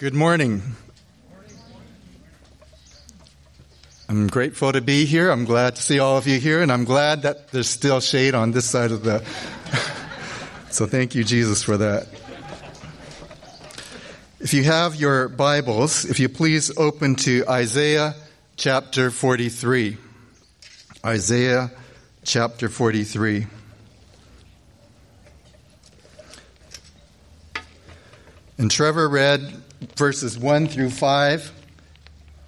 Good 0.00 0.14
morning. 0.14 0.62
I'm 4.08 4.28
grateful 4.28 4.72
to 4.72 4.80
be 4.80 5.04
here. 5.04 5.30
I'm 5.30 5.44
glad 5.44 5.76
to 5.76 5.82
see 5.82 5.98
all 5.98 6.16
of 6.16 6.26
you 6.26 6.40
here, 6.40 6.62
and 6.62 6.72
I'm 6.72 6.84
glad 6.84 7.20
that 7.24 7.48
there's 7.48 7.68
still 7.68 8.00
shade 8.00 8.34
on 8.34 8.50
this 8.52 8.64
side 8.64 8.92
of 8.92 9.02
the. 9.02 9.22
so 10.70 10.86
thank 10.86 11.14
you, 11.14 11.22
Jesus, 11.22 11.62
for 11.62 11.76
that. 11.76 12.08
If 14.40 14.54
you 14.54 14.64
have 14.64 14.96
your 14.96 15.28
Bibles, 15.28 16.06
if 16.06 16.18
you 16.18 16.30
please 16.30 16.74
open 16.78 17.16
to 17.16 17.44
Isaiah 17.46 18.14
chapter 18.56 19.10
43. 19.10 19.98
Isaiah 21.04 21.70
chapter 22.24 22.70
43. 22.70 23.46
And 28.56 28.70
Trevor 28.70 29.06
read 29.06 29.62
verses 29.96 30.38
1 30.38 30.66
through 30.66 30.90
5, 30.90 31.52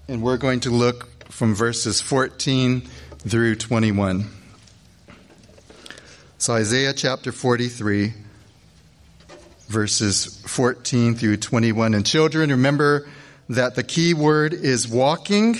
and 0.09 0.23
we're 0.23 0.37
going 0.37 0.61
to 0.61 0.71
look 0.71 1.25
from 1.31 1.55
verses 1.55 2.01
14 2.01 2.83
through 3.19 3.57
21. 3.57 4.27
So, 6.37 6.55
Isaiah 6.55 6.93
chapter 6.93 7.33
43, 7.33 8.13
verses 9.69 10.43
14 10.47 11.15
through 11.15 11.39
21. 11.39 11.95
And 11.95 12.05
children, 12.05 12.51
remember 12.51 13.09
that 13.49 13.77
the 13.77 13.83
key 13.83 14.13
word 14.13 14.53
is 14.53 14.87
walking, 14.87 15.57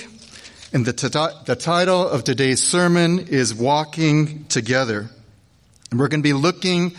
and 0.73 0.85
the, 0.85 0.93
t- 0.93 1.07
the 1.45 1.55
title 1.55 2.07
of 2.07 2.23
today's 2.23 2.61
sermon 2.61 3.19
is 3.19 3.53
Walking 3.53 4.45
Together. 4.45 5.09
And 5.89 5.99
we're 5.99 6.07
going 6.07 6.21
to 6.21 6.27
be 6.27 6.33
looking 6.33 6.95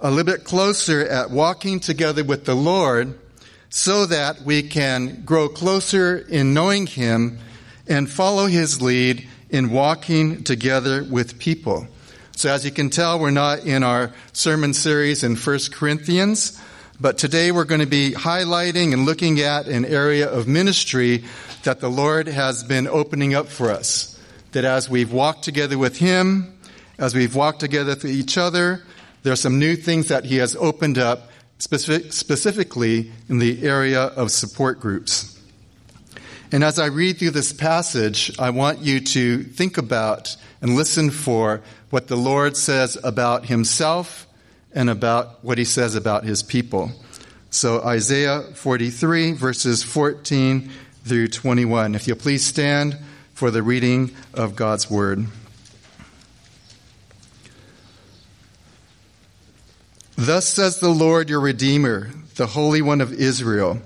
a 0.00 0.10
little 0.10 0.24
bit 0.24 0.44
closer 0.44 1.06
at 1.06 1.30
walking 1.30 1.78
together 1.78 2.24
with 2.24 2.44
the 2.44 2.54
Lord 2.56 3.18
so 3.76 4.06
that 4.06 4.40
we 4.40 4.62
can 4.62 5.22
grow 5.26 5.50
closer 5.50 6.16
in 6.16 6.54
knowing 6.54 6.86
Him 6.86 7.38
and 7.86 8.10
follow 8.10 8.46
His 8.46 8.80
lead 8.80 9.28
in 9.50 9.70
walking 9.70 10.42
together 10.44 11.04
with 11.04 11.38
people. 11.38 11.86
So 12.36 12.50
as 12.50 12.64
you 12.64 12.70
can 12.70 12.88
tell, 12.88 13.18
we're 13.18 13.32
not 13.32 13.66
in 13.66 13.82
our 13.82 14.14
sermon 14.32 14.72
series 14.72 15.22
in 15.22 15.36
1 15.36 15.58
Corinthians, 15.72 16.58
but 16.98 17.18
today 17.18 17.52
we're 17.52 17.66
going 17.66 17.82
to 17.82 17.86
be 17.86 18.12
highlighting 18.12 18.94
and 18.94 19.04
looking 19.04 19.40
at 19.40 19.66
an 19.66 19.84
area 19.84 20.26
of 20.26 20.48
ministry 20.48 21.24
that 21.64 21.80
the 21.80 21.90
Lord 21.90 22.28
has 22.28 22.64
been 22.64 22.86
opening 22.86 23.34
up 23.34 23.46
for 23.46 23.70
us. 23.70 24.18
That 24.52 24.64
as 24.64 24.88
we've 24.88 25.12
walked 25.12 25.42
together 25.42 25.76
with 25.76 25.98
Him, 25.98 26.58
as 26.96 27.14
we've 27.14 27.34
walked 27.34 27.60
together 27.60 27.90
with 27.90 28.06
each 28.06 28.38
other, 28.38 28.82
there 29.22 29.34
are 29.34 29.36
some 29.36 29.58
new 29.58 29.76
things 29.76 30.08
that 30.08 30.24
He 30.24 30.36
has 30.36 30.56
opened 30.56 30.96
up 30.96 31.28
specific, 31.58 32.12
specifically 32.12 33.12
in 33.28 33.38
the 33.38 33.66
area 33.66 34.02
of 34.02 34.30
support 34.30 34.80
groups. 34.80 35.32
And 36.52 36.62
as 36.62 36.78
I 36.78 36.86
read 36.86 37.18
through 37.18 37.30
this 37.30 37.52
passage, 37.52 38.38
I 38.38 38.50
want 38.50 38.80
you 38.80 39.00
to 39.00 39.42
think 39.42 39.78
about 39.78 40.36
and 40.60 40.76
listen 40.76 41.10
for 41.10 41.62
what 41.90 42.08
the 42.08 42.16
Lord 42.16 42.56
says 42.56 42.96
about 43.02 43.46
himself 43.46 44.26
and 44.72 44.88
about 44.88 45.42
what 45.44 45.58
he 45.58 45.64
says 45.64 45.94
about 45.94 46.24
his 46.24 46.42
people. 46.42 46.92
So, 47.50 47.82
Isaiah 47.82 48.42
43, 48.54 49.32
verses 49.32 49.82
14 49.82 50.70
through 51.04 51.28
21. 51.28 51.94
If 51.94 52.06
you'll 52.06 52.16
please 52.16 52.44
stand 52.44 52.96
for 53.32 53.50
the 53.50 53.62
reading 53.62 54.14
of 54.34 54.56
God's 54.56 54.90
word. 54.90 55.26
Thus 60.16 60.48
says 60.48 60.78
the 60.78 60.88
Lord 60.88 61.28
your 61.28 61.40
Redeemer, 61.40 62.08
the 62.36 62.46
Holy 62.46 62.80
One 62.80 63.02
of 63.02 63.12
Israel 63.12 63.82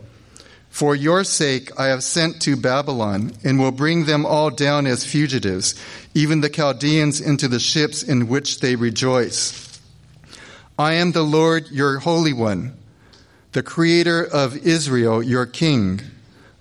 For 0.69 0.95
your 0.95 1.25
sake 1.25 1.73
I 1.77 1.87
have 1.87 2.05
sent 2.05 2.41
to 2.43 2.57
Babylon, 2.57 3.33
and 3.43 3.59
will 3.59 3.73
bring 3.73 4.05
them 4.05 4.25
all 4.25 4.51
down 4.51 4.87
as 4.87 5.05
fugitives, 5.05 5.75
even 6.15 6.41
the 6.41 6.49
Chaldeans 6.49 7.21
into 7.21 7.49
the 7.49 7.59
ships 7.59 8.05
in 8.05 8.29
which 8.29 8.61
they 8.61 8.77
rejoice. 8.77 9.81
I 10.79 10.93
am 10.95 11.11
the 11.11 11.25
Lord 11.25 11.69
your 11.73 11.99
Holy 11.99 12.33
One, 12.33 12.79
the 13.51 13.65
Creator 13.65 14.25
of 14.25 14.57
Israel, 14.57 15.21
your 15.25 15.47
King. 15.47 16.01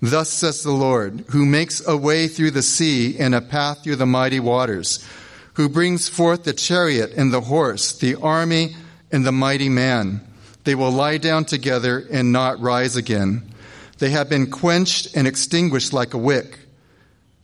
Thus 0.01 0.29
says 0.29 0.63
the 0.63 0.71
Lord, 0.71 1.25
who 1.29 1.45
makes 1.45 1.85
a 1.85 1.95
way 1.95 2.27
through 2.27 2.51
the 2.51 2.63
sea 2.63 3.19
and 3.19 3.35
a 3.35 3.41
path 3.41 3.83
through 3.83 3.97
the 3.97 4.07
mighty 4.07 4.39
waters, 4.39 5.07
who 5.53 5.69
brings 5.69 6.09
forth 6.09 6.43
the 6.43 6.53
chariot 6.53 7.13
and 7.15 7.31
the 7.31 7.41
horse, 7.41 7.93
the 7.93 8.15
army, 8.15 8.75
and 9.11 9.25
the 9.25 9.31
mighty 9.31 9.69
man. 9.69 10.21
They 10.63 10.75
will 10.75 10.91
lie 10.91 11.17
down 11.17 11.45
together 11.45 12.05
and 12.11 12.31
not 12.31 12.59
rise 12.59 12.95
again. 12.95 13.43
They 13.97 14.11
have 14.11 14.29
been 14.29 14.49
quenched 14.49 15.15
and 15.15 15.27
extinguished 15.27 15.93
like 15.93 16.13
a 16.13 16.17
wick. 16.17 16.59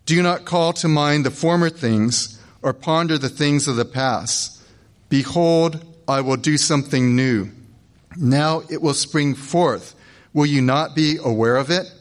Do 0.05 0.21
not 0.21 0.45
call 0.45 0.73
to 0.73 0.87
mind 0.87 1.25
the 1.25 1.31
former 1.31 1.69
things 1.69 2.39
or 2.61 2.73
ponder 2.73 3.17
the 3.17 3.29
things 3.29 3.67
of 3.67 3.75
the 3.75 3.85
past. 3.85 4.61
Behold, 5.09 5.83
I 6.07 6.21
will 6.21 6.37
do 6.37 6.57
something 6.57 7.15
new. 7.15 7.49
Now 8.17 8.63
it 8.69 8.81
will 8.81 8.93
spring 8.93 9.35
forth. 9.35 9.95
Will 10.33 10.45
you 10.45 10.61
not 10.61 10.95
be 10.95 11.17
aware 11.23 11.57
of 11.57 11.69
it? 11.69 11.91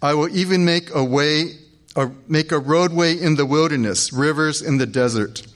I 0.00 0.14
will 0.14 0.28
even 0.28 0.64
make 0.64 0.94
a 0.94 1.04
way, 1.04 1.52
or 1.94 2.12
make 2.28 2.52
a 2.52 2.58
roadway 2.58 3.14
in 3.14 3.36
the 3.36 3.46
wilderness, 3.46 4.12
rivers 4.12 4.60
in 4.60 4.78
the 4.78 4.86
desert. 4.86 5.46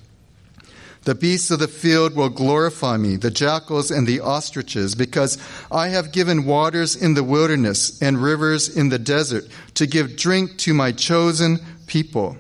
The 1.07 1.15
beasts 1.15 1.53
of 1.53 1.61
the 1.61 1.69
field 1.69 2.17
will 2.17 2.31
glorify 2.31 2.97
me, 2.97 3.15
the 3.15 3.31
jackals 3.31 3.93
and 3.93 4.09
the 4.09 4.19
ostriches, 4.19 4.97
because 4.97 5.39
I 5.71 5.87
have 5.87 6.11
given 6.11 6.45
waters 6.45 6.97
in 6.97 7.15
the 7.15 7.23
wilderness 7.23 8.03
and 8.03 8.21
rivers 8.21 8.77
in 8.77 8.89
the 8.89 8.99
desert 8.99 9.45
to 9.75 9.87
give 9.87 10.17
drink 10.17 10.59
to 10.59 10.75
my 10.75 10.91
chosen 10.91 11.61
people. 11.87 12.37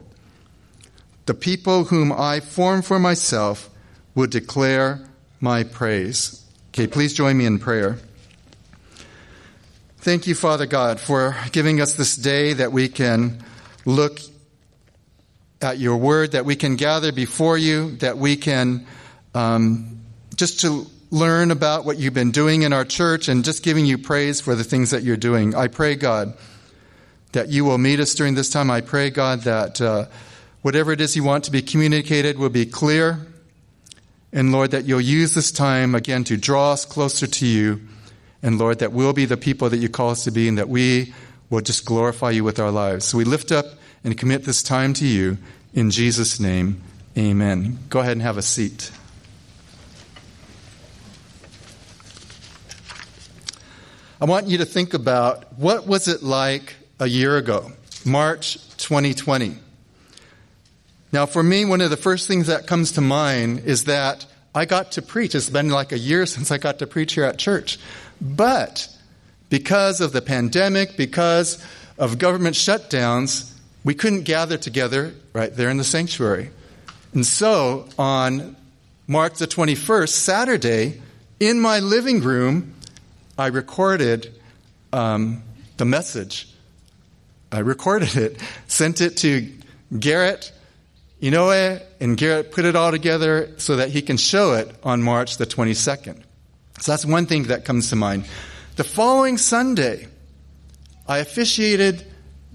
The 1.26 1.34
people 1.34 1.84
whom 1.84 2.10
I 2.10 2.40
form 2.40 2.82
for 2.82 2.98
myself 2.98 3.70
will 4.16 4.26
declare 4.26 5.08
my 5.40 5.62
praise. 5.62 6.44
Okay, 6.70 6.88
please 6.88 7.14
join 7.14 7.38
me 7.38 7.46
in 7.46 7.60
prayer. 7.60 7.98
Thank 9.98 10.26
you, 10.26 10.34
Father 10.34 10.66
God, 10.66 10.98
for 10.98 11.36
giving 11.52 11.80
us 11.80 11.94
this 11.94 12.16
day 12.16 12.52
that 12.54 12.72
we 12.72 12.88
can 12.88 13.44
look 13.84 14.18
at 15.60 15.78
your 15.78 15.96
word, 15.96 16.32
that 16.32 16.44
we 16.44 16.56
can 16.56 16.76
gather 16.76 17.12
before 17.12 17.56
you, 17.56 17.96
that 17.96 18.18
we 18.18 18.36
can 18.36 18.86
um, 19.34 20.00
just 20.34 20.60
to 20.60 20.86
learn 21.10 21.50
about 21.50 21.84
what 21.84 21.98
you've 21.98 22.14
been 22.14 22.30
doing 22.30 22.62
in 22.62 22.72
our 22.72 22.84
church 22.84 23.28
and 23.28 23.44
just 23.44 23.62
giving 23.62 23.86
you 23.86 23.96
praise 23.96 24.40
for 24.40 24.54
the 24.54 24.64
things 24.64 24.90
that 24.90 25.02
you're 25.02 25.16
doing. 25.16 25.54
I 25.54 25.68
pray, 25.68 25.94
God, 25.94 26.34
that 27.32 27.48
you 27.48 27.64
will 27.64 27.78
meet 27.78 28.00
us 28.00 28.14
during 28.14 28.34
this 28.34 28.50
time. 28.50 28.70
I 28.70 28.80
pray, 28.80 29.10
God, 29.10 29.42
that 29.42 29.80
uh, 29.80 30.06
whatever 30.62 30.92
it 30.92 31.00
is 31.00 31.16
you 31.16 31.22
want 31.22 31.44
to 31.44 31.50
be 31.50 31.62
communicated 31.62 32.38
will 32.38 32.50
be 32.50 32.66
clear. 32.66 33.26
And 34.32 34.52
Lord, 34.52 34.72
that 34.72 34.84
you'll 34.84 35.00
use 35.00 35.34
this 35.34 35.52
time 35.52 35.94
again 35.94 36.24
to 36.24 36.36
draw 36.36 36.72
us 36.72 36.84
closer 36.84 37.26
to 37.26 37.46
you. 37.46 37.80
And 38.42 38.58
Lord, 38.58 38.80
that 38.80 38.92
we'll 38.92 39.12
be 39.12 39.24
the 39.24 39.36
people 39.36 39.70
that 39.70 39.78
you 39.78 39.88
call 39.88 40.10
us 40.10 40.24
to 40.24 40.30
be 40.30 40.48
and 40.48 40.58
that 40.58 40.68
we 40.68 41.14
will 41.48 41.60
just 41.60 41.84
glorify 41.84 42.30
you 42.30 42.44
with 42.44 42.58
our 42.58 42.70
lives. 42.70 43.04
So 43.04 43.18
we 43.18 43.24
lift 43.24 43.52
up 43.52 43.66
and 44.06 44.16
commit 44.16 44.44
this 44.44 44.62
time 44.62 44.94
to 44.94 45.04
you. 45.04 45.36
In 45.74 45.90
Jesus' 45.90 46.38
name, 46.38 46.80
amen. 47.18 47.76
Go 47.90 47.98
ahead 47.98 48.12
and 48.12 48.22
have 48.22 48.38
a 48.38 48.42
seat. 48.42 48.92
I 54.20 54.26
want 54.26 54.46
you 54.46 54.58
to 54.58 54.64
think 54.64 54.94
about 54.94 55.58
what 55.58 55.88
was 55.88 56.06
it 56.06 56.22
like 56.22 56.76
a 57.00 57.08
year 57.08 57.36
ago, 57.36 57.72
March 58.04 58.54
2020. 58.76 59.56
Now, 61.10 61.26
for 61.26 61.42
me, 61.42 61.64
one 61.64 61.80
of 61.80 61.90
the 61.90 61.96
first 61.96 62.28
things 62.28 62.46
that 62.46 62.68
comes 62.68 62.92
to 62.92 63.00
mind 63.00 63.64
is 63.64 63.84
that 63.84 64.24
I 64.54 64.66
got 64.66 64.92
to 64.92 65.02
preach. 65.02 65.34
It's 65.34 65.50
been 65.50 65.68
like 65.68 65.90
a 65.90 65.98
year 65.98 66.26
since 66.26 66.52
I 66.52 66.58
got 66.58 66.78
to 66.78 66.86
preach 66.86 67.14
here 67.14 67.24
at 67.24 67.38
church. 67.38 67.76
But 68.20 68.88
because 69.50 70.00
of 70.00 70.12
the 70.12 70.22
pandemic, 70.22 70.96
because 70.96 71.62
of 71.98 72.18
government 72.18 72.54
shutdowns, 72.54 73.52
we 73.86 73.94
couldn't 73.94 74.22
gather 74.22 74.58
together 74.58 75.14
right 75.32 75.54
there 75.54 75.70
in 75.70 75.76
the 75.76 75.84
sanctuary. 75.84 76.50
And 77.14 77.24
so 77.24 77.88
on 77.96 78.56
March 79.06 79.38
the 79.38 79.46
21st, 79.46 80.08
Saturday, 80.08 81.00
in 81.38 81.60
my 81.60 81.78
living 81.78 82.20
room, 82.20 82.74
I 83.38 83.46
recorded 83.46 84.34
um, 84.92 85.44
the 85.76 85.84
message. 85.84 86.48
I 87.52 87.60
recorded 87.60 88.16
it, 88.16 88.42
sent 88.66 89.00
it 89.00 89.18
to 89.18 89.52
Garrett 89.96 90.50
Inoue, 91.22 91.80
and 92.00 92.16
Garrett 92.16 92.50
put 92.50 92.64
it 92.64 92.74
all 92.74 92.90
together 92.90 93.50
so 93.58 93.76
that 93.76 93.90
he 93.90 94.02
can 94.02 94.16
show 94.16 94.54
it 94.54 94.68
on 94.82 95.00
March 95.00 95.36
the 95.36 95.46
22nd. 95.46 96.20
So 96.80 96.90
that's 96.90 97.06
one 97.06 97.26
thing 97.26 97.44
that 97.44 97.64
comes 97.64 97.90
to 97.90 97.96
mind. 97.96 98.24
The 98.74 98.84
following 98.84 99.38
Sunday, 99.38 100.08
I 101.06 101.18
officiated 101.18 102.04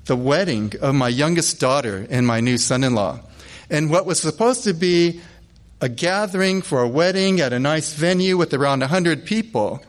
the 0.06 0.16
wedding 0.16 0.74
of 0.82 0.96
my 0.96 1.10
youngest 1.10 1.60
daughter 1.60 2.08
and 2.10 2.26
my 2.26 2.40
new 2.40 2.58
son 2.58 2.84
in 2.84 2.96
law. 2.96 3.20
And 3.70 3.90
what 3.90 4.06
was 4.06 4.20
supposed 4.20 4.64
to 4.66 4.74
be 4.74 5.22
a 5.80 5.90
gathering 5.90 6.62
for 6.62 6.82
a 6.82 6.88
wedding 6.88 7.40
at 7.40 7.54
a 7.54 7.60
nice 7.60 7.94
venue 7.94 8.38
with 8.38 8.54
around 8.54 8.82
100 8.82 9.26
people 9.26 9.84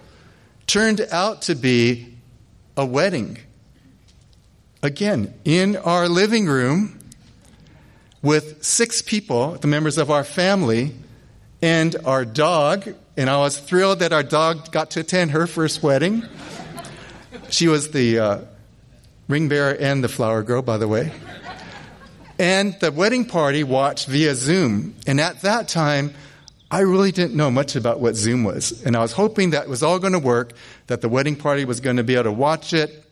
turned 0.66 1.00
out 1.10 1.42
to 1.42 1.54
be 1.54 2.16
a 2.76 2.86
wedding. 2.86 3.38
Again, 4.82 5.34
in 5.44 5.76
our 5.76 6.08
living 6.08 6.46
room 6.46 6.98
with 8.22 8.64
six 8.64 9.02
people, 9.02 9.52
the 9.52 9.66
members 9.66 9.98
of 9.98 10.10
our 10.10 10.24
family, 10.24 10.94
and 11.60 11.94
our 12.04 12.24
dog. 12.24 12.94
And 13.16 13.28
I 13.28 13.38
was 13.38 13.58
thrilled 13.58 14.00
that 14.00 14.12
our 14.12 14.22
dog 14.22 14.72
got 14.72 14.92
to 14.92 15.00
attend 15.00 15.32
her 15.32 15.46
first 15.46 15.82
wedding. 15.82 16.24
She 17.50 17.68
was 17.68 17.90
the 17.90 18.18
uh, 18.18 18.38
ring 19.32 19.48
bearer 19.48 19.74
and 19.74 20.04
the 20.04 20.08
flower 20.08 20.42
girl, 20.42 20.62
by 20.62 20.76
the 20.76 20.86
way. 20.86 21.10
And 22.38 22.78
the 22.80 22.92
wedding 22.92 23.24
party 23.24 23.64
watched 23.64 24.06
via 24.06 24.34
Zoom. 24.34 24.94
And 25.06 25.20
at 25.20 25.40
that 25.42 25.68
time, 25.68 26.12
I 26.70 26.80
really 26.80 27.12
didn't 27.12 27.34
know 27.34 27.50
much 27.50 27.74
about 27.74 28.00
what 28.00 28.14
Zoom 28.14 28.44
was. 28.44 28.82
And 28.84 28.94
I 28.94 29.00
was 29.00 29.12
hoping 29.12 29.50
that 29.50 29.64
it 29.64 29.68
was 29.68 29.82
all 29.82 29.98
going 29.98 30.12
to 30.12 30.18
work, 30.18 30.52
that 30.86 31.00
the 31.00 31.08
wedding 31.08 31.36
party 31.36 31.64
was 31.64 31.80
going 31.80 31.96
to 31.96 32.04
be 32.04 32.14
able 32.14 32.24
to 32.24 32.32
watch 32.32 32.72
it. 32.72 33.04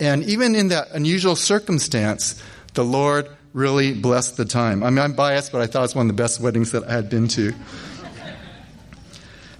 And 0.00 0.22
even 0.24 0.54
in 0.54 0.68
that 0.68 0.92
unusual 0.92 1.34
circumstance, 1.34 2.40
the 2.74 2.84
Lord 2.84 3.28
really 3.52 3.94
blessed 3.94 4.36
the 4.36 4.44
time. 4.44 4.84
I 4.84 4.90
mean, 4.90 5.00
I'm 5.00 5.14
biased, 5.14 5.50
but 5.50 5.60
I 5.60 5.66
thought 5.66 5.80
it 5.80 5.82
was 5.82 5.94
one 5.96 6.08
of 6.08 6.16
the 6.16 6.22
best 6.22 6.40
weddings 6.40 6.72
that 6.72 6.84
I 6.84 6.92
had 6.92 7.10
been 7.10 7.26
to. 7.28 7.52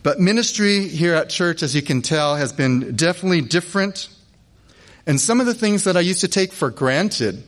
But 0.05 0.21
ministry 0.21 0.87
here 0.87 1.15
at 1.15 1.29
church, 1.29 1.63
as 1.63 1.75
you 1.75 1.83
can 1.83 2.03
tell, 2.03 2.37
has 2.37 2.53
been 2.53 2.95
definitely 2.95 3.41
different. 3.41 4.09
And 5.09 5.19
some 5.19 5.41
of 5.41 5.47
the 5.47 5.55
things 5.55 5.85
that 5.85 5.97
I 5.97 6.01
used 6.01 6.21
to 6.21 6.29
take 6.29 6.53
for 6.53 6.69
granted, 6.69 7.43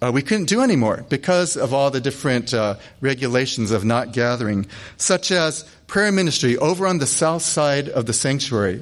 uh, 0.00 0.12
we 0.14 0.22
couldn't 0.22 0.44
do 0.44 0.62
anymore 0.62 1.04
because 1.08 1.56
of 1.56 1.74
all 1.74 1.90
the 1.90 2.00
different 2.00 2.54
uh, 2.54 2.76
regulations 3.00 3.72
of 3.72 3.84
not 3.84 4.12
gathering, 4.12 4.66
such 4.96 5.32
as 5.32 5.64
prayer 5.88 6.12
ministry 6.12 6.56
over 6.56 6.86
on 6.86 6.98
the 6.98 7.06
south 7.06 7.42
side 7.42 7.88
of 7.88 8.06
the 8.06 8.12
sanctuary. 8.12 8.80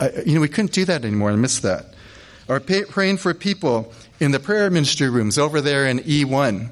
I, 0.00 0.10
you 0.26 0.34
know, 0.34 0.40
we 0.40 0.48
couldn't 0.48 0.72
do 0.72 0.84
that 0.86 1.04
anymore. 1.04 1.30
I 1.30 1.36
miss 1.36 1.60
that. 1.60 1.94
Or 2.48 2.58
pay, 2.58 2.86
praying 2.86 3.18
for 3.18 3.32
people 3.34 3.92
in 4.18 4.32
the 4.32 4.40
prayer 4.40 4.68
ministry 4.68 5.08
rooms 5.08 5.38
over 5.38 5.60
there 5.60 5.86
in 5.86 6.00
E1. 6.00 6.70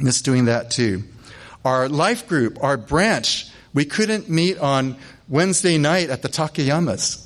Miss 0.00 0.22
doing 0.22 0.44
that 0.44 0.70
too. 0.70 1.02
Our 1.64 1.88
life 1.88 2.28
group, 2.28 2.62
our 2.62 2.76
branch, 2.76 3.48
we 3.72 3.84
couldn't 3.84 4.30
meet 4.30 4.58
on 4.58 4.96
Wednesday 5.28 5.76
night 5.76 6.10
at 6.10 6.22
the 6.22 6.28
Takayamas. 6.28 7.23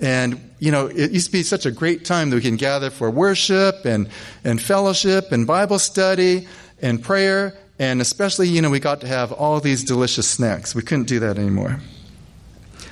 And, 0.00 0.50
you 0.58 0.72
know, 0.72 0.86
it 0.86 1.10
used 1.10 1.26
to 1.26 1.32
be 1.32 1.42
such 1.42 1.66
a 1.66 1.70
great 1.70 2.04
time 2.04 2.30
that 2.30 2.36
we 2.36 2.42
can 2.42 2.56
gather 2.56 2.90
for 2.90 3.10
worship 3.10 3.84
and, 3.84 4.08
and 4.44 4.60
fellowship 4.60 5.30
and 5.32 5.46
Bible 5.46 5.78
study 5.78 6.48
and 6.80 7.02
prayer. 7.02 7.54
And 7.78 8.00
especially, 8.00 8.48
you 8.48 8.62
know, 8.62 8.70
we 8.70 8.80
got 8.80 9.02
to 9.02 9.06
have 9.06 9.32
all 9.32 9.60
these 9.60 9.84
delicious 9.84 10.28
snacks. 10.28 10.74
We 10.74 10.82
couldn't 10.82 11.08
do 11.08 11.20
that 11.20 11.38
anymore. 11.38 11.80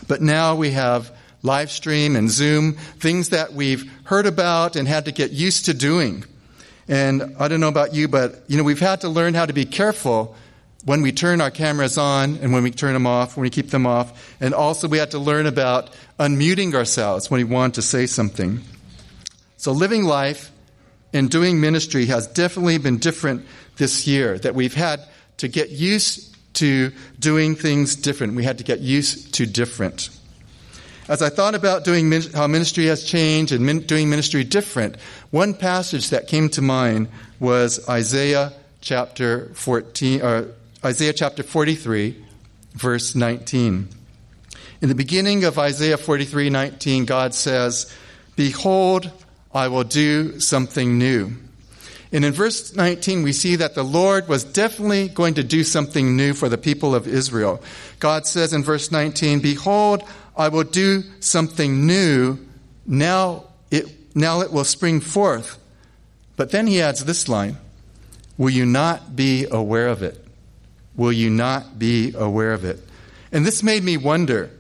But 0.07 0.23
now 0.23 0.55
we 0.55 0.71
have 0.73 1.15
live 1.43 1.71
stream 1.71 2.17
and 2.17 2.31
Zoom, 2.31 2.73
things 2.73 3.31
that 3.31 3.53
we've 3.53 3.91
heard 4.05 4.27
about 4.27 4.77
and 4.77 4.89
had 4.89 5.05
to 5.05 5.13
get 5.13 5.31
used 5.31 5.67
to 5.67 5.75
doing. 5.75 6.25
And 6.89 7.37
I 7.39 7.49
don't 7.49 7.61
know 7.61 7.69
about 7.69 7.95
you, 7.95 8.09
but, 8.09 8.43
you 8.49 8.57
know, 8.57 8.65
we've 8.65 8.81
had 8.81 9.03
to 9.03 9.09
learn 9.09 9.35
how 9.35 9.47
to 9.47 9.53
be 9.53 9.67
careful 9.67 10.35
when 10.85 11.03
we 11.03 11.13
turn 11.13 11.41
our 11.41 11.51
cameras 11.51 11.99
on 11.99 12.39
and 12.39 12.53
when 12.53 12.63
we 12.63 12.71
turn 12.71 12.95
them 12.95 13.07
off, 13.07 13.37
when 13.37 13.43
we 13.43 13.51
keep 13.51 13.69
them 13.69 13.87
off. 13.87 14.35
And 14.41 14.55
also, 14.55 14.89
we 14.89 14.97
had 14.97 15.11
to 15.11 15.19
learn 15.19 15.47
about 15.47 15.91
unmuting 16.19 16.75
ourselves 16.75 17.31
when 17.31 17.39
we 17.39 17.45
want 17.45 17.75
to 17.75 17.83
say 17.83 18.07
something. 18.07 18.61
So, 19.57 19.73
living 19.73 20.05
life 20.05 20.51
and 21.13 21.31
doing 21.31 21.61
ministry 21.61 22.07
has 22.07 22.27
definitely 22.27 22.79
been 22.79 22.99
different 22.99 23.47
this 23.77 24.07
year, 24.07 24.39
that 24.39 24.55
we've 24.55 24.75
had 24.75 25.01
to 25.39 25.49
get 25.49 25.71
used 25.71 26.37
to 26.55 26.93
doing 27.19 27.55
things 27.55 27.97
different. 27.97 28.35
We 28.35 28.45
had 28.45 28.59
to 28.59 28.65
get 28.65 28.81
used 28.81 29.35
to 29.35 29.47
different. 29.47 30.11
As 31.09 31.23
I 31.23 31.31
thought 31.31 31.55
about 31.55 31.85
doing 31.85 32.13
how 32.35 32.47
ministry 32.49 32.87
has 32.87 33.03
changed 33.03 33.53
and 33.53 33.87
doing 33.87 34.11
ministry 34.11 34.45
different, 34.45 34.97
one 35.31 35.55
passage 35.55 36.11
that 36.11 36.27
came 36.27 36.51
to 36.51 36.63
mind 36.63 37.09
was 37.41 37.89
Isaiah 37.89 38.53
chapter 38.81 39.51
14, 39.55 40.23
or 40.23 40.49
Isaiah 40.85 41.15
chapter 41.15 41.43
43, 41.43 42.23
verse 42.75 43.15
19. 43.15 43.89
In 44.81 44.89
the 44.89 44.95
beginning 44.95 45.43
of 45.43 45.59
Isaiah 45.59 45.97
43:19, 45.97 47.05
God 47.05 47.35
says, 47.35 47.93
Behold, 48.37 49.11
I 49.53 49.67
will 49.67 49.83
do 49.83 50.39
something 50.39 50.99
new. 50.99 51.33
And 52.13 52.25
in 52.25 52.33
verse 52.33 52.75
19, 52.75 53.23
we 53.23 53.33
see 53.33 53.57
that 53.57 53.75
the 53.75 53.83
Lord 53.83 54.29
was 54.29 54.45
definitely 54.45 55.09
going 55.09 55.35
to 55.35 55.43
do 55.43 55.65
something 55.65 56.17
new 56.17 56.33
for 56.33 56.49
the 56.49 56.57
people 56.57 56.95
of 56.95 57.09
Israel. 57.09 57.61
God 57.99 58.27
says 58.27 58.53
in 58.53 58.63
verse 58.63 58.93
19, 58.93 59.41
Behold, 59.41 60.05
I 60.37 60.49
will 60.49 60.63
do 60.63 61.03
something 61.19 61.85
new. 61.85 62.39
Now 62.87 63.45
it, 63.73 63.87
now 64.15 64.43
it 64.43 64.53
will 64.53 64.65
spring 64.65 65.01
forth. 65.01 65.59
But 66.37 66.53
then 66.53 66.69
he 66.69 66.81
adds 66.81 67.05
this 67.05 67.29
line 67.29 67.57
Will 68.37 68.51
you 68.51 68.65
not 68.65 69.17
be 69.17 69.47
aware 69.51 69.89
of 69.89 70.05
it? 70.05 70.25
Will 70.95 71.13
you 71.13 71.31
not 71.31 71.81
be 71.81 72.15
aware 72.17 72.53
of 72.53 72.65
it? 72.65 72.79
And 73.33 73.45
this 73.45 73.65
made 73.65 73.83
me 73.83 73.97
wonder 73.97 74.51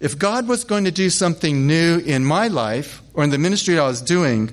if 0.00 0.18
God 0.18 0.48
was 0.48 0.64
going 0.64 0.84
to 0.84 0.90
do 0.90 1.10
something 1.10 1.66
new 1.66 1.98
in 1.98 2.24
my 2.24 2.48
life 2.48 3.02
or 3.12 3.22
in 3.22 3.30
the 3.30 3.38
ministry 3.38 3.78
I 3.78 3.86
was 3.86 4.00
doing, 4.00 4.50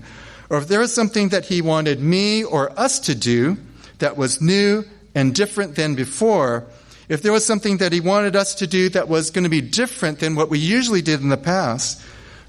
or 0.49 0.57
if 0.57 0.67
there 0.67 0.81
was 0.81 0.93
something 0.93 1.29
that 1.29 1.45
He 1.45 1.61
wanted 1.61 2.01
me 2.01 2.43
or 2.43 2.77
us 2.77 2.99
to 3.01 3.15
do 3.15 3.57
that 3.99 4.17
was 4.17 4.41
new 4.41 4.83
and 5.15 5.33
different 5.33 5.75
than 5.75 5.95
before, 5.95 6.67
if 7.09 7.21
there 7.21 7.31
was 7.31 7.45
something 7.45 7.77
that 7.77 7.93
He 7.93 8.01
wanted 8.01 8.35
us 8.35 8.55
to 8.55 8.67
do 8.67 8.89
that 8.89 9.07
was 9.07 9.31
going 9.31 9.45
to 9.45 9.49
be 9.49 9.61
different 9.61 10.19
than 10.19 10.35
what 10.35 10.49
we 10.49 10.59
usually 10.59 11.01
did 11.01 11.21
in 11.21 11.29
the 11.29 11.37
past, 11.37 12.01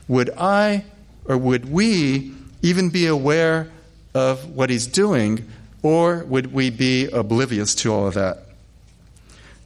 would 0.08 0.30
I 0.36 0.84
or 1.24 1.38
would 1.38 1.70
we 1.70 2.34
even 2.62 2.90
be 2.90 3.06
aware 3.06 3.70
of 4.14 4.56
what 4.56 4.70
He's 4.70 4.88
doing, 4.88 5.48
or 5.82 6.24
would 6.24 6.52
we 6.52 6.70
be 6.70 7.06
oblivious 7.06 7.76
to 7.76 7.92
all 7.92 8.08
of 8.08 8.14
that? 8.14 8.47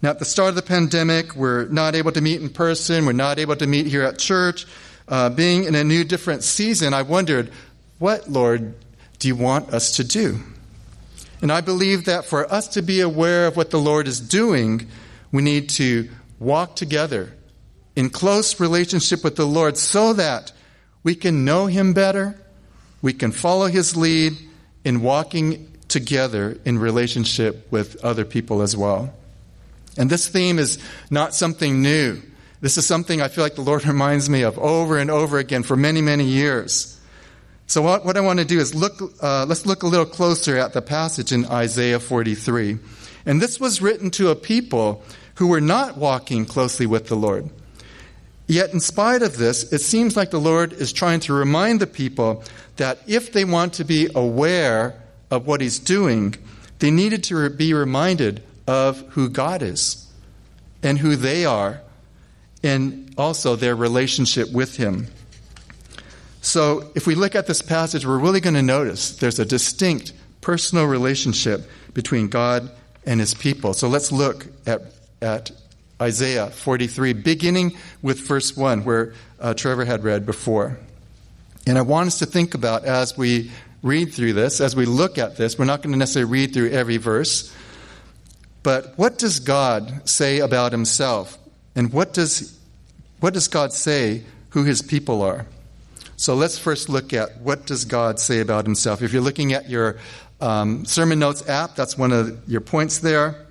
Now, 0.03 0.11
at 0.11 0.19
the 0.19 0.25
start 0.25 0.49
of 0.49 0.55
the 0.57 0.63
pandemic, 0.63 1.37
we're 1.37 1.67
not 1.67 1.95
able 1.95 2.11
to 2.11 2.21
meet 2.21 2.43
in 2.43 2.51
person, 2.51 3.07
we're 3.07 3.13
not 3.13 3.39
able 3.39 3.55
to 3.55 3.69
meet 3.69 3.87
here 3.87 4.03
at 4.03 4.19
church. 4.19 4.67
Uh, 5.07 5.31
being 5.31 5.65
in 5.65 5.77
a 5.77 5.85
new, 5.85 6.03
different 6.03 6.43
season, 6.43 6.93
I 6.93 7.03
wondered, 7.03 7.53
what, 8.01 8.29
Lord, 8.29 8.75
do 9.21 9.29
you 9.29 9.37
want 9.37 9.73
us 9.73 9.97
to 9.97 10.05
do? 10.05 10.41
And 11.41 11.53
I 11.53 11.61
believe 11.61 12.07
that 12.07 12.25
for 12.25 12.53
us 12.53 12.69
to 12.69 12.83
be 12.83 13.01
aware 13.01 13.47
of 13.47 13.57
what 13.57 13.71
the 13.71 13.79
Lord 13.79 14.09
is 14.09 14.19
doing, 14.19 14.89
we 15.31 15.43
need 15.43 15.69
to 15.71 16.09
walk 16.41 16.75
together 16.75 17.33
in 17.95 18.11
close 18.11 18.59
relationship 18.59 19.23
with 19.23 19.37
the 19.37 19.45
Lord 19.45 19.77
so 19.77 20.15
that 20.15 20.53
we 21.05 21.15
can 21.15 21.45
know 21.45 21.67
Him 21.67 21.93
better, 21.93 22.41
we 23.03 23.13
can 23.13 23.31
follow 23.31 23.67
His 23.67 23.97
lead 23.97 24.33
in 24.85 25.01
walking 25.01 25.69
together 25.87 26.59
in 26.65 26.79
relationship 26.79 27.71
with 27.71 28.05
other 28.05 28.25
people 28.25 28.63
as 28.63 28.77
well. 28.77 29.15
And 29.97 30.09
this 30.09 30.29
theme 30.29 30.59
is 30.59 30.79
not 31.11 31.35
something 31.35 31.83
new. 31.83 32.21
This 32.61 32.79
is 32.79 32.87
something 32.87 33.21
I 33.21 33.29
feel 33.29 33.45
like 33.45 33.57
the 33.57 33.63
Lord 33.63 33.85
reminds 33.87 34.31
me 34.31 34.43
of 34.43 34.59
over 34.59 34.99
and 34.99 35.11
over 35.11 35.39
again 35.39 35.63
for 35.63 35.77
many, 35.77 36.01
many 36.01 36.25
years. 36.25 36.99
So 37.67 37.83
what, 37.83 38.05
what 38.05 38.17
I 38.17 38.21
want 38.21 38.39
to 38.39 38.45
do 38.45 38.59
is 38.59 38.75
look, 38.75 39.01
uh, 39.23 39.47
let's 39.47 39.67
look 39.67 39.83
a 39.83 39.87
little 39.87 40.07
closer 40.07 40.59
at 40.59 40.73
the 40.73 40.83
passage 40.83 41.33
in 41.33 41.47
Isaiah 41.47 42.01
43. 42.01 42.79
And 43.25 43.41
this 43.41 43.59
was 43.59 43.81
written 43.81 44.11
to 44.13 44.31
a 44.31 44.37
people 44.37 45.03
who 45.37 45.47
were 45.47 45.61
not 45.61 45.97
walking 45.97 46.45
closely 46.45 46.87
with 46.87 47.09
the 47.09 47.15
Lord. 47.15 47.49
Yet, 48.47 48.75
in 48.75 48.81
spite 48.81 49.23
of 49.23 49.39
this, 49.39 49.73
it 49.73 49.79
seems 49.79 50.17
like 50.17 50.31
the 50.31 50.41
Lord 50.41 50.73
is 50.73 50.93
trying 50.93 51.21
to 51.21 51.33
remind 51.33 51.81
the 51.81 51.87
people 51.87 52.45
that 52.77 52.99
if 53.07 53.33
they 53.33 53.45
want 53.45 53.75
to 53.75 53.85
be 53.85 54.09
aware 54.15 55.01
of 55.31 55.47
what 55.47 55.61
He's 55.61 55.79
doing, 55.79 56.35
they 56.81 56.91
needed 56.91 57.25
to 57.25 57.49
be 57.49 57.73
reminded 57.73 58.43
of 58.67 59.01
who 59.11 59.29
God 59.29 59.63
is 59.63 60.07
and 60.83 60.99
who 60.99 61.17
they 61.17 61.45
are, 61.45 61.81
and 62.63 63.15
also 63.17 63.57
their 63.57 63.77
relationship 63.77 64.53
with 64.53 64.77
Him. 64.77 65.07
So, 66.41 66.91
if 66.95 67.07
we 67.07 67.15
look 67.15 67.35
at 67.35 67.47
this 67.47 67.63
passage, 67.63 68.05
we're 68.05 68.19
really 68.19 68.41
going 68.41 68.55
to 68.55 68.63
notice 68.63 69.17
there's 69.17 69.39
a 69.39 69.45
distinct 69.45 70.13
personal 70.41 70.87
relationship 70.87 71.69
between 71.95 72.29
God 72.29 72.71
and 73.07 73.21
His 73.21 73.35
people. 73.35 73.75
So, 73.75 73.89
let's 73.89 74.11
look 74.11 74.47
at, 74.67 74.83
at 75.21 75.53
Isaiah 76.01 76.49
43, 76.49 77.13
beginning 77.13 77.77
with 78.03 78.27
verse 78.27 78.57
1, 78.57 78.85
where 78.85 79.15
uh, 79.39 79.55
Trevor 79.55 79.85
had 79.85 80.03
read 80.03 80.27
before. 80.27 80.79
And 81.65 81.79
I 81.79 81.83
want 81.83 82.09
us 82.09 82.19
to 82.19 82.27
think 82.27 82.55
about 82.55 82.85
as 82.85 83.17
we 83.17 83.53
read 83.83 84.13
through 84.13 84.33
this, 84.33 84.61
as 84.61 84.75
we 84.75 84.85
look 84.85 85.19
at 85.19 85.37
this, 85.37 85.59
we're 85.59 85.65
not 85.65 85.83
going 85.83 85.93
to 85.93 85.99
necessarily 85.99 86.31
read 86.31 86.55
through 86.55 86.71
every 86.71 86.97
verse, 86.97 87.55
but 88.63 88.97
what 88.97 89.19
does 89.19 89.41
God 89.41 90.09
say 90.09 90.39
about 90.39 90.73
himself? 90.73 91.39
And 91.75 91.93
what 91.93 92.13
does, 92.13 92.59
what 93.21 93.35
does 93.35 93.49
God 93.49 93.73
say 93.73 94.25
who 94.51 94.65
his 94.65 94.83
people 94.83 95.23
are? 95.23 95.47
So 96.17 96.35
let's 96.35 96.59
first 96.59 96.89
look 96.89 97.13
at 97.13 97.41
what 97.41 97.67
does 97.67 97.85
God 97.85 98.21
say 98.21 98.41
about 98.41 98.65
himself. 98.65 99.03
If 99.03 99.13
you're 99.13 99.23
looking 99.23 99.53
at 99.53 99.69
your 99.69 99.99
um, 100.41 100.85
sermon 100.85 101.19
notes 101.19 101.49
app, 101.49 101.75
that's 101.75 101.99
one 101.99 102.13
of 102.13 102.49
your 102.49 102.61
points 102.61 102.99
there. 102.99 103.47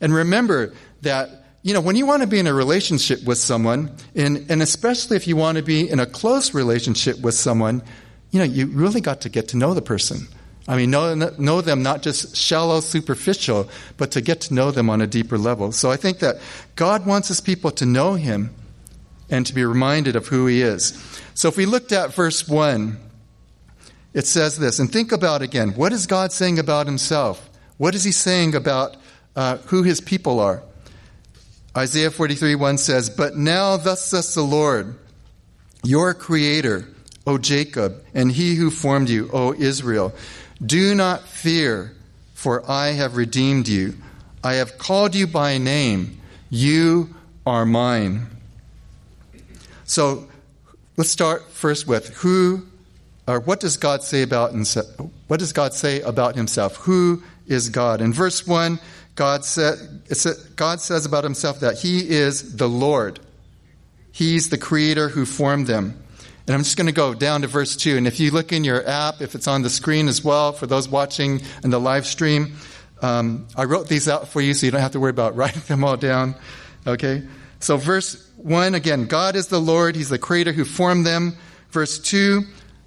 And 0.00 0.14
remember 0.14 0.72
that 1.02 1.44
you 1.64 1.72
know, 1.72 1.80
when 1.80 1.96
you 1.96 2.04
want 2.04 2.20
to 2.20 2.28
be 2.28 2.38
in 2.38 2.46
a 2.46 2.52
relationship 2.52 3.24
with 3.24 3.38
someone, 3.38 3.90
and, 4.14 4.44
and 4.50 4.60
especially 4.60 5.16
if 5.16 5.26
you 5.26 5.34
want 5.34 5.56
to 5.56 5.64
be 5.64 5.88
in 5.88 5.98
a 5.98 6.04
close 6.04 6.52
relationship 6.52 7.18
with 7.20 7.34
someone, 7.34 7.82
you 8.30 8.38
know, 8.38 8.44
you 8.44 8.66
really 8.66 9.00
got 9.00 9.22
to 9.22 9.30
get 9.30 9.48
to 9.48 9.56
know 9.56 9.72
the 9.72 9.80
person. 9.80 10.28
I 10.66 10.76
mean, 10.76 10.90
know, 10.90 11.14
know 11.14 11.60
them 11.60 11.82
not 11.82 12.02
just 12.02 12.36
shallow, 12.36 12.80
superficial, 12.80 13.68
but 13.98 14.12
to 14.12 14.22
get 14.22 14.40
to 14.42 14.54
know 14.54 14.70
them 14.70 14.88
on 14.88 15.02
a 15.02 15.06
deeper 15.06 15.36
level. 15.36 15.72
So 15.72 15.90
I 15.90 15.96
think 15.96 16.20
that 16.20 16.36
God 16.74 17.04
wants 17.04 17.28
his 17.28 17.40
people 17.40 17.70
to 17.72 17.84
know 17.86 18.14
him 18.14 18.54
and 19.28 19.44
to 19.46 19.54
be 19.54 19.64
reminded 19.64 20.16
of 20.16 20.28
who 20.28 20.46
he 20.46 20.62
is. 20.62 20.92
So 21.34 21.48
if 21.48 21.56
we 21.56 21.66
looked 21.66 21.92
at 21.92 22.14
verse 22.14 22.48
1, 22.48 22.98
it 24.14 24.26
says 24.26 24.58
this, 24.58 24.78
and 24.78 24.90
think 24.90 25.12
about 25.12 25.42
again 25.42 25.70
what 25.70 25.92
is 25.92 26.06
God 26.06 26.32
saying 26.32 26.58
about 26.58 26.86
himself? 26.86 27.50
What 27.76 27.94
is 27.94 28.04
he 28.04 28.12
saying 28.12 28.54
about 28.54 28.96
uh, 29.34 29.58
who 29.66 29.82
his 29.82 30.00
people 30.00 30.40
are? 30.40 30.62
Isaiah 31.76 32.10
43 32.10 32.54
1 32.54 32.78
says, 32.78 33.10
But 33.10 33.36
now 33.36 33.76
thus 33.76 34.04
says 34.04 34.32
the 34.32 34.42
Lord, 34.42 34.96
your 35.82 36.14
creator, 36.14 36.88
O 37.26 37.36
Jacob, 37.36 38.04
and 38.14 38.30
he 38.30 38.54
who 38.54 38.70
formed 38.70 39.08
you, 39.08 39.28
O 39.32 39.52
Israel. 39.52 40.14
Do 40.64 40.94
not 40.94 41.26
fear, 41.28 41.94
for 42.34 42.68
I 42.70 42.88
have 42.88 43.16
redeemed 43.16 43.68
you. 43.68 43.94
I 44.42 44.54
have 44.54 44.78
called 44.78 45.14
you 45.14 45.26
by 45.26 45.58
name. 45.58 46.20
You 46.50 47.14
are 47.46 47.64
mine. 47.64 48.26
So 49.84 50.28
let's 50.96 51.10
start 51.10 51.50
first 51.50 51.86
with 51.86 52.08
who 52.16 52.66
or 53.26 53.40
what 53.40 53.58
does 53.60 53.78
God 53.78 54.02
say 54.02 54.22
about 54.22 54.52
himself? 54.52 54.86
What 55.28 55.40
does 55.40 55.54
God 55.54 55.72
say 55.72 56.02
about 56.02 56.36
himself? 56.36 56.76
Who 56.76 57.22
is 57.46 57.70
God? 57.70 58.02
In 58.02 58.12
verse 58.12 58.46
1, 58.46 58.78
God, 59.14 59.40
God 60.56 60.80
says 60.80 61.06
about 61.06 61.24
himself 61.24 61.60
that 61.60 61.78
he 61.78 62.10
is 62.10 62.56
the 62.56 62.68
Lord. 62.68 63.20
He's 64.12 64.50
the 64.50 64.58
creator 64.58 65.08
who 65.08 65.24
formed 65.24 65.66
them. 65.66 66.03
And 66.46 66.54
I'm 66.54 66.62
just 66.62 66.76
going 66.76 66.88
to 66.88 66.92
go 66.92 67.14
down 67.14 67.40
to 67.40 67.46
verse 67.46 67.74
2. 67.74 67.96
And 67.96 68.06
if 68.06 68.20
you 68.20 68.30
look 68.30 68.52
in 68.52 68.64
your 68.64 68.86
app, 68.86 69.22
if 69.22 69.34
it's 69.34 69.48
on 69.48 69.62
the 69.62 69.70
screen 69.70 70.08
as 70.08 70.22
well, 70.22 70.52
for 70.52 70.66
those 70.66 70.88
watching 70.88 71.40
in 71.62 71.70
the 71.70 71.80
live 71.80 72.06
stream, 72.06 72.56
um, 73.00 73.46
I 73.56 73.64
wrote 73.64 73.88
these 73.88 74.08
out 74.08 74.28
for 74.28 74.40
you 74.40 74.52
so 74.52 74.66
you 74.66 74.72
don't 74.72 74.82
have 74.82 74.92
to 74.92 75.00
worry 75.00 75.10
about 75.10 75.36
writing 75.36 75.62
them 75.68 75.84
all 75.84 75.96
down. 75.96 76.34
Okay? 76.86 77.22
So, 77.60 77.78
verse 77.78 78.30
1 78.36 78.74
again, 78.74 79.06
God 79.06 79.36
is 79.36 79.48
the 79.48 79.60
Lord, 79.60 79.96
He's 79.96 80.10
the 80.10 80.18
creator 80.18 80.52
who 80.52 80.64
formed 80.64 81.06
them. 81.06 81.36
Verse 81.70 81.98
2, 81.98 82.42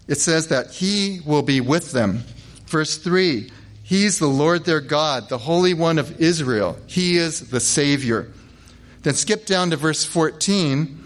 it 0.07 0.19
says 0.19 0.49
that 0.49 0.71
He 0.71 1.21
will 1.25 1.41
be 1.41 1.59
with 1.59 1.91
them. 1.91 2.23
Verse 2.67 2.97
3, 2.99 3.51
He's 3.81 4.19
the 4.19 4.27
Lord 4.27 4.65
their 4.65 4.81
God, 4.81 5.29
the 5.29 5.37
Holy 5.39 5.73
One 5.73 5.97
of 5.97 6.21
Israel. 6.21 6.77
He 6.85 7.17
is 7.17 7.49
the 7.49 7.59
Savior. 7.59 8.29
Then 9.01 9.15
skip 9.15 9.45
down 9.45 9.71
to 9.71 9.77
verse 9.77 10.03
14. 10.05 11.05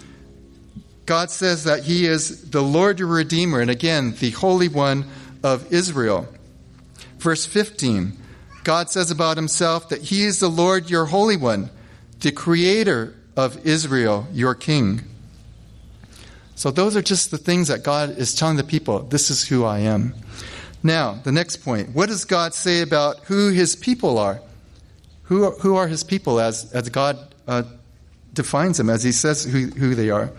God 1.05 1.31
says 1.31 1.63
that 1.63 1.83
He 1.83 2.05
is 2.05 2.51
the 2.51 2.61
Lord 2.61 2.99
your 2.99 3.07
Redeemer, 3.07 3.59
and 3.59 3.71
again, 3.71 4.15
the 4.19 4.31
Holy 4.31 4.67
One 4.67 5.05
of 5.43 5.71
Israel. 5.73 6.27
Verse 7.17 7.45
15, 7.45 8.17
God 8.63 8.89
says 8.89 9.11
about 9.11 9.37
Himself 9.37 9.89
that 9.89 10.01
He 10.01 10.23
is 10.23 10.39
the 10.39 10.49
Lord 10.49 10.89
your 10.89 11.05
Holy 11.05 11.37
One, 11.37 11.69
the 12.19 12.31
Creator 12.31 13.15
of 13.35 13.65
Israel, 13.65 14.27
your 14.31 14.55
King. 14.55 15.01
So, 16.55 16.69
those 16.69 16.95
are 16.95 17.01
just 17.01 17.31
the 17.31 17.39
things 17.39 17.69
that 17.69 17.83
God 17.83 18.17
is 18.17 18.35
telling 18.35 18.57
the 18.57 18.63
people 18.63 18.99
this 18.99 19.31
is 19.31 19.47
who 19.47 19.63
I 19.63 19.79
am. 19.79 20.13
Now, 20.83 21.13
the 21.23 21.31
next 21.31 21.57
point 21.57 21.95
what 21.95 22.09
does 22.09 22.25
God 22.25 22.53
say 22.53 22.81
about 22.81 23.19
who 23.25 23.49
His 23.49 23.75
people 23.75 24.19
are? 24.19 24.41
Who 25.23 25.45
are, 25.45 25.51
who 25.51 25.75
are 25.75 25.87
His 25.87 26.03
people 26.03 26.39
as, 26.39 26.71
as 26.73 26.89
God 26.89 27.17
uh, 27.47 27.63
defines 28.33 28.77
them, 28.77 28.89
as 28.89 29.03
He 29.03 29.11
says 29.11 29.43
who, 29.43 29.67
who 29.67 29.95
they 29.95 30.09
are? 30.09 30.31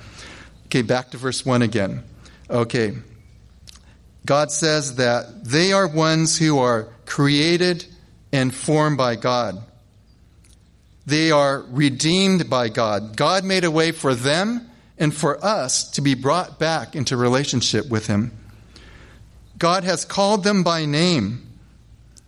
Okay, 0.72 0.80
back 0.80 1.10
to 1.10 1.18
verse 1.18 1.44
1 1.44 1.60
again. 1.60 2.02
Okay. 2.48 2.94
God 4.24 4.50
says 4.50 4.94
that 4.94 5.44
they 5.44 5.74
are 5.74 5.86
ones 5.86 6.38
who 6.38 6.60
are 6.60 6.88
created 7.04 7.84
and 8.32 8.54
formed 8.54 8.96
by 8.96 9.16
God. 9.16 9.62
They 11.04 11.30
are 11.30 11.60
redeemed 11.68 12.48
by 12.48 12.70
God. 12.70 13.18
God 13.18 13.44
made 13.44 13.64
a 13.64 13.70
way 13.70 13.92
for 13.92 14.14
them 14.14 14.66
and 14.96 15.14
for 15.14 15.44
us 15.44 15.90
to 15.90 16.00
be 16.00 16.14
brought 16.14 16.58
back 16.58 16.96
into 16.96 17.18
relationship 17.18 17.90
with 17.90 18.06
Him. 18.06 18.32
God 19.58 19.84
has 19.84 20.06
called 20.06 20.42
them 20.42 20.62
by 20.62 20.86
name. 20.86 21.46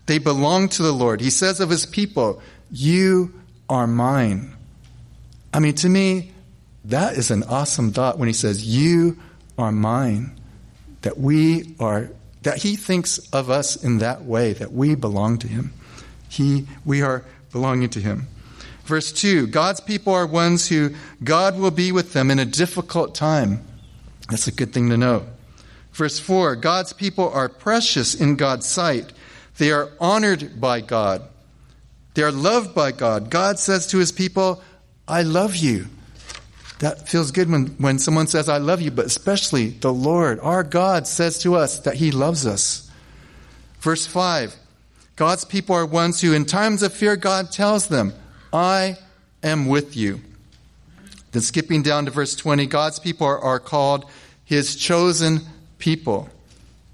They 0.05 0.19
belong 0.19 0.69
to 0.69 0.83
the 0.83 0.93
Lord. 0.93 1.23
He 1.23 1.31
says 1.31 1.61
of 1.61 1.71
His 1.71 1.87
people, 1.87 2.43
You 2.71 3.41
are 3.71 3.87
mine. 3.87 4.53
I 5.51 5.61
mean, 5.61 5.77
to 5.77 5.89
me, 5.89 6.34
that 6.85 7.17
is 7.17 7.31
an 7.31 7.45
awesome 7.45 7.93
thought 7.93 8.19
when 8.19 8.29
he 8.29 8.35
says, 8.35 8.65
You 8.65 9.19
are 9.57 9.73
mine. 9.73 10.39
That 11.03 11.19
we 11.19 11.75
are, 11.81 12.11
that 12.43 12.59
he 12.59 12.77
thinks 12.77 13.19
of 13.31 13.51
us 13.51 13.83
in 13.83 13.99
that 13.99 14.25
way, 14.25 14.55
that 14.55 14.73
we 14.73 14.95
belong 14.95 15.39
to 15.39 15.49
him. 15.49 15.73
He, 16.29 16.67
we 16.85 17.03
are 17.03 17.25
belonging 17.53 17.91
to 17.91 18.01
him. 18.01 18.27
Verse 18.85 19.13
2 19.13 19.47
God's 19.47 19.81
people 19.81 20.13
are 20.13 20.27
ones 20.27 20.69
who 20.69 20.95
God 21.23 21.59
will 21.59 21.71
be 21.71 21.93
with 21.93 22.13
them 22.13 22.31
in 22.31 22.39
a 22.39 22.45
difficult 22.45 23.15
time. 23.15 23.65
That's 24.31 24.47
a 24.47 24.53
good 24.53 24.73
thing 24.73 24.91
to 24.91 24.97
know. 24.97 25.27
Verse 25.93 26.19
4 26.19 26.57
God's 26.57 26.93
people 26.93 27.31
are 27.31 27.49
precious 27.49 28.15
in 28.15 28.37
God's 28.37 28.67
sight, 28.67 29.13
they 29.59 29.71
are 29.71 29.91
honored 30.01 30.61
by 30.61 30.81
God, 30.81 31.23
they 32.15 32.23
are 32.23 32.33
loved 32.33 32.75
by 32.75 32.93
God. 32.93 33.31
God 33.31 33.59
says 33.59 33.87
to 33.89 33.99
his 33.99 34.13
people, 34.13 34.63
I 35.09 35.23
love 35.23 35.57
you. 35.57 35.87
That 36.81 37.09
feels 37.09 37.31
good 37.31 37.51
when, 37.51 37.67
when 37.79 37.99
someone 37.99 38.27
says, 38.27 38.49
I 38.49 38.59
love 38.59 38.81
you, 38.81 38.91
but 38.91 39.07
especially 39.07 39.69
the 39.69 39.93
Lord, 39.93 40.41
our 40.41 40.65
God, 40.65 41.07
says 41.07 41.39
to 41.41 41.55
us 41.55 41.79
that 41.81 41.95
He 41.95 42.11
loves 42.11 42.47
us. 42.47 42.91
Verse 43.81 44.07
5 44.07 44.57
God's 45.17 45.45
people 45.45 45.77
are 45.77 45.87
ones 45.87 46.21
who, 46.21 46.33
in 46.33 46.45
times 46.45 46.83
of 46.83 46.93
fear, 46.93 47.15
God 47.17 47.53
tells 47.53 47.87
them, 47.87 48.13
I 48.53 48.97
am 49.43 49.67
with 49.67 49.97
you. 49.97 50.21
Then 51.31 51.43
skipping 51.43 51.83
down 51.83 52.07
to 52.07 52.11
verse 52.11 52.35
20, 52.35 52.67
God's 52.67 52.99
people 52.99 53.27
are, 53.27 53.39
are 53.39 53.61
called 53.61 54.07
His 54.45 54.75
chosen 54.75 55.41
people. 55.79 56.29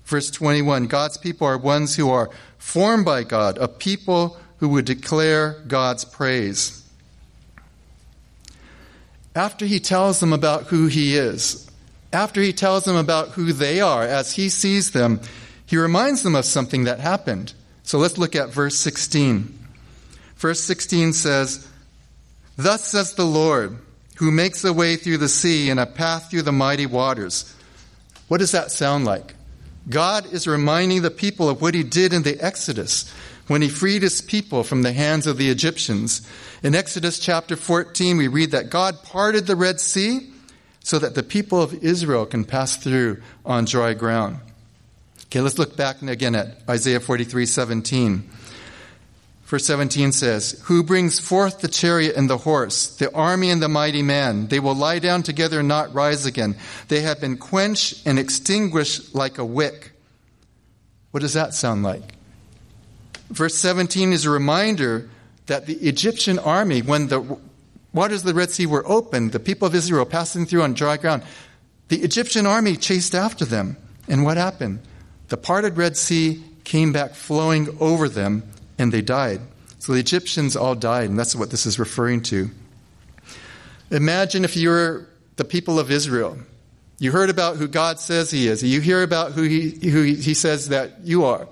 Verse 0.04 0.30
21 0.30 0.88
God's 0.88 1.16
people 1.16 1.46
are 1.46 1.56
ones 1.56 1.96
who 1.96 2.10
are 2.10 2.30
formed 2.58 3.06
by 3.06 3.22
God, 3.22 3.56
a 3.56 3.68
people 3.68 4.37
who 4.58 4.68
would 4.68 4.84
declare 4.84 5.62
God's 5.66 6.04
praise 6.04 6.79
after 9.34 9.66
he 9.66 9.80
tells 9.80 10.20
them 10.20 10.32
about 10.32 10.64
who 10.64 10.87
he 10.87 11.16
is, 11.16 11.70
after 12.12 12.40
he 12.40 12.52
tells 12.52 12.84
them 12.84 12.96
about 12.96 13.30
who 13.30 13.52
they 13.52 13.80
are 13.80 14.02
as 14.02 14.32
he 14.32 14.49
sees 14.49 14.90
them, 14.90 15.20
he 15.66 15.76
reminds 15.76 16.22
them 16.22 16.34
of 16.34 16.44
something 16.44 16.84
that 16.84 16.99
happened. 16.99 17.52
So 17.84 17.99
let's 17.99 18.18
look 18.18 18.34
at 18.34 18.50
verse 18.50 18.76
16. 18.76 19.58
Verse 20.37 20.60
16 20.60 21.12
says, 21.12 21.68
Thus 22.56 22.84
says 22.84 23.14
the 23.14 23.25
Lord, 23.25 23.78
who 24.16 24.30
makes 24.30 24.64
a 24.64 24.72
way 24.72 24.96
through 24.96 25.18
the 25.18 25.28
sea 25.28 25.70
and 25.70 25.78
a 25.78 25.87
path 25.87 26.30
through 26.30 26.42
the 26.42 26.52
mighty 26.52 26.87
waters. 26.87 27.54
What 28.28 28.38
does 28.38 28.52
that 28.52 28.70
sound 28.70 29.04
like? 29.04 29.34
God 29.88 30.30
is 30.32 30.46
reminding 30.46 31.02
the 31.02 31.10
people 31.10 31.49
of 31.49 31.62
what 31.62 31.75
he 31.75 31.82
did 31.82 32.12
in 32.12 32.22
the 32.22 32.38
Exodus 32.40 33.12
when 33.50 33.62
he 33.62 33.69
freed 33.69 34.00
his 34.00 34.21
people 34.21 34.62
from 34.62 34.83
the 34.83 34.92
hands 34.92 35.26
of 35.26 35.37
the 35.37 35.50
Egyptians. 35.50 36.23
In 36.62 36.73
Exodus 36.73 37.19
chapter 37.19 37.57
14, 37.57 38.16
we 38.16 38.28
read 38.28 38.52
that 38.52 38.71
God 38.71 39.02
parted 39.02 39.49
the 39.49 39.57
Red 39.57 39.80
Sea 39.80 40.30
so 40.85 41.00
that 41.00 41.16
the 41.16 41.25
people 41.25 41.61
of 41.61 41.75
Israel 41.83 42.26
can 42.26 42.45
pass 42.45 42.76
through 42.76 43.21
on 43.45 43.64
dry 43.64 43.92
ground. 43.92 44.38
Okay, 45.25 45.40
let's 45.40 45.59
look 45.59 45.76
back 45.76 46.00
again 46.00 46.37
at 46.37 46.59
Isaiah 46.69 47.00
43 47.00 47.45
17. 47.45 48.30
Verse 49.47 49.66
17 49.66 50.12
says, 50.12 50.62
Who 50.66 50.85
brings 50.85 51.19
forth 51.19 51.59
the 51.59 51.66
chariot 51.66 52.14
and 52.14 52.30
the 52.30 52.38
horse, 52.38 52.95
the 52.99 53.12
army 53.12 53.50
and 53.50 53.61
the 53.61 53.69
mighty 53.69 54.04
man? 54.04 54.47
They 54.47 54.61
will 54.61 54.76
lie 54.76 55.00
down 55.00 55.25
together 55.25 55.59
and 55.59 55.66
not 55.66 55.92
rise 55.92 56.25
again. 56.25 56.54
They 56.87 57.00
have 57.00 57.21
been 57.21 57.37
quenched 57.37 58.07
and 58.07 58.16
extinguished 58.16 59.12
like 59.12 59.38
a 59.38 59.45
wick. 59.45 59.90
What 61.11 61.19
does 61.19 61.35
that 61.35 61.52
sound 61.52 61.83
like? 61.83 62.19
Verse 63.30 63.54
17 63.56 64.12
is 64.12 64.25
a 64.25 64.30
reminder 64.30 65.08
that 65.46 65.66
the 65.66 65.75
Egyptian 65.75 66.38
army, 66.38 66.82
when 66.82 67.08
the 67.08 67.38
waters 67.92 68.20
of 68.20 68.26
the 68.26 68.34
Red 68.34 68.50
Sea 68.50 68.66
were 68.66 68.87
open, 68.87 69.30
the 69.30 69.40
people 69.40 69.66
of 69.66 69.75
Israel 69.75 70.04
passing 70.04 70.46
through 70.46 70.62
on 70.62 70.75
dry 70.75 70.96
ground, 70.96 71.22
the 71.88 72.02
Egyptian 72.02 72.46
army 72.46 72.76
chased 72.76 73.14
after 73.14 73.44
them. 73.44 73.76
And 74.08 74.25
what 74.25 74.37
happened? 74.37 74.80
The 75.28 75.37
parted 75.37 75.76
Red 75.76 75.96
Sea 75.96 76.42
came 76.64 76.92
back 76.92 77.14
flowing 77.14 77.76
over 77.80 78.08
them, 78.08 78.42
and 78.78 78.92
they 78.92 79.02
died. 79.02 79.40
So 79.78 79.92
the 79.92 80.00
Egyptians 80.00 80.56
all 80.56 80.75
died, 80.75 81.08
and 81.08 81.18
that's 81.18 81.34
what 81.34 81.50
this 81.50 81.66
is 81.66 81.78
referring 81.78 82.22
to. 82.25 82.50
Imagine 83.90 84.44
if 84.44 84.56
you 84.56 84.68
were 84.68 85.08
the 85.37 85.44
people 85.44 85.78
of 85.78 85.90
Israel. 85.90 86.38
You 86.99 87.12
heard 87.12 87.30
about 87.30 87.56
who 87.56 87.66
God 87.66 87.99
says 87.99 88.30
He 88.30 88.46
is. 88.46 88.62
You 88.62 88.80
hear 88.80 89.02
about 89.02 89.32
who 89.32 89.42
He, 89.42 89.90
who 89.90 90.02
he 90.02 90.34
says 90.34 90.68
that 90.68 91.00
you 91.02 91.25
are. 91.25 91.49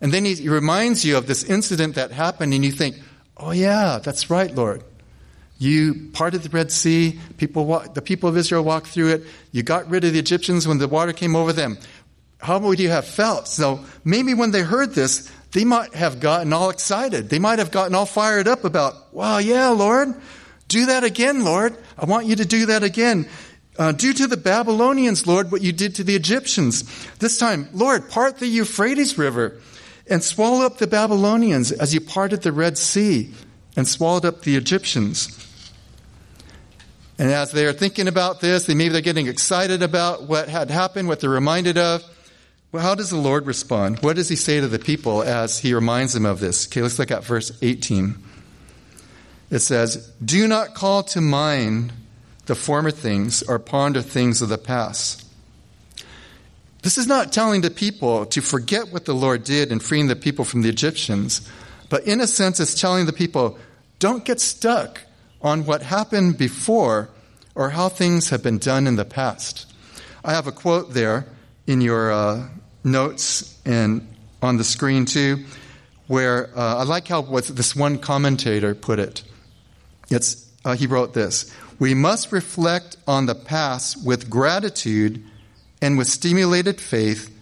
And 0.00 0.12
then 0.12 0.24
he 0.24 0.48
reminds 0.48 1.04
you 1.04 1.16
of 1.16 1.26
this 1.26 1.44
incident 1.44 1.96
that 1.96 2.10
happened, 2.10 2.54
and 2.54 2.64
you 2.64 2.72
think, 2.72 2.96
oh, 3.36 3.50
yeah, 3.50 3.98
that's 4.02 4.30
right, 4.30 4.54
Lord. 4.54 4.82
You 5.58 6.08
parted 6.14 6.42
the 6.42 6.48
Red 6.48 6.72
Sea. 6.72 7.20
People 7.36 7.66
walk, 7.66 7.92
the 7.92 8.00
people 8.00 8.30
of 8.30 8.36
Israel 8.38 8.64
walked 8.64 8.86
through 8.86 9.08
it. 9.08 9.24
You 9.52 9.62
got 9.62 9.90
rid 9.90 10.04
of 10.04 10.14
the 10.14 10.18
Egyptians 10.18 10.66
when 10.66 10.78
the 10.78 10.88
water 10.88 11.12
came 11.12 11.36
over 11.36 11.52
them. 11.52 11.76
How 12.38 12.58
would 12.58 12.80
you 12.80 12.88
have 12.88 13.04
felt? 13.04 13.46
So 13.46 13.84
maybe 14.02 14.32
when 14.32 14.52
they 14.52 14.62
heard 14.62 14.94
this, 14.94 15.30
they 15.52 15.66
might 15.66 15.92
have 15.94 16.18
gotten 16.18 16.54
all 16.54 16.70
excited. 16.70 17.28
They 17.28 17.38
might 17.38 17.58
have 17.58 17.70
gotten 17.70 17.94
all 17.94 18.06
fired 18.06 18.48
up 18.48 18.64
about, 18.64 19.12
wow, 19.12 19.36
yeah, 19.36 19.68
Lord, 19.68 20.14
do 20.68 20.86
that 20.86 21.04
again, 21.04 21.44
Lord. 21.44 21.76
I 21.98 22.06
want 22.06 22.24
you 22.24 22.36
to 22.36 22.46
do 22.46 22.66
that 22.66 22.82
again. 22.82 23.28
Uh, 23.78 23.92
do 23.92 24.14
to 24.14 24.26
the 24.26 24.38
Babylonians, 24.38 25.26
Lord, 25.26 25.52
what 25.52 25.60
you 25.60 25.72
did 25.72 25.96
to 25.96 26.04
the 26.04 26.14
Egyptians. 26.14 26.84
This 27.18 27.38
time, 27.38 27.68
Lord, 27.74 28.08
part 28.08 28.38
the 28.38 28.46
Euphrates 28.46 29.18
River 29.18 29.60
and 30.10 30.22
swallow 30.22 30.66
up 30.66 30.78
the 30.78 30.86
Babylonians 30.86 31.72
as 31.72 31.94
you 31.94 32.00
parted 32.00 32.42
the 32.42 32.52
Red 32.52 32.76
Sea 32.76 33.32
and 33.76 33.86
swallowed 33.86 34.24
up 34.24 34.42
the 34.42 34.56
Egyptians. 34.56 35.36
And 37.18 37.30
as 37.30 37.52
they 37.52 37.66
are 37.66 37.72
thinking 37.72 38.08
about 38.08 38.40
this, 38.40 38.66
they 38.66 38.74
maybe 38.74 38.92
they're 38.92 39.02
getting 39.02 39.28
excited 39.28 39.82
about 39.82 40.24
what 40.24 40.48
had 40.48 40.70
happened, 40.70 41.06
what 41.06 41.20
they're 41.20 41.30
reminded 41.30 41.78
of. 41.78 42.02
Well, 42.72 42.82
how 42.82 42.94
does 42.94 43.10
the 43.10 43.16
Lord 43.16 43.46
respond? 43.46 43.98
What 44.00 44.16
does 44.16 44.28
he 44.28 44.36
say 44.36 44.60
to 44.60 44.68
the 44.68 44.78
people 44.78 45.22
as 45.22 45.58
he 45.58 45.74
reminds 45.74 46.12
them 46.12 46.24
of 46.24 46.40
this? 46.40 46.66
Okay, 46.66 46.82
let's 46.82 46.98
look 46.98 47.10
at 47.10 47.24
verse 47.24 47.52
18. 47.62 48.16
It 49.50 49.58
says, 49.58 50.12
Do 50.24 50.46
not 50.48 50.74
call 50.74 51.02
to 51.04 51.20
mind 51.20 51.92
the 52.46 52.54
former 52.54 52.90
things 52.90 53.42
or 53.42 53.58
ponder 53.58 54.02
things 54.02 54.40
of 54.40 54.48
the 54.48 54.58
past. 54.58 55.26
This 56.82 56.96
is 56.96 57.06
not 57.06 57.32
telling 57.32 57.60
the 57.60 57.70
people 57.70 58.26
to 58.26 58.40
forget 58.40 58.90
what 58.90 59.04
the 59.04 59.14
Lord 59.14 59.44
did 59.44 59.70
in 59.70 59.80
freeing 59.80 60.06
the 60.06 60.16
people 60.16 60.44
from 60.44 60.62
the 60.62 60.68
Egyptians, 60.68 61.46
but 61.90 62.06
in 62.06 62.20
a 62.20 62.26
sense, 62.26 62.58
it's 62.60 62.80
telling 62.80 63.06
the 63.06 63.12
people, 63.12 63.58
don't 63.98 64.24
get 64.24 64.40
stuck 64.40 65.02
on 65.42 65.66
what 65.66 65.82
happened 65.82 66.38
before 66.38 67.10
or 67.54 67.70
how 67.70 67.88
things 67.88 68.30
have 68.30 68.42
been 68.42 68.58
done 68.58 68.86
in 68.86 68.96
the 68.96 69.04
past. 69.04 69.70
I 70.24 70.32
have 70.32 70.46
a 70.46 70.52
quote 70.52 70.94
there 70.94 71.26
in 71.66 71.80
your 71.80 72.12
uh, 72.12 72.48
notes 72.84 73.58
and 73.64 74.06
on 74.42 74.56
the 74.56 74.64
screen 74.64 75.04
too, 75.04 75.44
where 76.06 76.50
uh, 76.56 76.76
I 76.76 76.82
like 76.84 77.08
how 77.08 77.22
this 77.22 77.76
one 77.76 77.98
commentator 77.98 78.74
put 78.74 78.98
it. 78.98 79.22
It's, 80.10 80.50
uh, 80.64 80.74
he 80.76 80.86
wrote 80.86 81.12
this 81.12 81.54
We 81.78 81.94
must 81.94 82.32
reflect 82.32 82.96
on 83.06 83.26
the 83.26 83.34
past 83.34 84.04
with 84.04 84.30
gratitude 84.30 85.22
and 85.80 85.96
with 85.96 86.06
stimulated 86.06 86.80
faith, 86.80 87.34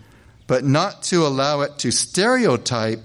but 0.47 0.64
not 0.64 1.02
to 1.04 1.26
allow 1.26 1.61
it 1.61 1.78
to 1.78 1.90
stereotype 1.90 3.00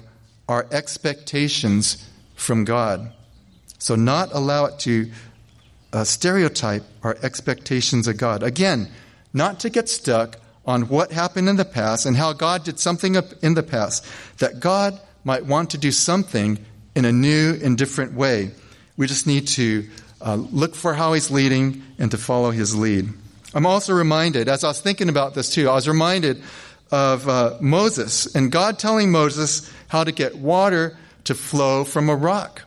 our 0.48 0.66
expectations 0.72 2.10
from 2.36 2.66
God. 2.66 3.12
So, 3.80 3.96
not 3.96 4.30
allow 4.34 4.66
it 4.66 4.80
to 4.80 5.12
uh, 5.92 6.04
stereotype 6.04 6.84
our 7.04 7.18
expectations 7.22 8.08
of 8.08 8.18
God. 8.18 8.44
Again, 8.44 8.90
not 9.34 9.60
to 9.62 9.70
get 9.70 9.90
stuck 9.90 10.38
on 10.66 10.84
what 10.84 11.12
happened 11.12 11.50
in 11.50 11.58
the 11.58 11.66
past 11.66 12.06
and 12.06 12.16
how 12.16 12.34
God 12.34 12.64
did 12.64 12.80
something 12.80 13.16
in 13.42 13.54
the 13.54 13.64
past, 13.64 14.06
that 14.38 14.60
God 14.60 15.00
might 15.24 15.46
want 15.46 15.72
to 15.72 15.78
do 15.78 15.92
something 15.92 16.64
in 16.96 17.06
a 17.06 17.12
new 17.12 17.60
and 17.62 17.78
different 17.78 18.14
way. 18.14 18.52
We 18.96 19.08
just 19.08 19.28
need 19.28 19.48
to 19.50 19.90
uh, 20.22 20.36
look 20.36 20.76
for 20.76 20.94
how 20.94 21.14
He's 21.14 21.32
leading 21.32 21.84
and 22.00 22.12
to 22.12 22.18
follow 22.18 22.52
His 22.52 22.76
lead. 22.76 23.10
I'm 23.54 23.66
also 23.66 23.94
reminded, 23.94 24.50
as 24.50 24.64
I 24.64 24.70
was 24.70 24.82
thinking 24.82 25.10
about 25.10 25.36
this 25.36 25.50
too, 25.50 25.70
I 25.70 25.74
was 25.74 25.88
reminded 25.88 26.42
of 26.92 27.28
uh, 27.28 27.58
Moses 27.60 28.34
and 28.36 28.52
God 28.52 28.80
telling 28.80 29.12
Moses 29.12 29.72
how 29.88 30.04
to 30.04 30.12
get 30.12 30.36
water 30.36 30.98
to 31.26 31.36
flow 31.36 31.84
from 31.84 32.10
a 32.10 32.16
rock. 32.16 32.64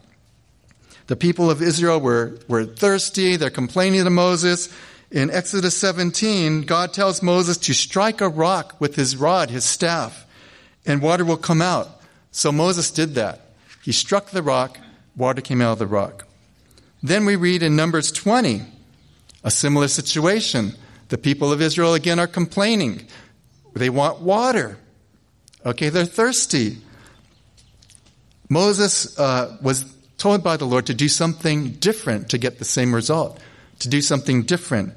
The 1.06 1.16
people 1.16 1.50
of 1.50 1.62
Israel 1.62 2.00
were, 2.00 2.38
were 2.48 2.64
thirsty. 2.64 3.36
They're 3.36 3.50
complaining 3.50 4.04
to 4.04 4.10
Moses. 4.10 4.68
In 5.10 5.30
Exodus 5.30 5.76
17, 5.76 6.62
God 6.62 6.92
tells 6.92 7.22
Moses 7.22 7.56
to 7.58 7.74
strike 7.74 8.20
a 8.20 8.28
rock 8.28 8.74
with 8.80 8.96
his 8.96 9.16
rod, 9.16 9.50
his 9.50 9.64
staff, 9.64 10.26
and 10.84 11.00
water 11.00 11.24
will 11.24 11.36
come 11.36 11.62
out. 11.62 12.00
So 12.32 12.50
Moses 12.50 12.90
did 12.90 13.14
that. 13.14 13.40
He 13.84 13.92
struck 13.92 14.30
the 14.30 14.42
rock, 14.42 14.78
water 15.16 15.40
came 15.40 15.62
out 15.62 15.72
of 15.72 15.78
the 15.78 15.86
rock. 15.86 16.26
Then 17.02 17.24
we 17.24 17.36
read 17.36 17.62
in 17.62 17.76
Numbers 17.76 18.10
20, 18.10 18.62
a 19.46 19.50
similar 19.50 19.86
situation. 19.86 20.74
The 21.08 21.16
people 21.16 21.52
of 21.52 21.62
Israel 21.62 21.94
again 21.94 22.18
are 22.18 22.26
complaining. 22.26 23.06
They 23.74 23.88
want 23.88 24.20
water. 24.20 24.76
Okay, 25.64 25.88
they're 25.88 26.04
thirsty. 26.04 26.78
Moses 28.48 29.16
uh, 29.18 29.56
was 29.62 29.84
told 30.18 30.42
by 30.42 30.56
the 30.56 30.64
Lord 30.64 30.86
to 30.86 30.94
do 30.94 31.08
something 31.08 31.70
different 31.74 32.28
to 32.30 32.38
get 32.38 32.58
the 32.58 32.64
same 32.64 32.92
result, 32.92 33.38
to 33.78 33.88
do 33.88 34.02
something 34.02 34.42
different. 34.42 34.94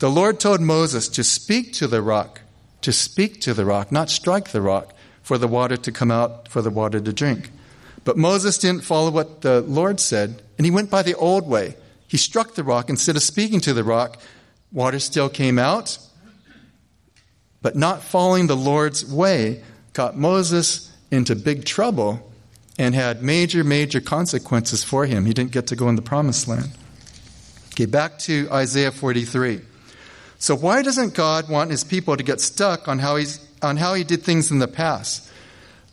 The 0.00 0.10
Lord 0.10 0.40
told 0.40 0.60
Moses 0.60 1.08
to 1.10 1.22
speak 1.22 1.72
to 1.74 1.86
the 1.86 2.02
rock, 2.02 2.40
to 2.80 2.92
speak 2.92 3.40
to 3.42 3.54
the 3.54 3.64
rock, 3.64 3.92
not 3.92 4.10
strike 4.10 4.48
the 4.48 4.62
rock, 4.62 4.92
for 5.22 5.38
the 5.38 5.46
water 5.46 5.76
to 5.76 5.92
come 5.92 6.10
out, 6.10 6.48
for 6.48 6.60
the 6.60 6.70
water 6.70 7.00
to 7.00 7.12
drink. 7.12 7.50
But 8.02 8.16
Moses 8.16 8.58
didn't 8.58 8.82
follow 8.82 9.12
what 9.12 9.42
the 9.42 9.60
Lord 9.60 10.00
said, 10.00 10.42
and 10.58 10.64
he 10.64 10.72
went 10.72 10.90
by 10.90 11.02
the 11.02 11.14
old 11.14 11.46
way. 11.46 11.76
He 12.12 12.18
struck 12.18 12.56
the 12.56 12.62
rock 12.62 12.90
instead 12.90 13.16
of 13.16 13.22
speaking 13.22 13.62
to 13.62 13.72
the 13.72 13.82
rock. 13.82 14.18
Water 14.70 14.98
still 14.98 15.30
came 15.30 15.58
out, 15.58 15.96
but 17.62 17.74
not 17.74 18.02
following 18.02 18.48
the 18.48 18.54
Lord's 18.54 19.02
way 19.10 19.64
got 19.94 20.14
Moses 20.14 20.94
into 21.10 21.34
big 21.34 21.64
trouble 21.64 22.30
and 22.76 22.94
had 22.94 23.22
major, 23.22 23.64
major 23.64 23.98
consequences 23.98 24.84
for 24.84 25.06
him. 25.06 25.24
He 25.24 25.32
didn't 25.32 25.52
get 25.52 25.68
to 25.68 25.74
go 25.74 25.88
in 25.88 25.96
the 25.96 26.02
promised 26.02 26.48
land. 26.48 26.68
Okay, 27.70 27.86
back 27.86 28.18
to 28.18 28.46
Isaiah 28.52 28.92
43. 28.92 29.62
So 30.38 30.54
why 30.54 30.82
doesn't 30.82 31.14
God 31.14 31.48
want 31.48 31.70
his 31.70 31.82
people 31.82 32.18
to 32.18 32.22
get 32.22 32.42
stuck 32.42 32.88
on 32.88 32.98
how, 32.98 33.16
he's, 33.16 33.40
on 33.62 33.78
how 33.78 33.94
he 33.94 34.04
did 34.04 34.22
things 34.22 34.50
in 34.50 34.58
the 34.58 34.68
past? 34.68 35.30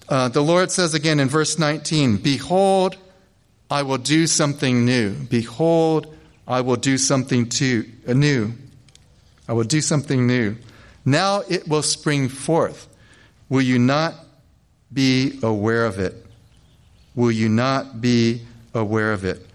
Uh, 0.10 0.28
the 0.28 0.42
Lord 0.42 0.70
says 0.70 0.94
again 0.94 1.22
in 1.22 1.30
verse 1.30 1.58
19, 1.58 2.18
Behold, 2.18 2.98
I 3.70 3.84
will 3.84 3.98
do 3.98 4.28
something 4.28 4.86
new. 4.86 5.14
Behold, 5.14 6.16
I 6.48 6.62
will 6.62 6.76
do 6.76 6.98
something 6.98 7.50
too, 7.50 7.86
uh, 8.08 8.14
new. 8.14 8.54
I 9.48 9.54
will 9.54 9.64
do 9.64 9.82
something 9.82 10.26
new. 10.26 10.56
Now 11.06 11.44
it 11.50 11.68
will 11.68 11.84
spring 11.84 12.30
forth. 12.30 12.88
Will 13.50 13.62
you 13.62 13.80
not 13.80 14.16
be 14.92 15.40
aware 15.44 15.86
of 15.86 16.00
it? 16.00 16.26
will 17.20 17.32
you 17.32 17.50
not 17.50 18.00
be 18.00 18.42
aware 18.74 19.12
of 19.12 19.26
it? 19.26 19.46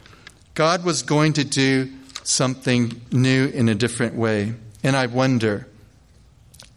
God 0.54 0.84
was 0.84 1.02
going 1.02 1.32
to 1.34 1.44
do 1.44 1.90
something 2.22 3.00
new 3.10 3.46
in 3.46 3.70
a 3.70 3.74
different 3.74 4.14
way. 4.14 4.54
And 4.82 4.94
I 4.94 5.06
wonder, 5.06 5.66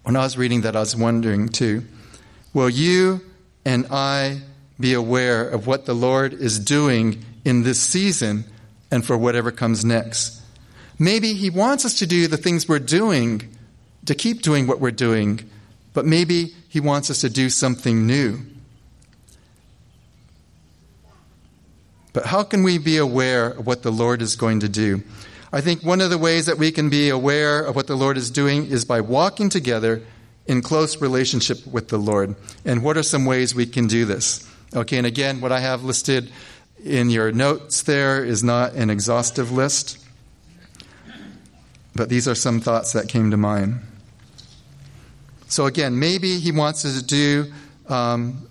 when 0.03 0.15
I 0.15 0.21
was 0.21 0.37
reading 0.37 0.61
that, 0.61 0.77
I 0.77 0.79
was 0.79 0.95
wondering 0.95 1.49
too, 1.49 1.83
will 2.53 2.69
you 2.69 3.21
and 3.65 3.87
I 3.91 4.41
be 4.79 4.93
aware 4.93 5.47
of 5.47 5.67
what 5.67 5.85
the 5.85 5.93
Lord 5.93 6.33
is 6.33 6.59
doing 6.59 7.23
in 7.43 7.63
this 7.63 7.79
season 7.79 8.45
and 8.91 9.05
for 9.05 9.17
whatever 9.17 9.51
comes 9.51 9.83
next? 9.83 10.41
Maybe 10.99 11.33
He 11.33 11.49
wants 11.49 11.85
us 11.85 11.99
to 11.99 12.07
do 12.07 12.27
the 12.27 12.37
things 12.37 12.67
we're 12.67 12.79
doing, 12.79 13.55
to 14.05 14.15
keep 14.15 14.41
doing 14.41 14.67
what 14.67 14.79
we're 14.79 14.91
doing, 14.91 15.49
but 15.93 16.05
maybe 16.05 16.53
He 16.69 16.79
wants 16.79 17.09
us 17.09 17.21
to 17.21 17.29
do 17.29 17.49
something 17.49 18.05
new. 18.07 18.39
But 22.13 22.25
how 22.25 22.43
can 22.43 22.63
we 22.63 22.79
be 22.79 22.97
aware 22.97 23.49
of 23.49 23.67
what 23.67 23.83
the 23.83 23.91
Lord 23.91 24.23
is 24.23 24.35
going 24.35 24.61
to 24.61 24.69
do? 24.69 25.03
I 25.53 25.61
think 25.61 25.83
one 25.83 26.01
of 26.01 26.09
the 26.09 26.17
ways 26.17 26.47
that 26.47 26.57
we 26.57 26.71
can 26.71 26.89
be 26.89 27.09
aware 27.09 27.61
of 27.61 27.75
what 27.75 27.87
the 27.87 27.95
Lord 27.95 28.17
is 28.17 28.31
doing 28.31 28.65
is 28.65 28.85
by 28.85 29.01
walking 29.01 29.49
together 29.49 30.01
in 30.47 30.61
close 30.61 30.99
relationship 30.99 31.65
with 31.67 31.89
the 31.89 31.97
Lord. 31.97 32.35
And 32.65 32.83
what 32.83 32.97
are 32.97 33.03
some 33.03 33.25
ways 33.25 33.53
we 33.53 33.65
can 33.65 33.87
do 33.87 34.05
this? 34.05 34.46
Okay, 34.75 34.97
and 34.97 35.07
again, 35.07 35.41
what 35.41 35.51
I 35.51 35.59
have 35.59 35.83
listed 35.83 36.31
in 36.83 37.09
your 37.09 37.31
notes 37.31 37.83
there 37.83 38.23
is 38.23 38.43
not 38.43 38.73
an 38.73 38.89
exhaustive 38.89 39.51
list, 39.51 39.97
but 41.95 42.09
these 42.09 42.27
are 42.27 42.35
some 42.35 42.59
thoughts 42.59 42.93
that 42.93 43.07
came 43.07 43.31
to 43.31 43.37
mind. 43.37 43.79
So, 45.47 45.65
again, 45.65 45.97
maybe 45.99 46.39
He 46.39 46.51
wants 46.51 46.85
us 46.85 46.99
to 46.99 47.05
do 47.05 47.53
um, 47.87 48.47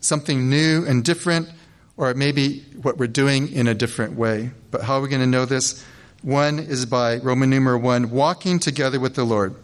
something 0.00 0.50
new 0.50 0.84
and 0.86 1.02
different 1.02 1.48
or 1.96 2.12
maybe 2.14 2.60
what 2.82 2.98
we're 2.98 3.06
doing 3.06 3.52
in 3.52 3.66
a 3.66 3.74
different 3.74 4.14
way. 4.14 4.50
But 4.70 4.82
how 4.82 4.98
are 4.98 5.00
we 5.00 5.08
going 5.08 5.20
to 5.20 5.26
know 5.26 5.44
this? 5.44 5.84
One 6.22 6.58
is 6.58 6.86
by 6.86 7.18
Roman 7.18 7.50
numeral 7.50 7.80
one, 7.80 8.10
walking 8.10 8.58
together 8.58 8.98
with 8.98 9.14
the 9.14 9.24
Lord. 9.24 9.54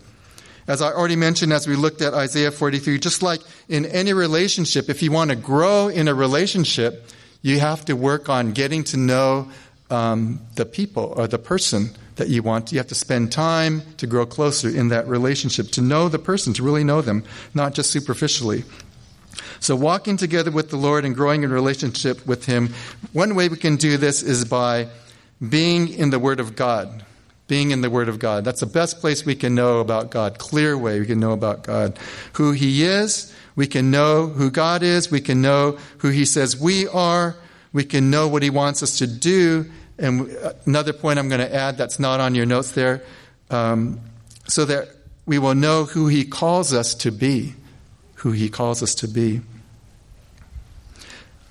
As 0.71 0.81
I 0.81 0.93
already 0.93 1.17
mentioned, 1.17 1.53
as 1.53 1.67
we 1.67 1.75
looked 1.75 2.01
at 2.01 2.15
Isaiah 2.15 2.53
43, 2.53 3.01
just 3.01 3.25
like 3.25 3.41
in 3.69 3.87
any 3.87 4.13
relationship, 4.13 4.89
if 4.89 5.03
you 5.03 5.11
want 5.11 5.31
to 5.31 5.37
grow 5.37 5.89
in 5.89 6.07
a 6.07 6.15
relationship, 6.15 7.09
you 7.43 7.59
have 7.59 7.85
to 7.87 7.95
work 7.95 8.29
on 8.29 8.53
getting 8.53 8.85
to 8.85 8.97
know 8.97 9.51
um, 9.91 10.39
the 10.55 10.65
people 10.65 11.13
or 11.17 11.27
the 11.27 11.41
person 11.41 11.91
that 12.15 12.29
you 12.29 12.45
want. 12.45 12.71
You 12.71 12.79
have 12.79 12.87
to 12.87 12.95
spend 12.95 13.33
time 13.33 13.83
to 13.97 14.07
grow 14.07 14.25
closer 14.27 14.69
in 14.69 14.91
that 14.91 15.09
relationship, 15.09 15.73
to 15.73 15.81
know 15.81 16.09
the 16.09 16.21
person, 16.21 16.53
to 16.53 16.63
really 16.63 16.85
know 16.85 17.01
them, 17.03 17.25
not 17.53 17.75
just 17.75 17.91
superficially. 17.91 18.63
So, 19.59 19.75
walking 19.75 20.19
together 20.19 20.53
with 20.53 20.71
the 20.71 20.77
Lord 20.77 21.05
and 21.05 21.17
growing 21.17 21.43
in 21.43 21.51
relationship 21.51 22.25
with 22.29 22.47
Him, 22.47 22.69
one 23.13 23.35
way 23.35 23.49
we 23.49 23.57
can 23.57 23.75
do 23.75 23.97
this 23.97 24.23
is 24.23 24.45
by 24.45 24.87
being 25.49 25.89
in 25.89 26.11
the 26.11 26.21
Word 26.21 26.39
of 26.39 26.55
God. 26.55 27.05
Being 27.51 27.73
in 27.73 27.81
the 27.81 27.91
Word 27.91 28.09
of 28.09 28.21
God. 28.21 28.45
That's 28.45 28.61
the 28.61 28.67
best 28.67 29.01
place 29.01 29.27
we 29.27 29.35
can 29.35 29.57
know 29.57 29.81
about 29.81 30.13
God. 30.13 30.39
Clear 30.39 30.79
way 30.79 31.01
we 31.01 31.07
can 31.07 31.19
know 31.19 31.33
about 31.33 31.65
God. 31.65 31.99
Who 32.35 32.53
He 32.53 32.85
is. 32.85 33.35
We 33.57 33.67
can 33.67 33.91
know 33.91 34.29
who 34.29 34.53
God 34.53 34.85
is. 34.85 35.11
We 35.11 35.21
can 35.21 35.43
know 35.43 35.77
who 35.99 36.11
He 36.11 36.27
says 36.27 36.57
we 36.57 36.87
are. 36.87 37.35
We 37.73 37.83
can 37.83 38.09
know 38.09 38.29
what 38.29 38.45
He 38.45 38.51
wants 38.51 38.85
us 38.85 38.99
to 38.99 39.09
do. 39.09 39.69
And 39.99 40.31
another 40.65 40.93
point 40.93 41.19
I'm 41.19 41.29
going 41.29 41.41
to 41.41 41.53
add 41.53 41.77
that's 41.77 41.99
not 41.99 42.21
on 42.21 42.37
your 42.37 42.47
notes 42.47 42.71
there, 42.71 43.03
um, 43.51 44.01
so 44.47 44.65
that 44.67 44.87
we 45.27 45.41
will 45.41 45.57
know 45.57 45.87
who 45.87 46.07
He 46.07 46.25
calls 46.25 46.73
us 46.73 46.95
to 46.95 47.11
be. 47.11 47.55
Who 48.23 48.31
He 48.31 48.49
calls 48.49 48.81
us 48.81 48.95
to 48.95 49.09
be. 49.09 49.41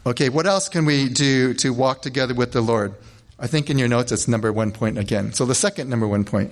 Okay, 0.05 0.29
what 0.29 0.47
else 0.47 0.69
can 0.69 0.85
we 0.85 1.09
do 1.09 1.53
to 1.55 1.73
walk 1.73 2.01
together 2.01 2.33
with 2.33 2.53
the 2.53 2.61
Lord? 2.61 2.95
I 3.39 3.47
think 3.47 3.69
in 3.69 3.77
your 3.77 3.87
notes 3.87 4.11
it's 4.11 4.27
number 4.27 4.51
one 4.51 4.71
point 4.71 4.97
again. 4.97 5.33
So 5.33 5.45
the 5.45 5.55
second 5.55 5.89
number 5.89 6.07
one 6.07 6.25
point. 6.25 6.51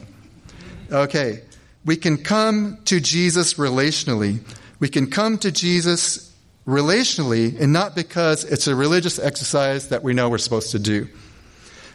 Okay, 0.91 1.41
we 1.86 1.97
can 1.97 2.17
come 2.17 2.78
to 2.86 3.02
Jesus 3.02 3.56
relationally. 3.56 4.39
We 4.80 4.88
can 4.88 5.10
come 5.10 5.38
to 5.39 5.52
Jesus 5.52 6.34
relationally 6.65 7.60
and 7.60 7.73
not 7.73 7.95
because 7.95 8.43
it's 8.45 8.67
a 8.67 8.76
religious 8.76 9.19
exercise 9.19 9.89
that 9.89 10.04
we 10.04 10.13
know 10.13 10.30
we're 10.30 10.38
supposed 10.38 10.71
to 10.71 10.80
do. 10.80 11.08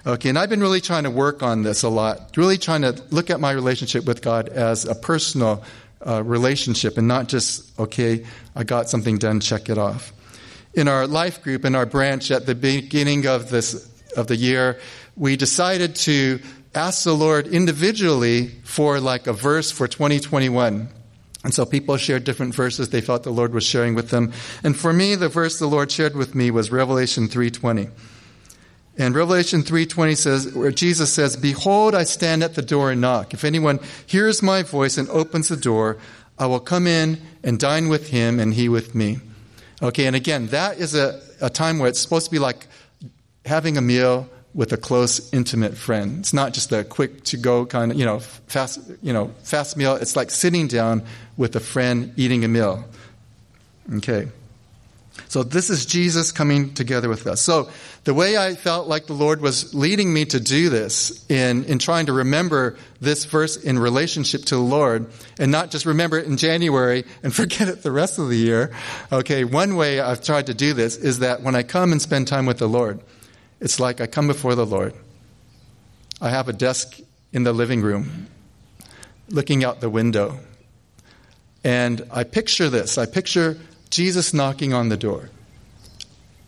Okay, 0.04 0.28
and 0.28 0.38
I've 0.38 0.50
been 0.50 0.60
really 0.60 0.80
trying 0.80 1.04
to 1.04 1.10
work 1.10 1.42
on 1.42 1.62
this 1.62 1.84
a 1.84 1.88
lot, 1.88 2.36
really 2.36 2.58
trying 2.58 2.82
to 2.82 3.00
look 3.10 3.30
at 3.30 3.38
my 3.38 3.52
relationship 3.52 4.04
with 4.04 4.20
God 4.20 4.48
as 4.48 4.84
a 4.84 4.96
personal 4.96 5.62
uh, 6.04 6.22
relationship 6.24 6.98
and 6.98 7.06
not 7.06 7.28
just, 7.28 7.78
okay, 7.78 8.26
I 8.56 8.64
got 8.64 8.90
something 8.90 9.18
done, 9.18 9.38
check 9.38 9.68
it 9.68 9.78
off. 9.78 10.12
In 10.74 10.88
our 10.88 11.06
life 11.06 11.42
group, 11.42 11.64
in 11.64 11.76
our 11.76 11.86
branch 11.86 12.30
at 12.30 12.46
the 12.46 12.56
beginning 12.56 13.26
of 13.26 13.50
this 13.50 13.88
of 14.16 14.26
the 14.26 14.36
year, 14.36 14.78
we 15.16 15.36
decided 15.36 15.94
to 15.96 16.40
ask 16.74 17.04
the 17.04 17.12
Lord 17.12 17.46
individually 17.46 18.48
for 18.64 19.00
like 19.00 19.26
a 19.26 19.32
verse 19.32 19.70
for 19.70 19.86
2021. 19.86 20.88
And 21.44 21.52
so 21.52 21.66
people 21.66 21.96
shared 21.96 22.24
different 22.24 22.54
verses 22.54 22.90
they 22.90 23.00
felt 23.00 23.24
the 23.24 23.30
Lord 23.30 23.52
was 23.52 23.64
sharing 23.64 23.94
with 23.94 24.10
them. 24.10 24.32
And 24.62 24.76
for 24.76 24.92
me, 24.92 25.14
the 25.16 25.28
verse 25.28 25.58
the 25.58 25.66
Lord 25.66 25.90
shared 25.90 26.14
with 26.14 26.34
me 26.34 26.50
was 26.50 26.70
Revelation 26.70 27.28
3:20. 27.28 27.88
And 28.96 29.14
Revelation 29.14 29.62
3:20 29.62 30.14
says 30.14 30.52
where 30.52 30.70
Jesus 30.70 31.12
says, 31.12 31.36
"Behold, 31.36 31.94
I 31.94 32.04
stand 32.04 32.44
at 32.44 32.54
the 32.54 32.62
door 32.62 32.90
and 32.90 33.00
knock. 33.00 33.34
If 33.34 33.44
anyone 33.44 33.80
hears 34.06 34.42
my 34.42 34.62
voice 34.62 34.96
and 34.98 35.08
opens 35.08 35.48
the 35.48 35.56
door, 35.56 35.96
I 36.38 36.46
will 36.46 36.60
come 36.60 36.86
in 36.86 37.20
and 37.42 37.58
dine 37.58 37.88
with 37.88 38.08
him 38.08 38.38
and 38.38 38.54
he 38.54 38.68
with 38.68 38.94
me." 38.94 39.18
Okay, 39.82 40.06
and 40.06 40.14
again, 40.14 40.46
that 40.48 40.78
is 40.78 40.94
a, 40.94 41.20
a 41.40 41.50
time 41.50 41.80
where 41.80 41.88
it's 41.88 41.98
supposed 41.98 42.26
to 42.26 42.30
be 42.30 42.38
like 42.38 42.68
having 43.44 43.76
a 43.76 43.80
meal 43.80 44.28
with 44.54 44.72
a 44.72 44.76
close, 44.76 45.32
intimate 45.32 45.76
friend. 45.76 46.20
It's 46.20 46.34
not 46.34 46.52
just 46.52 46.72
a 46.72 46.84
quick 46.84 47.24
to 47.24 47.36
go 47.36 47.64
kind 47.64 47.90
of, 47.90 47.98
you 47.98 48.04
know, 48.04 48.18
fast, 48.20 48.80
you 49.02 49.12
know, 49.12 49.32
fast 49.42 49.76
meal. 49.76 49.96
It's 49.96 50.14
like 50.14 50.30
sitting 50.30 50.68
down 50.68 51.02
with 51.36 51.56
a 51.56 51.60
friend 51.60 52.12
eating 52.16 52.44
a 52.44 52.48
meal. 52.48 52.84
Okay. 53.94 54.28
So 55.28 55.42
this 55.42 55.70
is 55.70 55.86
Jesus 55.86 56.32
coming 56.32 56.74
together 56.74 57.08
with 57.08 57.26
us. 57.26 57.40
So 57.40 57.70
the 58.04 58.14
way 58.14 58.36
I 58.36 58.54
felt 58.54 58.88
like 58.88 59.06
the 59.06 59.12
Lord 59.12 59.40
was 59.40 59.74
leading 59.74 60.12
me 60.12 60.24
to 60.26 60.40
do 60.40 60.68
this 60.68 61.24
in, 61.28 61.64
in 61.64 61.78
trying 61.78 62.06
to 62.06 62.12
remember 62.12 62.76
this 63.00 63.24
verse 63.24 63.56
in 63.56 63.78
relationship 63.78 64.44
to 64.46 64.56
the 64.56 64.62
Lord 64.62 65.10
and 65.38 65.50
not 65.50 65.70
just 65.70 65.86
remember 65.86 66.18
it 66.18 66.26
in 66.26 66.36
January 66.36 67.04
and 67.22 67.34
forget 67.34 67.68
it 67.68 67.82
the 67.82 67.92
rest 67.92 68.18
of 68.18 68.28
the 68.28 68.36
year. 68.36 68.72
Okay, 69.10 69.44
one 69.44 69.76
way 69.76 70.00
I've 70.00 70.22
tried 70.22 70.46
to 70.46 70.54
do 70.54 70.74
this 70.74 70.96
is 70.96 71.20
that 71.20 71.42
when 71.42 71.54
I 71.54 71.62
come 71.62 71.92
and 71.92 72.00
spend 72.00 72.28
time 72.28 72.46
with 72.46 72.58
the 72.58 72.68
Lord, 72.68 73.00
it's 73.62 73.78
like 73.78 74.00
I 74.00 74.08
come 74.08 74.26
before 74.26 74.56
the 74.56 74.66
Lord. 74.66 74.92
I 76.20 76.30
have 76.30 76.48
a 76.48 76.52
desk 76.52 76.98
in 77.32 77.44
the 77.44 77.52
living 77.52 77.80
room 77.80 78.26
looking 79.28 79.62
out 79.62 79.80
the 79.80 79.88
window. 79.88 80.40
And 81.62 82.04
I 82.10 82.24
picture 82.24 82.68
this. 82.68 82.98
I 82.98 83.06
picture 83.06 83.56
Jesus 83.88 84.34
knocking 84.34 84.74
on 84.74 84.88
the 84.88 84.96
door. 84.96 85.30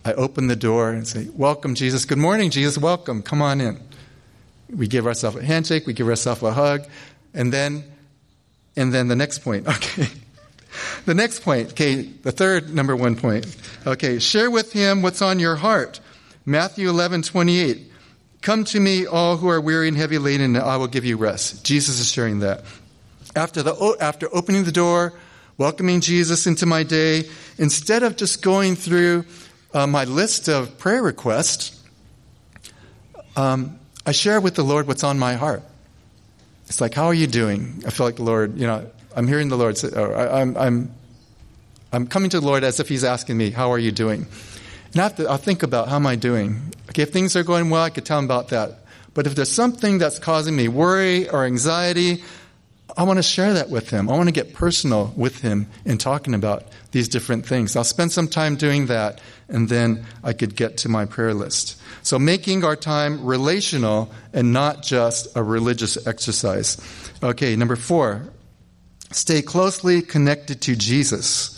I 0.04 0.12
open 0.14 0.48
the 0.48 0.56
door 0.56 0.90
and 0.90 1.06
say, 1.06 1.28
Welcome, 1.34 1.76
Jesus. 1.76 2.04
Good 2.04 2.18
morning, 2.18 2.50
Jesus. 2.50 2.76
Welcome. 2.76 3.22
Come 3.22 3.40
on 3.40 3.60
in. 3.60 3.80
We 4.74 4.88
give 4.88 5.06
ourselves 5.06 5.36
a 5.36 5.44
handshake, 5.44 5.86
we 5.86 5.92
give 5.92 6.08
ourselves 6.08 6.42
a 6.42 6.52
hug, 6.52 6.84
and 7.32 7.52
then 7.52 7.84
and 8.74 8.92
then 8.92 9.06
the 9.06 9.16
next 9.16 9.38
point. 9.38 9.68
Okay. 9.76 10.08
The 11.04 11.14
next 11.14 11.44
point, 11.44 11.70
okay, 11.70 12.02
the 12.02 12.32
third 12.32 12.74
number 12.74 12.96
one 12.96 13.14
point. 13.14 13.46
Okay, 13.86 14.18
share 14.18 14.50
with 14.50 14.72
him 14.72 15.02
what's 15.02 15.22
on 15.22 15.38
your 15.38 15.54
heart. 15.54 16.00
Matthew 16.46 16.88
11, 16.90 17.22
28. 17.22 17.90
Come 18.42 18.64
to 18.64 18.80
me, 18.80 19.06
all 19.06 19.38
who 19.38 19.48
are 19.48 19.60
weary 19.60 19.88
and 19.88 19.96
heavy 19.96 20.18
laden, 20.18 20.56
and 20.56 20.64
I 20.64 20.76
will 20.76 20.86
give 20.86 21.04
you 21.04 21.16
rest. 21.16 21.64
Jesus 21.64 21.98
is 21.98 22.12
sharing 22.12 22.40
that. 22.40 22.64
After, 23.34 23.62
the, 23.62 23.96
after 23.98 24.28
opening 24.34 24.64
the 24.64 24.72
door, 24.72 25.14
welcoming 25.56 26.00
Jesus 26.02 26.46
into 26.46 26.66
my 26.66 26.82
day, 26.82 27.24
instead 27.56 28.02
of 28.02 28.16
just 28.16 28.42
going 28.42 28.76
through 28.76 29.24
uh, 29.72 29.86
my 29.86 30.04
list 30.04 30.48
of 30.48 30.78
prayer 30.78 31.02
requests, 31.02 31.82
um, 33.36 33.78
I 34.04 34.12
share 34.12 34.40
with 34.40 34.54
the 34.54 34.64
Lord 34.64 34.86
what's 34.86 35.02
on 35.02 35.18
my 35.18 35.34
heart. 35.34 35.62
It's 36.66 36.80
like, 36.80 36.92
how 36.92 37.06
are 37.06 37.14
you 37.14 37.26
doing? 37.26 37.82
I 37.86 37.90
feel 37.90 38.04
like 38.04 38.16
the 38.16 38.22
Lord, 38.22 38.58
you 38.58 38.66
know, 38.66 38.90
I'm 39.16 39.26
hearing 39.26 39.48
the 39.48 39.56
Lord 39.56 39.78
say, 39.78 39.88
I, 39.96 40.42
I'm, 40.42 40.56
I'm, 40.58 40.94
I'm 41.90 42.06
coming 42.06 42.28
to 42.30 42.40
the 42.40 42.46
Lord 42.46 42.64
as 42.64 42.80
if 42.80 42.88
He's 42.88 43.04
asking 43.04 43.38
me, 43.38 43.50
how 43.50 43.72
are 43.72 43.78
you 43.78 43.92
doing? 43.92 44.26
And 44.94 45.02
I 45.02 45.08
to, 45.08 45.28
I'll 45.28 45.36
think 45.36 45.62
about 45.62 45.88
how 45.88 45.96
am 45.96 46.06
I 46.06 46.16
doing? 46.16 46.72
Okay, 46.90 47.02
if 47.02 47.12
things 47.12 47.36
are 47.36 47.42
going 47.42 47.68
well, 47.68 47.82
I 47.82 47.90
could 47.90 48.06
tell 48.06 48.18
Him 48.18 48.24
about 48.24 48.48
that. 48.48 48.78
But 49.12 49.26
if 49.26 49.34
there's 49.34 49.50
something 49.50 49.98
that's 49.98 50.18
causing 50.18 50.56
me 50.56 50.68
worry 50.68 51.28
or 51.28 51.44
anxiety, 51.44 52.22
I 52.96 53.02
want 53.04 53.18
to 53.18 53.22
share 53.22 53.54
that 53.54 53.70
with 53.70 53.90
him. 53.90 54.08
I 54.08 54.16
want 54.16 54.28
to 54.28 54.32
get 54.32 54.54
personal 54.54 55.12
with 55.16 55.40
him 55.40 55.66
in 55.84 55.98
talking 55.98 56.34
about 56.34 56.64
these 56.92 57.08
different 57.08 57.46
things. 57.46 57.74
I'll 57.74 57.82
spend 57.82 58.12
some 58.12 58.28
time 58.28 58.56
doing 58.56 58.86
that, 58.86 59.20
and 59.48 59.68
then 59.68 60.04
I 60.22 60.32
could 60.32 60.54
get 60.54 60.78
to 60.78 60.88
my 60.88 61.04
prayer 61.04 61.34
list. 61.34 61.80
So, 62.02 62.18
making 62.18 62.64
our 62.64 62.76
time 62.76 63.24
relational 63.24 64.12
and 64.32 64.52
not 64.52 64.82
just 64.82 65.28
a 65.34 65.42
religious 65.42 66.06
exercise. 66.06 66.76
Okay, 67.22 67.56
number 67.56 67.76
four, 67.76 68.28
stay 69.10 69.42
closely 69.42 70.02
connected 70.02 70.60
to 70.62 70.76
Jesus. 70.76 71.53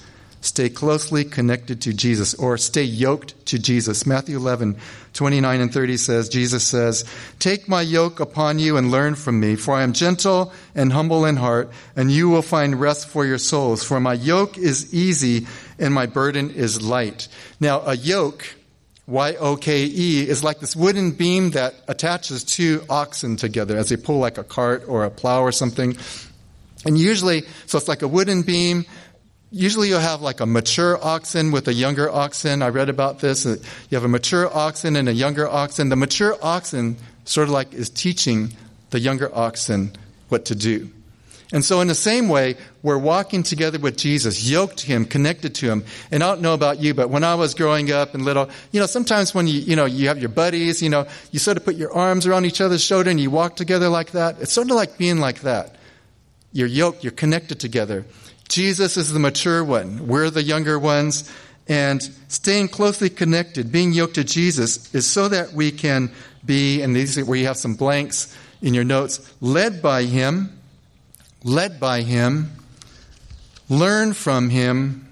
Stay 0.46 0.68
closely 0.68 1.24
connected 1.24 1.82
to 1.82 1.92
Jesus 1.92 2.32
or 2.34 2.56
stay 2.56 2.84
yoked 2.84 3.46
to 3.46 3.58
Jesus. 3.58 4.06
Matthew 4.06 4.36
11, 4.36 4.76
29 5.12 5.60
and 5.60 5.74
30 5.74 5.96
says, 5.96 6.28
Jesus 6.28 6.62
says, 6.62 7.04
Take 7.40 7.68
my 7.68 7.82
yoke 7.82 8.20
upon 8.20 8.60
you 8.60 8.76
and 8.76 8.92
learn 8.92 9.16
from 9.16 9.40
me, 9.40 9.56
for 9.56 9.74
I 9.74 9.82
am 9.82 9.92
gentle 9.92 10.52
and 10.72 10.92
humble 10.92 11.24
in 11.24 11.34
heart, 11.34 11.72
and 11.96 12.12
you 12.12 12.28
will 12.28 12.42
find 12.42 12.80
rest 12.80 13.08
for 13.08 13.26
your 13.26 13.38
souls. 13.38 13.82
For 13.82 13.98
my 13.98 14.14
yoke 14.14 14.56
is 14.56 14.94
easy 14.94 15.48
and 15.80 15.92
my 15.92 16.06
burden 16.06 16.52
is 16.52 16.80
light. 16.80 17.26
Now, 17.58 17.80
a 17.80 17.96
yoke, 17.96 18.46
Y-O-K-E, 19.08 20.28
is 20.28 20.44
like 20.44 20.60
this 20.60 20.76
wooden 20.76 21.10
beam 21.10 21.50
that 21.50 21.74
attaches 21.88 22.44
two 22.44 22.84
oxen 22.88 23.34
together 23.34 23.76
as 23.76 23.88
they 23.88 23.96
pull 23.96 24.18
like 24.18 24.38
a 24.38 24.44
cart 24.44 24.84
or 24.86 25.02
a 25.02 25.10
plow 25.10 25.42
or 25.42 25.50
something. 25.50 25.96
And 26.84 26.96
usually, 26.96 27.42
so 27.66 27.78
it's 27.78 27.88
like 27.88 28.02
a 28.02 28.08
wooden 28.08 28.42
beam 28.42 28.84
usually 29.56 29.88
you'll 29.88 30.00
have 30.00 30.20
like 30.20 30.40
a 30.40 30.46
mature 30.46 31.02
oxen 31.02 31.50
with 31.50 31.66
a 31.68 31.72
younger 31.72 32.10
oxen. 32.10 32.62
I 32.62 32.68
read 32.68 32.88
about 32.88 33.20
this. 33.20 33.46
Uh, 33.46 33.56
you 33.90 33.96
have 33.96 34.04
a 34.04 34.08
mature 34.08 34.54
oxen 34.54 34.96
and 34.96 35.08
a 35.08 35.14
younger 35.14 35.48
oxen. 35.48 35.88
The 35.88 35.96
mature 35.96 36.36
oxen 36.42 36.96
sort 37.24 37.48
of 37.48 37.54
like 37.54 37.72
is 37.72 37.90
teaching 37.90 38.52
the 38.90 39.00
younger 39.00 39.34
oxen 39.34 39.92
what 40.28 40.44
to 40.46 40.54
do. 40.54 40.90
And 41.52 41.64
so 41.64 41.80
in 41.80 41.86
the 41.86 41.94
same 41.94 42.28
way, 42.28 42.56
we're 42.82 42.98
walking 42.98 43.44
together 43.44 43.78
with 43.78 43.96
Jesus, 43.96 44.48
yoked 44.48 44.78
to 44.78 44.86
him, 44.86 45.04
connected 45.04 45.54
to 45.56 45.66
him. 45.66 45.84
And 46.10 46.22
I 46.22 46.26
don't 46.26 46.40
know 46.40 46.54
about 46.54 46.80
you, 46.80 46.92
but 46.92 47.08
when 47.08 47.22
I 47.22 47.36
was 47.36 47.54
growing 47.54 47.92
up 47.92 48.14
and 48.14 48.24
little, 48.24 48.50
you 48.72 48.80
know, 48.80 48.86
sometimes 48.86 49.32
when 49.32 49.46
you, 49.46 49.60
you 49.60 49.76
know, 49.76 49.84
you 49.84 50.08
have 50.08 50.18
your 50.18 50.28
buddies, 50.28 50.82
you 50.82 50.90
know, 50.90 51.06
you 51.30 51.38
sort 51.38 51.56
of 51.56 51.64
put 51.64 51.76
your 51.76 51.92
arms 51.92 52.26
around 52.26 52.46
each 52.46 52.60
other's 52.60 52.82
shoulder 52.82 53.10
and 53.10 53.20
you 53.20 53.30
walk 53.30 53.54
together 53.54 53.88
like 53.88 54.10
that. 54.10 54.40
It's 54.40 54.52
sort 54.52 54.70
of 54.70 54.76
like 54.76 54.98
being 54.98 55.18
like 55.18 55.42
that. 55.42 55.76
You're 56.52 56.66
yoked, 56.66 57.04
you're 57.04 57.12
connected 57.12 57.60
together. 57.60 58.04
Jesus 58.48 58.96
is 58.96 59.12
the 59.12 59.18
mature 59.18 59.64
one. 59.64 60.06
We're 60.06 60.30
the 60.30 60.42
younger 60.42 60.78
ones. 60.78 61.30
And 61.68 62.00
staying 62.28 62.68
closely 62.68 63.10
connected, 63.10 63.72
being 63.72 63.92
yoked 63.92 64.14
to 64.14 64.24
Jesus, 64.24 64.94
is 64.94 65.04
so 65.04 65.28
that 65.28 65.52
we 65.52 65.72
can 65.72 66.12
be, 66.44 66.80
and 66.80 66.94
these 66.94 67.18
are 67.18 67.24
where 67.24 67.38
you 67.38 67.46
have 67.46 67.56
some 67.56 67.74
blanks 67.74 68.36
in 68.62 68.72
your 68.72 68.84
notes, 68.84 69.34
led 69.40 69.82
by 69.82 70.04
Him, 70.04 70.60
led 71.42 71.80
by 71.80 72.02
Him, 72.02 72.52
learn 73.68 74.12
from 74.12 74.50
Him, 74.50 75.08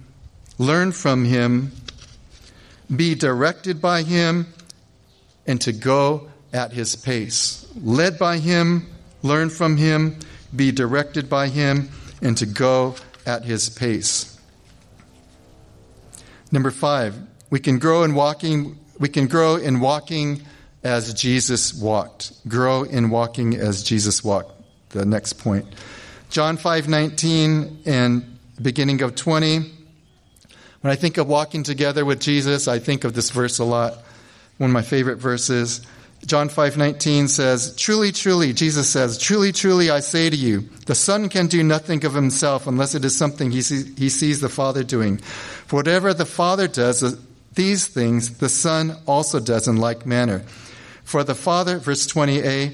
learn 0.59 0.93
from 0.93 1.25
Him, 1.25 1.73
be 2.95 3.17
directed 3.17 3.83
by 3.83 4.03
Him, 4.03 4.47
and 5.47 5.61
to 5.61 5.73
go 5.73 6.29
at 6.53 6.73
His 6.73 6.95
pace. 6.95 7.67
Led 7.83 8.17
by 8.17 8.39
Him, 8.39 8.87
learn 9.23 9.51
from 9.51 9.77
Him, 9.77 10.21
be 10.55 10.71
directed 10.71 11.29
by 11.29 11.49
Him, 11.49 11.91
and 12.23 12.37
to 12.37 12.47
go 12.47 12.95
at 13.27 13.45
his 13.45 13.69
pace. 13.69 14.39
Number 16.53 16.71
five, 16.71 17.17
we 17.51 17.59
can 17.59 17.79
grow 17.79 18.05
in 18.05 18.15
walking, 18.15 18.79
we 18.99 19.09
can 19.09 19.27
grow 19.27 19.57
in 19.57 19.81
walking 19.81 20.43
as 20.85 21.15
Jesus 21.15 21.75
walked. 21.75 22.33
Grow 22.47 22.83
in 22.83 23.11
walking 23.11 23.57
as 23.57 23.83
Jesus 23.83 24.23
walked. 24.23 24.53
The 24.91 25.05
next 25.05 25.35
point. 25.35 25.67
John 26.31 26.57
5:19 26.57 27.79
and 27.87 28.39
beginning 28.61 29.03
of 29.03 29.15
20. 29.15 29.73
When 30.81 30.93
I 30.93 30.97
think 30.97 31.17
of 31.17 31.27
walking 31.27 31.63
together 31.63 32.05
with 32.05 32.21
Jesus, 32.21 32.69
I 32.69 32.79
think 32.79 33.05
of 33.05 33.15
this 33.15 33.31
verse 33.31 33.59
a 33.59 33.65
lot. 33.65 34.05
One 34.59 34.71
of 34.71 34.75
my 34.75 34.83
favorite 34.83 35.17
verses. 35.17 35.81
John 36.27 36.49
5:19 36.49 37.29
says, 37.29 37.75
"Truly, 37.77 38.11
truly," 38.11 38.53
Jesus 38.53 38.89
says, 38.89 39.19
"Truly, 39.19 39.53
truly 39.53 39.91
I 39.91 40.01
say 40.01 40.31
to 40.31 40.37
you, 40.37 40.65
the 40.87 40.95
Son 40.95 41.29
can 41.29 41.49
do 41.49 41.63
nothing 41.63 42.05
of 42.05 42.15
himself 42.15 42.67
unless 42.67 42.95
it 42.95 43.05
is 43.05 43.15
something 43.15 43.51
he 43.51 43.61
sees, 43.61 43.87
he 43.99 44.09
sees 44.09 44.41
the 44.41 44.49
Father 44.49 44.83
doing. 44.83 45.21
For 45.67 45.77
whatever 45.77 46.15
the 46.15 46.25
Father 46.25 46.67
does, 46.67 47.03
uh, 47.03 47.13
these 47.55 47.87
things 47.87 48.39
the 48.39 48.49
Son 48.49 48.97
also 49.07 49.39
does 49.39 49.69
in 49.69 49.77
like 49.77 50.07
manner. 50.07 50.43
For 51.05 51.25
the 51.25 51.35
Father, 51.35 51.79
verse 51.79 52.07
20a, 52.07 52.73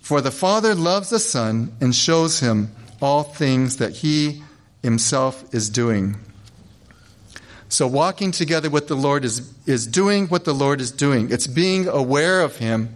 for 0.00 0.20
the 0.20 0.30
Father 0.30 0.74
loves 0.74 1.10
the 1.10 1.18
Son 1.18 1.72
and 1.80 1.94
shows 1.94 2.40
him 2.40 2.70
all 3.02 3.24
things 3.24 3.76
that 3.76 3.92
he 3.92 4.42
himself 4.82 5.44
is 5.52 5.68
doing." 5.68 6.16
So 7.74 7.88
walking 7.88 8.30
together 8.30 8.70
with 8.70 8.86
the 8.86 8.94
Lord 8.94 9.24
is, 9.24 9.52
is 9.66 9.84
doing 9.84 10.28
what 10.28 10.44
the 10.44 10.54
Lord 10.54 10.80
is 10.80 10.92
doing. 10.92 11.32
It's 11.32 11.48
being 11.48 11.88
aware 11.88 12.40
of 12.42 12.54
Him, 12.54 12.94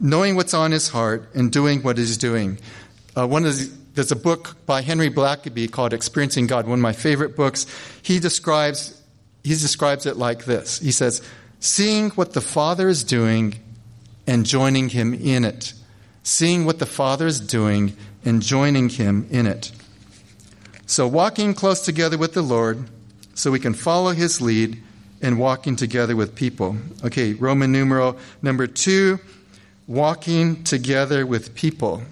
knowing 0.00 0.36
what's 0.36 0.54
on 0.54 0.72
His 0.72 0.88
heart, 0.88 1.28
and 1.34 1.52
doing 1.52 1.82
what 1.82 1.98
He's 1.98 2.16
doing. 2.16 2.58
Uh, 3.14 3.26
one 3.26 3.44
of 3.44 3.58
the, 3.58 3.70
there's 3.92 4.10
a 4.10 4.16
book 4.16 4.56
by 4.64 4.80
Henry 4.80 5.10
Blackaby 5.10 5.70
called 5.70 5.92
Experiencing 5.92 6.46
God, 6.46 6.66
one 6.66 6.78
of 6.78 6.82
my 6.82 6.94
favorite 6.94 7.36
books. 7.36 7.66
He 8.00 8.18
describes, 8.20 8.98
he 9.44 9.50
describes 9.50 10.06
it 10.06 10.16
like 10.16 10.46
this. 10.46 10.78
He 10.78 10.92
says, 10.92 11.20
seeing 11.58 12.08
what 12.12 12.32
the 12.32 12.40
Father 12.40 12.88
is 12.88 13.04
doing 13.04 13.56
and 14.26 14.46
joining 14.46 14.88
Him 14.88 15.12
in 15.12 15.44
it. 15.44 15.74
Seeing 16.22 16.64
what 16.64 16.78
the 16.78 16.86
Father 16.86 17.26
is 17.26 17.38
doing 17.38 17.94
and 18.24 18.40
joining 18.40 18.88
Him 18.88 19.26
in 19.30 19.46
it. 19.46 19.72
So 20.86 21.06
walking 21.06 21.52
close 21.52 21.82
together 21.82 22.16
with 22.16 22.32
the 22.32 22.40
Lord 22.40 22.88
so 23.40 23.50
we 23.50 23.58
can 23.58 23.72
follow 23.72 24.10
his 24.10 24.42
lead 24.42 24.82
in 25.22 25.38
walking 25.38 25.74
together 25.74 26.14
with 26.14 26.34
people. 26.34 26.76
Okay, 27.02 27.32
Roman 27.32 27.72
numeral 27.72 28.18
number 28.42 28.66
two 28.66 29.18
walking 29.86 30.62
together 30.62 31.24
with 31.24 31.54
people. 31.54 32.02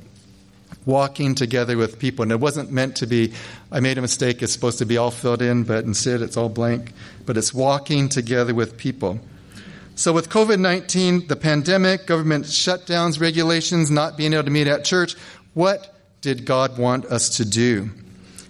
Walking 0.87 1.35
together 1.35 1.77
with 1.77 1.99
people. 1.99 2.23
And 2.23 2.33
it 2.33 2.41
wasn't 2.41 2.73
meant 2.73 2.97
to 2.97 3.07
be, 3.07 3.35
I 3.71 3.81
made 3.81 3.99
a 3.99 4.01
mistake, 4.01 4.43
it's 4.43 4.55
supposed 4.55 4.79
to 4.79 4.87
be 4.87 4.97
all 4.97 5.11
filled 5.11 5.43
in, 5.43 5.65
but 5.65 5.85
instead 5.85 6.23
it's 6.23 6.39
all 6.39 6.49
blank. 6.49 6.95
But 7.27 7.37
it's 7.37 7.53
walking 7.53 8.09
together 8.09 8.55
with 8.55 8.79
people. 8.79 9.21
So, 9.97 10.15
with 10.15 10.31
COVID 10.31 10.61
19, 10.61 11.27
the 11.27 11.37
pandemic, 11.37 12.07
government 12.07 12.47
shutdowns, 12.47 13.21
regulations, 13.21 13.91
not 13.91 14.17
being 14.17 14.33
able 14.33 14.45
to 14.45 14.51
meet 14.51 14.67
at 14.67 14.85
church, 14.85 15.15
what 15.53 15.95
did 16.23 16.47
God 16.47 16.79
want 16.79 17.05
us 17.05 17.37
to 17.37 17.45
do? 17.45 17.91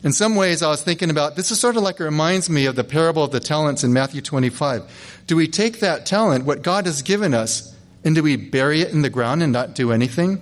In 0.04 0.12
some 0.12 0.36
ways, 0.36 0.62
I 0.62 0.68
was 0.68 0.82
thinking 0.82 1.10
about 1.10 1.34
this 1.34 1.50
is 1.50 1.58
sort 1.58 1.76
of 1.76 1.82
like 1.82 1.98
it 1.98 2.04
reminds 2.04 2.48
me 2.48 2.66
of 2.66 2.76
the 2.76 2.84
parable 2.84 3.24
of 3.24 3.32
the 3.32 3.40
talents 3.40 3.82
in 3.82 3.92
Matthew 3.92 4.20
25. 4.20 5.24
Do 5.26 5.34
we 5.34 5.48
take 5.48 5.80
that 5.80 6.06
talent, 6.06 6.44
what 6.44 6.62
God 6.62 6.86
has 6.86 7.02
given 7.02 7.34
us, 7.34 7.74
and 8.04 8.14
do 8.14 8.22
we 8.22 8.36
bury 8.36 8.80
it 8.80 8.92
in 8.92 9.02
the 9.02 9.10
ground 9.10 9.42
and 9.42 9.52
not 9.52 9.74
do 9.74 9.90
anything? 9.90 10.40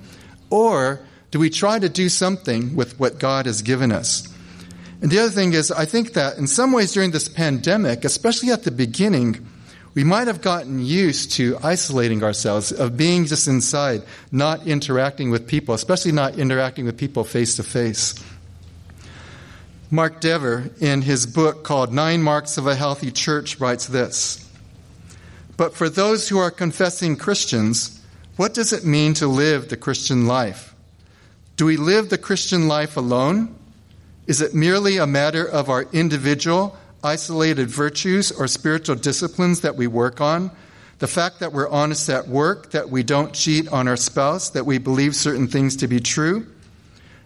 Or 0.50 1.00
do 1.30 1.38
we 1.38 1.48
try 1.48 1.78
to 1.78 1.88
do 1.88 2.10
something 2.10 2.76
with 2.76 3.00
what 3.00 3.18
God 3.18 3.46
has 3.46 3.62
given 3.62 3.92
us? 3.92 4.28
And 5.00 5.10
the 5.10 5.20
other 5.20 5.30
thing 5.30 5.54
is, 5.54 5.70
I 5.70 5.86
think 5.86 6.12
that 6.12 6.36
in 6.36 6.46
some 6.46 6.72
ways 6.72 6.92
during 6.92 7.10
this 7.10 7.28
pandemic, 7.28 8.04
especially 8.04 8.50
at 8.50 8.64
the 8.64 8.70
beginning, 8.70 9.46
we 9.94 10.04
might 10.04 10.26
have 10.26 10.42
gotten 10.42 10.84
used 10.84 11.32
to 11.32 11.56
isolating 11.62 12.22
ourselves, 12.22 12.72
of 12.72 12.98
being 12.98 13.24
just 13.24 13.48
inside, 13.48 14.02
not 14.30 14.66
interacting 14.66 15.30
with 15.30 15.46
people, 15.46 15.74
especially 15.74 16.12
not 16.12 16.38
interacting 16.38 16.84
with 16.84 16.98
people 16.98 17.24
face 17.24 17.56
to 17.56 17.62
face. 17.62 18.14
Mark 19.90 20.20
Dever, 20.20 20.70
in 20.80 21.02
his 21.02 21.26
book 21.26 21.62
called 21.62 21.92
Nine 21.92 22.20
Marks 22.20 22.58
of 22.58 22.66
a 22.66 22.74
Healthy 22.74 23.12
Church, 23.12 23.60
writes 23.60 23.86
this 23.86 24.50
But 25.56 25.76
for 25.76 25.88
those 25.88 26.28
who 26.28 26.38
are 26.38 26.50
confessing 26.50 27.16
Christians, 27.16 28.02
what 28.34 28.52
does 28.52 28.72
it 28.72 28.84
mean 28.84 29.14
to 29.14 29.28
live 29.28 29.68
the 29.68 29.76
Christian 29.76 30.26
life? 30.26 30.74
Do 31.56 31.66
we 31.66 31.76
live 31.76 32.08
the 32.08 32.18
Christian 32.18 32.66
life 32.66 32.96
alone? 32.96 33.54
Is 34.26 34.40
it 34.40 34.54
merely 34.54 34.96
a 34.96 35.06
matter 35.06 35.48
of 35.48 35.70
our 35.70 35.84
individual, 35.92 36.76
isolated 37.04 37.68
virtues 37.68 38.32
or 38.32 38.48
spiritual 38.48 38.96
disciplines 38.96 39.60
that 39.60 39.76
we 39.76 39.86
work 39.86 40.20
on? 40.20 40.50
The 40.98 41.06
fact 41.06 41.38
that 41.38 41.52
we're 41.52 41.68
honest 41.68 42.10
at 42.10 42.26
work, 42.26 42.72
that 42.72 42.90
we 42.90 43.04
don't 43.04 43.32
cheat 43.32 43.68
on 43.68 43.86
our 43.86 43.96
spouse, 43.96 44.50
that 44.50 44.66
we 44.66 44.78
believe 44.78 45.14
certain 45.14 45.46
things 45.46 45.76
to 45.76 45.86
be 45.86 46.00
true? 46.00 46.44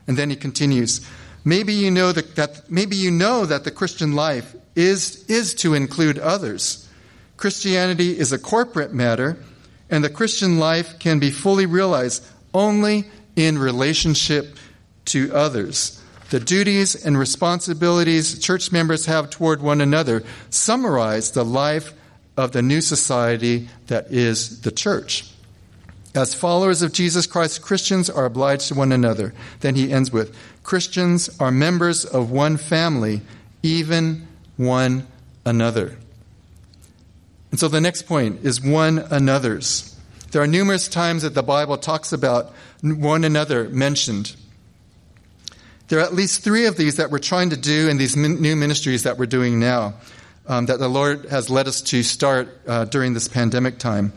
And 0.07 0.19
then 0.19 0.29
he 0.29 0.37
continues 0.37 1.01
Maybe 1.45 1.73
you 1.73 1.91
know 1.91 2.13
that, 2.13 2.37
that, 2.37 2.71
maybe 2.71 2.97
you 2.97 3.11
know 3.11 3.47
that 3.47 3.65
the 3.65 3.71
Christian 3.71 4.15
life 4.15 4.55
is, 4.75 5.25
is 5.29 5.55
to 5.55 5.75
include 5.75 6.19
others. 6.19 6.89
Christianity 7.37 8.19
is 8.19 8.33
a 8.33 8.39
corporate 8.39 8.93
matter, 8.93 9.39
and 9.89 10.05
the 10.05 10.11
Christian 10.11 10.59
life 10.59 10.99
can 10.99 11.19
be 11.19 11.31
fully 11.31 11.67
realized 11.67 12.25
only 12.53 13.07
in 13.37 13.59
relationship 13.59 14.57
to 15.07 15.35
others. 15.35 16.01
The 16.31 16.41
duties 16.41 16.95
and 16.95 17.19
responsibilities 17.19 18.39
church 18.39 18.71
members 18.71 19.07
have 19.07 19.31
toward 19.31 19.63
one 19.63 19.81
another 19.81 20.23
summarize 20.51 21.33
the 21.33 21.45
life 21.45 21.93
of 22.37 22.53
the 22.53 22.63
new 22.63 22.81
society 22.81 23.69
that 23.89 24.13
is 24.13 24.61
the 24.61 24.71
church. 24.71 25.29
As 26.15 26.35
followers 26.35 26.83
of 26.83 26.93
Jesus 26.93 27.27
Christ, 27.27 27.63
Christians 27.63 28.11
are 28.11 28.25
obliged 28.25 28.69
to 28.69 28.75
one 28.75 28.93
another. 28.93 29.33
Then 29.61 29.77
he 29.77 29.93
ends 29.93 30.13
with 30.13 30.37
Christians 30.63 31.41
are 31.41 31.51
members 31.51 32.05
of 32.05 32.31
one 32.31 32.57
family, 32.57 33.23
even 33.63 34.27
one 34.57 35.07
another. 35.45 35.97
And 37.51 37.59
so 37.59 37.69
the 37.69 37.81
next 37.81 38.03
point 38.03 38.41
is 38.45 38.61
one 38.61 38.99
another's. 38.99 39.97
There 40.31 40.43
are 40.43 40.47
numerous 40.47 40.87
times 40.87 41.23
that 41.23 41.35
the 41.35 41.43
Bible 41.43 41.77
talks 41.77 42.13
about 42.13 42.53
one 42.83 43.25
another 43.25 43.69
mentioned. 43.69 44.37
There 45.89 45.99
are 45.99 46.03
at 46.03 46.15
least 46.15 46.45
three 46.45 46.67
of 46.67 46.77
these 46.77 46.97
that 46.97 47.11
we're 47.11 47.19
trying 47.19 47.51
to 47.51 47.57
do 47.57 47.89
in 47.89 47.99
these 47.99 48.17
new 48.17 48.55
ministries 48.55 49.03
that 49.03 49.19
we're 49.19 49.27
doing 49.27 49.59
now, 49.59 49.95
um, 50.47 50.67
that 50.67 50.79
the 50.79 50.89
Lord 50.89 51.27
has 51.31 51.51
led 51.51 51.67
us 51.67 51.83
to 51.83 52.05
start 52.05 52.61
uh, 52.69 52.85
during 52.85 53.13
this 53.13 53.27
pandemic 53.27 53.79
time. 53.79 54.13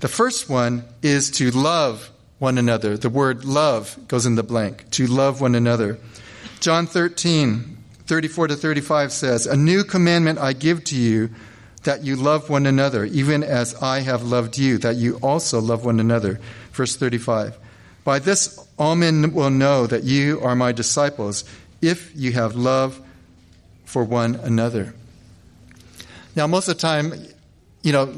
The 0.00 0.08
first 0.08 0.48
one 0.48 0.84
is 1.02 1.30
to 1.32 1.50
love 1.50 2.10
one 2.38 2.58
another. 2.58 2.96
The 2.96 3.10
word 3.10 3.44
love 3.44 3.98
goes 4.08 4.26
in 4.26 4.34
the 4.34 4.42
blank, 4.42 4.90
to 4.92 5.06
love 5.06 5.40
one 5.40 5.54
another. 5.54 5.98
John 6.60 6.86
13, 6.86 7.76
34 8.06 8.48
to 8.48 8.56
35 8.56 9.12
says, 9.12 9.46
A 9.46 9.56
new 9.56 9.84
commandment 9.84 10.38
I 10.38 10.52
give 10.52 10.84
to 10.84 10.96
you, 10.96 11.30
that 11.84 12.04
you 12.04 12.16
love 12.16 12.50
one 12.50 12.66
another, 12.66 13.04
even 13.04 13.42
as 13.42 13.74
I 13.76 14.00
have 14.00 14.22
loved 14.22 14.58
you, 14.58 14.78
that 14.78 14.96
you 14.96 15.16
also 15.22 15.60
love 15.60 15.84
one 15.84 16.00
another. 16.00 16.40
Verse 16.72 16.96
35. 16.96 17.56
By 18.04 18.18
this 18.18 18.58
all 18.78 18.96
men 18.96 19.34
will 19.34 19.50
know 19.50 19.86
that 19.86 20.04
you 20.04 20.40
are 20.40 20.56
my 20.56 20.72
disciples, 20.72 21.44
if 21.80 22.12
you 22.14 22.32
have 22.32 22.56
love 22.56 23.00
for 23.84 24.04
one 24.04 24.36
another. 24.36 24.94
Now, 26.34 26.46
most 26.46 26.68
of 26.68 26.76
the 26.76 26.80
time, 26.80 27.14
you 27.82 27.92
know, 27.92 28.14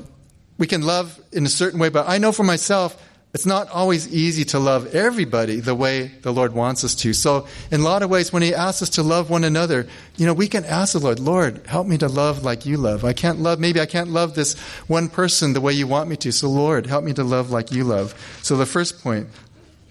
we 0.59 0.66
can 0.66 0.83
love 0.83 1.18
in 1.33 1.46
a 1.46 1.48
certain 1.48 1.80
way, 1.80 1.88
but 1.88 2.09
I 2.09 2.18
know 2.18 2.33
for 2.33 2.44
myself, 2.44 3.00
it's 3.33 3.47
not 3.47 3.69
always 3.71 4.09
easy 4.12 4.45
to 4.47 4.59
love 4.59 4.93
everybody 4.93 5.61
the 5.61 5.75
way 5.75 6.09
the 6.09 6.33
Lord 6.33 6.53
wants 6.53 6.83
us 6.83 6.97
to. 6.97 7.12
So, 7.12 7.47
in 7.71 7.81
a 7.81 7.85
lot 7.85 8.03
of 8.03 8.11
ways, 8.11 8.33
when 8.33 8.43
He 8.43 8.53
asks 8.53 8.83
us 8.83 8.88
to 8.90 9.05
love 9.05 9.31
one 9.31 9.45
another, 9.45 9.87
you 10.16 10.27
know, 10.27 10.35
we 10.35 10.49
can 10.49 10.64
ask 10.64 10.95
the 10.95 10.99
Lord, 10.99 11.21
Lord, 11.21 11.64
help 11.66 11.87
me 11.87 11.97
to 11.99 12.09
love 12.09 12.43
like 12.43 12.66
you 12.66 12.77
love. 12.77 13.05
I 13.05 13.12
can't 13.12 13.38
love, 13.38 13.61
maybe 13.61 13.81
I 13.81 13.87
can't 13.87 14.11
love 14.11 14.35
this 14.35 14.59
one 14.88 15.09
person 15.09 15.53
the 15.53 15.61
way 15.61 15.73
you 15.73 15.87
want 15.87 16.09
me 16.09 16.16
to. 16.16 16.33
So, 16.33 16.49
Lord, 16.49 16.87
help 16.87 17.05
me 17.05 17.12
to 17.12 17.23
love 17.23 17.51
like 17.51 17.71
you 17.71 17.85
love. 17.85 18.14
So, 18.43 18.57
the 18.57 18.66
first 18.66 19.01
point, 19.01 19.29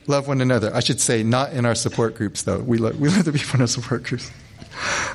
love 0.06 0.28
one 0.28 0.42
another. 0.42 0.76
I 0.76 0.82
should 0.82 1.00
say, 1.00 1.24
not 1.24 1.54
in 1.54 1.66
our 1.66 1.76
support 1.76 2.16
groups, 2.16 2.44
though. 2.44 2.60
We 2.60 2.78
love, 2.78 3.00
we 3.00 3.08
love 3.08 3.24
the 3.24 3.32
people 3.32 3.56
in 3.56 3.62
our 3.62 3.68
support 3.68 4.04
groups. 4.04 4.30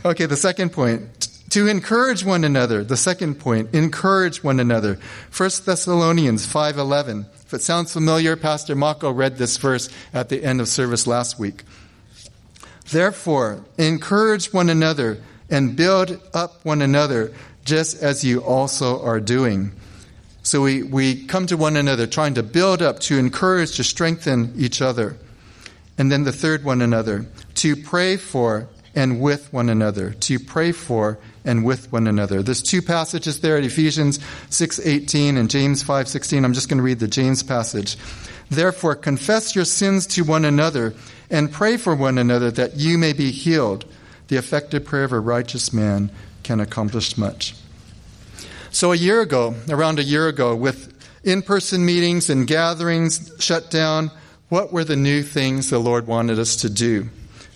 Okay, 0.04 0.24
the 0.24 0.36
second 0.36 0.70
point, 0.70 1.28
to 1.50 1.68
encourage 1.68 2.24
one 2.24 2.42
another. 2.42 2.82
The 2.82 2.96
second 2.96 3.38
point, 3.38 3.74
encourage 3.74 4.42
one 4.42 4.60
another. 4.60 4.98
1 5.30 5.50
Thessalonians 5.64 6.46
5:11. 6.46 7.26
If 7.46 7.54
it 7.54 7.62
sounds 7.62 7.92
familiar, 7.92 8.36
Pastor 8.36 8.74
Mako 8.74 9.12
read 9.12 9.36
this 9.36 9.56
verse 9.56 9.88
at 10.12 10.28
the 10.28 10.42
end 10.42 10.60
of 10.60 10.68
service 10.68 11.06
last 11.06 11.38
week. 11.38 11.62
Therefore, 12.90 13.64
encourage 13.78 14.52
one 14.52 14.70
another 14.70 15.18
and 15.50 15.76
build 15.76 16.20
up 16.32 16.64
one 16.64 16.82
another 16.82 17.32
just 17.64 18.02
as 18.02 18.24
you 18.24 18.42
also 18.42 19.02
are 19.02 19.20
doing. 19.20 19.72
So 20.42 20.62
we, 20.62 20.82
we 20.82 21.24
come 21.24 21.46
to 21.46 21.56
one 21.56 21.76
another 21.76 22.06
trying 22.06 22.34
to 22.34 22.42
build 22.42 22.82
up, 22.82 23.00
to 23.00 23.18
encourage, 23.18 23.76
to 23.76 23.84
strengthen 23.84 24.52
each 24.56 24.82
other. 24.82 25.16
And 25.96 26.12
then 26.12 26.24
the 26.24 26.32
third 26.32 26.64
one 26.64 26.82
another, 26.82 27.26
to 27.56 27.76
pray 27.76 28.16
for 28.16 28.68
and 28.94 29.20
with 29.20 29.52
one 29.52 29.68
another, 29.68 30.10
to 30.10 30.38
pray 30.38 30.72
for 30.72 31.18
and 31.44 31.64
with 31.64 31.92
one 31.92 32.06
another. 32.06 32.42
There's 32.42 32.62
two 32.62 32.82
passages 32.82 33.40
there 33.40 33.56
at 33.56 33.64
Ephesians 33.64 34.18
6:18 34.50 35.36
and 35.36 35.50
James 35.50 35.82
5:16. 35.82 36.44
I'm 36.44 36.54
just 36.54 36.68
going 36.68 36.78
to 36.78 36.84
read 36.84 37.00
the 37.00 37.08
James 37.08 37.42
passage. 37.42 37.96
Therefore 38.50 38.94
confess 38.94 39.54
your 39.54 39.64
sins 39.64 40.06
to 40.08 40.22
one 40.22 40.44
another 40.44 40.94
and 41.30 41.52
pray 41.52 41.76
for 41.76 41.94
one 41.94 42.18
another 42.18 42.50
that 42.50 42.76
you 42.76 42.98
may 42.98 43.12
be 43.12 43.30
healed. 43.30 43.84
The 44.28 44.36
effective 44.36 44.84
prayer 44.84 45.04
of 45.04 45.12
a 45.12 45.20
righteous 45.20 45.72
man 45.72 46.10
can 46.42 46.60
accomplish 46.60 47.16
much. 47.18 47.54
So 48.70 48.92
a 48.92 48.96
year 48.96 49.20
ago, 49.20 49.54
around 49.68 49.98
a 49.98 50.02
year 50.02 50.28
ago, 50.28 50.56
with 50.56 50.92
in-person 51.22 51.84
meetings 51.84 52.28
and 52.28 52.46
gatherings 52.46 53.30
shut 53.38 53.70
down, 53.70 54.10
what 54.48 54.72
were 54.72 54.84
the 54.84 54.96
new 54.96 55.22
things 55.22 55.70
the 55.70 55.78
Lord 55.78 56.06
wanted 56.06 56.38
us 56.38 56.56
to 56.56 56.70
do? 56.70 57.08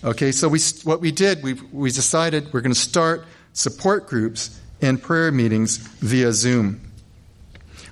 Okay, 0.03 0.31
so 0.31 0.47
we, 0.47 0.59
what 0.83 1.01
we 1.01 1.11
did, 1.11 1.43
we, 1.43 1.53
we 1.71 1.91
decided 1.91 2.53
we're 2.53 2.61
going 2.61 2.73
to 2.73 2.79
start 2.79 3.25
support 3.53 4.07
groups 4.07 4.59
and 4.81 5.01
prayer 5.01 5.31
meetings 5.31 5.77
via 5.77 6.31
Zoom. 6.31 6.81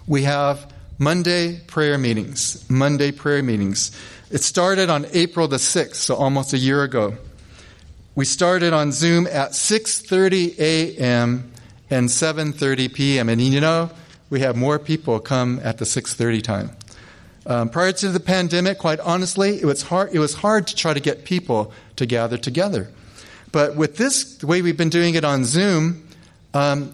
We 0.07 0.23
have 0.23 0.71
Monday 0.97 1.59
prayer 1.67 1.97
meetings, 1.97 2.67
Monday 2.69 3.11
prayer 3.11 3.43
meetings. 3.43 3.91
It 4.31 4.41
started 4.41 4.89
on 4.89 5.05
April 5.13 5.47
the 5.47 5.57
6th, 5.57 5.95
so 5.95 6.15
almost 6.15 6.53
a 6.53 6.57
year 6.57 6.83
ago. 6.83 7.17
We 8.15 8.25
started 8.25 8.73
on 8.73 8.91
Zoom 8.91 9.27
at 9.27 9.51
6:30 9.51 10.57
a.m. 10.57 11.51
and 11.89 12.09
7:30 12.09 12.91
p.m. 12.91 13.29
And 13.29 13.39
you 13.39 13.61
know, 13.61 13.91
we 14.31 14.39
have 14.39 14.55
more 14.55 14.79
people 14.79 15.19
come 15.19 15.61
at 15.63 15.77
the 15.77 15.85
6:30 15.85 16.41
time. 16.41 16.71
Um, 17.45 17.69
prior 17.69 17.91
to 17.91 18.09
the 18.09 18.19
pandemic, 18.19 18.79
quite 18.79 18.99
honestly, 18.99 19.61
it 19.61 19.65
was 19.65 19.83
hard. 19.83 20.09
It 20.13 20.19
was 20.19 20.33
hard 20.33 20.65
to 20.67 20.75
try 20.75 20.93
to 20.93 20.99
get 20.99 21.25
people 21.25 21.71
to 21.97 22.05
gather 22.05 22.37
together. 22.37 22.89
But 23.57 23.75
with 23.75 23.97
this, 23.97 24.35
the 24.35 24.45
way 24.45 24.61
we've 24.61 24.77
been 24.77 24.91
doing 24.91 25.15
it 25.15 25.23
on 25.23 25.43
Zoom, 25.43 26.07
um, 26.53 26.93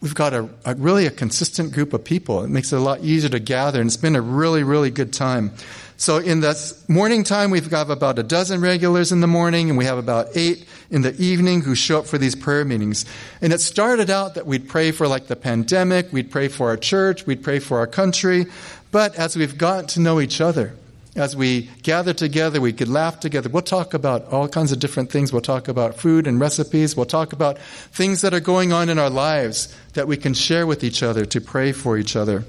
we've 0.00 0.14
got 0.14 0.34
a, 0.34 0.48
a, 0.64 0.76
really 0.76 1.04
a 1.06 1.10
consistent 1.10 1.72
group 1.72 1.92
of 1.94 2.04
people. 2.04 2.44
It 2.44 2.48
makes 2.48 2.72
it 2.72 2.76
a 2.76 2.80
lot 2.80 3.00
easier 3.00 3.28
to 3.30 3.40
gather, 3.40 3.80
and 3.80 3.88
it's 3.88 3.96
been 3.96 4.14
a 4.14 4.20
really, 4.20 4.62
really 4.62 4.92
good 4.92 5.12
time. 5.12 5.50
So 5.96 6.18
in 6.18 6.42
the 6.42 6.76
morning 6.86 7.24
time, 7.24 7.50
we've 7.50 7.68
got 7.68 7.90
about 7.90 8.20
a 8.20 8.22
dozen 8.22 8.60
regulars 8.60 9.10
in 9.10 9.20
the 9.20 9.26
morning, 9.26 9.68
and 9.68 9.76
we 9.76 9.84
have 9.86 9.98
about 9.98 10.28
eight 10.36 10.64
in 10.92 11.02
the 11.02 11.12
evening 11.20 11.62
who 11.62 11.74
show 11.74 11.98
up 11.98 12.06
for 12.06 12.18
these 12.18 12.36
prayer 12.36 12.64
meetings. 12.64 13.04
And 13.42 13.52
it 13.52 13.60
started 13.60 14.08
out 14.08 14.34
that 14.34 14.46
we'd 14.46 14.68
pray 14.68 14.92
for 14.92 15.08
like 15.08 15.26
the 15.26 15.34
pandemic, 15.34 16.12
we'd 16.12 16.30
pray 16.30 16.46
for 16.46 16.68
our 16.68 16.76
church, 16.76 17.26
we'd 17.26 17.42
pray 17.42 17.58
for 17.58 17.78
our 17.78 17.88
country. 17.88 18.46
But 18.92 19.16
as 19.16 19.36
we've 19.36 19.58
gotten 19.58 19.88
to 19.88 20.00
know 20.00 20.20
each 20.20 20.40
other, 20.40 20.72
as 21.16 21.34
we 21.34 21.70
gather 21.82 22.12
together, 22.12 22.60
we 22.60 22.72
could 22.72 22.88
laugh 22.88 23.20
together. 23.20 23.48
We'll 23.48 23.62
talk 23.62 23.94
about 23.94 24.26
all 24.32 24.48
kinds 24.48 24.70
of 24.70 24.78
different 24.78 25.10
things. 25.10 25.32
We'll 25.32 25.42
talk 25.42 25.66
about 25.68 25.96
food 25.96 26.26
and 26.26 26.38
recipes. 26.38 26.96
We'll 26.96 27.06
talk 27.06 27.32
about 27.32 27.58
things 27.58 28.20
that 28.20 28.34
are 28.34 28.40
going 28.40 28.72
on 28.72 28.88
in 28.88 28.98
our 28.98 29.10
lives 29.10 29.74
that 29.94 30.06
we 30.06 30.16
can 30.16 30.34
share 30.34 30.66
with 30.66 30.84
each 30.84 31.02
other 31.02 31.24
to 31.26 31.40
pray 31.40 31.72
for 31.72 31.96
each 31.96 32.16
other. 32.16 32.44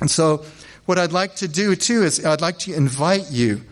And 0.00 0.10
so, 0.10 0.44
what 0.86 0.98
I'd 0.98 1.12
like 1.12 1.36
to 1.36 1.48
do 1.48 1.74
too 1.76 2.02
is 2.04 2.24
I'd 2.24 2.40
like 2.40 2.58
to 2.60 2.74
invite 2.74 3.30
you 3.30 3.62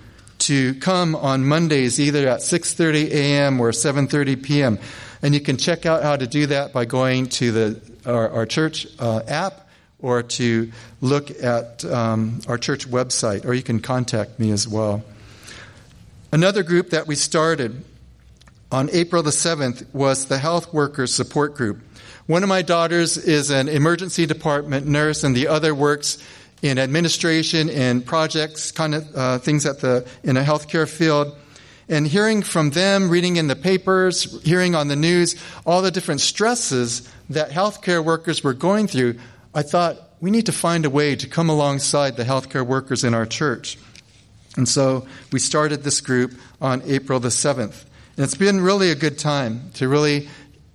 to 0.41 0.75
come 0.75 1.15
on 1.15 1.45
Mondays 1.45 2.01
either 2.01 2.27
at 2.29 2.41
6:30 2.41 3.11
a.m. 3.11 3.61
or 3.61 3.71
7:30 3.71 4.43
p.m. 4.43 4.79
And 5.23 5.35
you 5.35 5.41
can 5.41 5.57
check 5.57 5.87
out 5.87 6.03
how 6.03 6.17
to 6.17 6.27
do 6.27 6.47
that 6.47 6.73
by 6.73 6.85
going 6.85 7.27
to 7.41 7.53
the 7.53 7.81
our, 8.05 8.29
our 8.29 8.47
church 8.47 8.87
uh, 8.99 9.21
app 9.29 9.62
or 10.03 10.23
to 10.23 10.71
look 11.01 11.31
at 11.43 11.85
um, 11.85 12.41
our 12.49 12.59
church 12.59 12.89
website, 12.89 13.45
or 13.45 13.55
you 13.55 13.63
can 13.63 13.81
contact 13.81 14.39
me 14.39 14.51
as 14.51 14.69
well. 14.69 15.03
Another 16.33 16.63
group 16.63 16.91
that 16.91 17.07
we 17.07 17.15
started 17.15 17.85
on 18.71 18.89
April 18.91 19.23
the 19.23 19.31
7th 19.31 19.87
was 19.95 20.27
the 20.27 20.39
Health 20.39 20.73
Workers 20.73 21.15
Support 21.15 21.55
Group. 21.55 21.81
One 22.27 22.43
of 22.43 22.49
my 22.49 22.63
daughters 22.63 23.19
is 23.19 23.51
an 23.51 23.69
emergency 23.69 24.27
department 24.27 24.87
nurse, 24.87 25.25
and 25.25 25.37
the 25.37 25.49
other 25.49 25.75
works 25.75 26.19
in 26.63 26.79
administration 26.79 27.69
and 27.69 28.07
projects, 28.07 28.71
kind 28.71 28.95
of 28.95 29.17
uh, 29.17 29.39
things 29.39 29.67
at 29.67 29.81
the 29.81 30.07
in 30.23 30.37
a 30.37 30.43
healthcare 30.43 30.89
field. 30.89 31.37
And 31.89 32.07
hearing 32.07 32.43
from 32.43 32.71
them, 32.71 33.11
reading 33.11 33.37
in 33.37 33.49
the 33.49 33.57
papers, 33.57 34.41
hearing 34.43 34.75
on 34.75 34.89
the 34.89 34.97
news, 34.97 35.37
all 35.67 35.83
the 35.83 35.91
different 35.91 36.21
stresses 36.21 37.07
that 37.29 37.51
healthcare 37.51 38.03
workers 38.03 38.43
were 38.43 38.55
going 38.55 38.87
through, 38.87 39.19
I 39.55 39.63
thought 39.63 39.97
we 40.21 40.31
need 40.31 40.47
to 40.47 40.53
find 40.53 40.87
a 40.87 40.91
way 40.91 41.15
to 41.17 41.29
come 41.29 41.51
alongside 41.51 42.17
the 42.17 42.25
healthcare 42.25 42.67
workers 42.67 43.05
in 43.05 43.13
our 43.13 43.27
church. 43.27 43.77
And 44.57 44.69
so 44.69 45.07
we 45.31 45.39
started 45.39 45.83
this 45.83 46.01
group 46.01 46.33
on 46.61 46.83
April 46.87 47.21
the 47.21 47.29
7th. 47.29 47.85
And 48.17 48.25
it's 48.25 48.35
been 48.35 48.61
really 48.61 48.91
a 48.91 48.95
good 48.95 49.19
time 49.19 49.71
to 49.75 49.89
really 49.89 50.29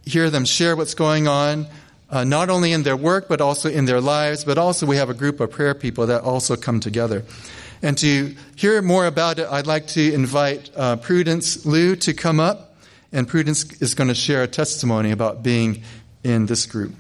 hear 0.06 0.30
them 0.30 0.46
share 0.46 0.76
what's 0.76 0.94
going 0.94 1.28
on, 1.28 1.68
uh, 2.10 2.24
not 2.24 2.50
only 2.50 2.72
in 2.72 2.84
their 2.84 2.98
work, 2.98 3.28
but 3.28 3.42
also 3.42 3.70
in 3.70 3.86
their 3.86 4.02
lives. 4.02 4.44
But 4.44 4.58
also, 4.58 4.86
we 4.86 4.98
have 4.98 5.10
a 5.10 5.14
group 5.14 5.40
of 5.40 5.52
prayer 5.52 5.74
people 5.74 6.08
that 6.08 6.22
also 6.22 6.56
come 6.56 6.80
together. 6.80 7.24
And 7.82 7.98
to 8.00 8.36
hear 8.56 8.82
more 8.82 9.06
about 9.06 9.38
it, 9.38 9.48
I'd 9.50 9.68
like 9.68 9.88
to 9.88 10.14
invite 10.14 10.72
uh, 10.76 10.96
Prudence 10.98 11.66
Liu 11.66 11.96
to 11.98 12.14
come 12.14 12.40
up. 12.40 12.76
And 13.12 13.28
Prudence 13.28 13.82
is 13.82 13.96
going 13.96 14.10
to 14.10 14.16
share 14.16 14.44
a 14.44 14.48
testimony 14.48 15.12
about 15.12 15.44
being 15.44 15.84
in 16.24 16.48
this 16.48 16.66
group. 16.66 16.94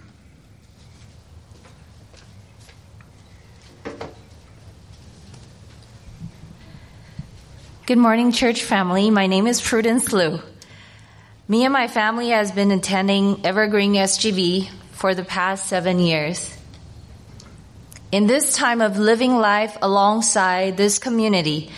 Good 7.87 7.97
morning, 7.97 8.33
church 8.33 8.65
family. 8.65 9.09
My 9.11 9.27
name 9.27 9.47
is 9.47 9.61
Prudence 9.61 10.11
Liu. 10.11 10.41
Me 11.47 11.63
and 11.63 11.71
my 11.71 11.87
family 11.87 12.31
has 12.31 12.51
been 12.51 12.71
attending 12.71 13.45
Evergreen 13.45 13.93
SGV 13.93 14.69
for 14.91 15.15
the 15.15 15.23
past 15.23 15.67
seven 15.67 15.97
years. 15.99 16.53
In 18.11 18.27
this 18.27 18.51
time 18.51 18.81
of 18.81 18.97
living 18.97 19.37
life 19.37 19.77
alongside 19.81 20.75
this 20.75 20.99
community, 20.99 21.71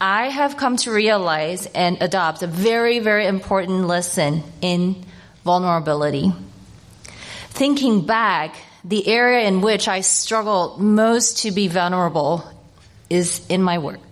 I 0.00 0.28
have 0.28 0.56
come 0.56 0.76
to 0.86 0.92
realize 0.92 1.66
and 1.66 2.00
adopt 2.00 2.44
a 2.44 2.46
very, 2.46 3.00
very 3.00 3.26
important 3.26 3.88
lesson 3.88 4.44
in 4.60 5.04
vulnerability. 5.44 6.32
Thinking 7.48 8.06
back, 8.06 8.54
the 8.84 9.08
area 9.08 9.48
in 9.48 9.62
which 9.62 9.88
I 9.88 10.02
struggled 10.02 10.80
most 10.80 11.38
to 11.38 11.50
be 11.50 11.66
vulnerable 11.66 12.48
is 13.10 13.44
in 13.48 13.64
my 13.64 13.78
work. 13.78 14.05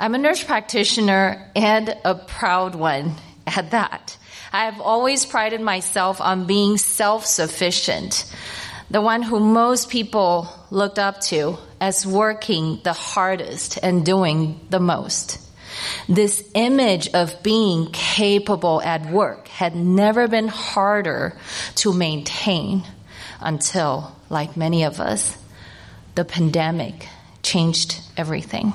I'm 0.00 0.14
a 0.14 0.18
nurse 0.18 0.42
practitioner 0.42 1.50
and 1.54 1.94
a 2.06 2.14
proud 2.14 2.74
one 2.74 3.16
at 3.46 3.72
that. 3.72 4.16
I 4.50 4.64
have 4.64 4.80
always 4.80 5.26
prided 5.26 5.60
myself 5.60 6.22
on 6.22 6.46
being 6.46 6.78
self-sufficient, 6.78 8.24
the 8.90 9.02
one 9.02 9.20
who 9.20 9.40
most 9.40 9.90
people 9.90 10.48
looked 10.70 10.98
up 10.98 11.20
to 11.24 11.58
as 11.82 12.06
working 12.06 12.80
the 12.82 12.94
hardest 12.94 13.78
and 13.82 14.02
doing 14.02 14.58
the 14.70 14.80
most. 14.80 15.38
This 16.08 16.50
image 16.54 17.08
of 17.08 17.42
being 17.42 17.90
capable 17.92 18.80
at 18.80 19.04
work 19.04 19.48
had 19.48 19.76
never 19.76 20.28
been 20.28 20.48
harder 20.48 21.36
to 21.74 21.92
maintain 21.92 22.86
until, 23.38 24.16
like 24.30 24.56
many 24.56 24.84
of 24.84 24.98
us, 24.98 25.36
the 26.14 26.24
pandemic 26.24 27.06
changed 27.42 28.00
everything. 28.16 28.72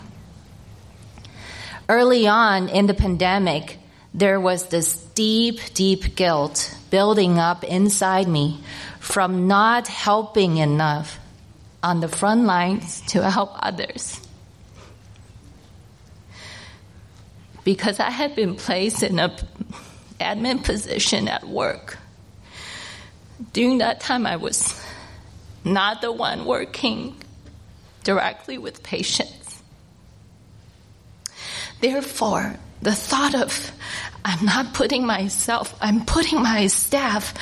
Early 1.88 2.28
on 2.28 2.70
in 2.70 2.88
the 2.88 2.94
pandemic, 2.94 3.78
there 4.14 4.40
was 4.40 4.68
this 4.68 4.96
deep, 5.14 5.60
deep 5.74 6.16
guilt 6.16 6.76
building 6.90 7.38
up 7.38 7.64
inside 7.64 8.28
me 8.28 8.62
from 9.00 9.48
not 9.48 9.88
helping 9.88 10.58
enough 10.58 11.20
on 11.84 12.00
the 12.00 12.08
front 12.08 12.46
lines 12.46 13.02
to 13.02 13.30
help 13.30 13.52
others. 13.62 14.20
Because 17.64 18.00
I 18.00 18.10
had 18.10 18.36
been 18.36 18.56
placed 18.56 19.04
in 19.04 19.20
an 19.20 19.32
admin 20.20 20.64
position 20.64 21.28
at 21.28 21.44
work. 21.48 22.00
During 23.54 23.80
that 23.80 24.00
time, 24.00 24.26
I 24.26 24.38
was 24.38 24.82
not 25.64 26.02
the 26.02 26.12
one 26.12 26.46
working 26.46 27.16
directly 28.04 28.58
with 28.58 28.82
patients. 28.82 29.45
Therefore, 31.86 32.56
the 32.82 32.96
thought 32.96 33.36
of 33.36 33.72
I'm 34.26 34.44
not 34.44 34.74
putting 34.74 35.06
myself, 35.06 35.78
I'm 35.80 36.04
putting 36.04 36.42
my 36.42 36.66
staff 36.66 37.36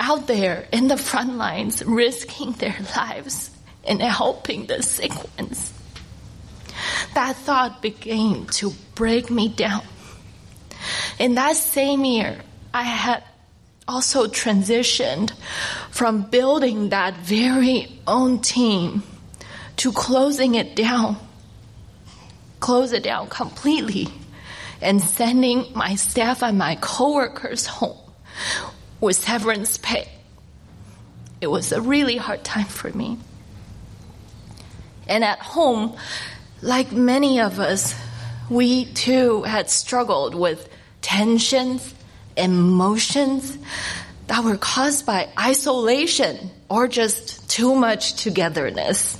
out 0.00 0.26
there 0.26 0.66
in 0.72 0.88
the 0.88 0.96
front 0.96 1.36
lines, 1.36 1.84
risking 1.84 2.50
their 2.50 2.76
lives 2.96 3.48
and 3.84 4.02
helping 4.02 4.66
the 4.66 4.82
sick 4.82 5.12
ones. 5.38 5.72
That 7.14 7.36
thought 7.36 7.80
began 7.80 8.46
to 8.58 8.72
break 8.96 9.30
me 9.30 9.50
down. 9.50 9.84
In 11.20 11.36
that 11.36 11.54
same 11.54 12.04
year, 12.04 12.40
I 12.74 12.82
had 12.82 13.22
also 13.86 14.26
transitioned 14.26 15.30
from 15.92 16.22
building 16.22 16.88
that 16.88 17.18
very 17.18 18.00
own 18.04 18.40
team 18.40 19.04
to 19.76 19.92
closing 19.92 20.56
it 20.56 20.74
down 20.74 21.18
close 22.60 22.92
it 22.92 23.02
down 23.02 23.28
completely 23.28 24.08
and 24.80 25.00
sending 25.00 25.66
my 25.74 25.94
staff 25.94 26.42
and 26.42 26.58
my 26.58 26.76
coworkers 26.80 27.66
home 27.66 27.98
with 29.00 29.16
severance 29.16 29.78
pay. 29.78 30.08
It 31.40 31.48
was 31.48 31.72
a 31.72 31.80
really 31.80 32.16
hard 32.16 32.44
time 32.44 32.66
for 32.66 32.90
me. 32.90 33.18
And 35.08 35.22
at 35.22 35.38
home, 35.38 35.96
like 36.62 36.92
many 36.92 37.40
of 37.40 37.60
us, 37.60 37.94
we 38.50 38.86
too 38.86 39.42
had 39.42 39.70
struggled 39.70 40.34
with 40.34 40.68
tensions, 41.02 41.94
emotions 42.36 43.56
that 44.26 44.44
were 44.44 44.56
caused 44.56 45.06
by 45.06 45.28
isolation 45.38 46.50
or 46.68 46.88
just 46.88 47.48
too 47.48 47.74
much 47.74 48.14
togetherness. 48.16 49.18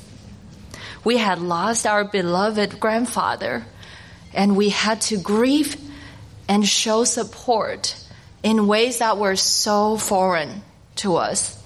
We 1.07 1.18
had 1.18 1.40
lost 1.40 1.86
our 1.86 2.02
beloved 2.02 2.80
grandfather 2.80 3.64
and 4.34 4.57
we 4.57 4.70
had 4.70 5.02
to 5.02 5.16
grieve 5.16 5.76
and 6.48 6.66
show 6.66 7.04
support 7.04 7.94
in 8.42 8.66
ways 8.66 8.98
that 8.98 9.16
were 9.16 9.36
so 9.36 9.98
foreign 9.98 10.62
to 10.96 11.14
us. 11.14 11.62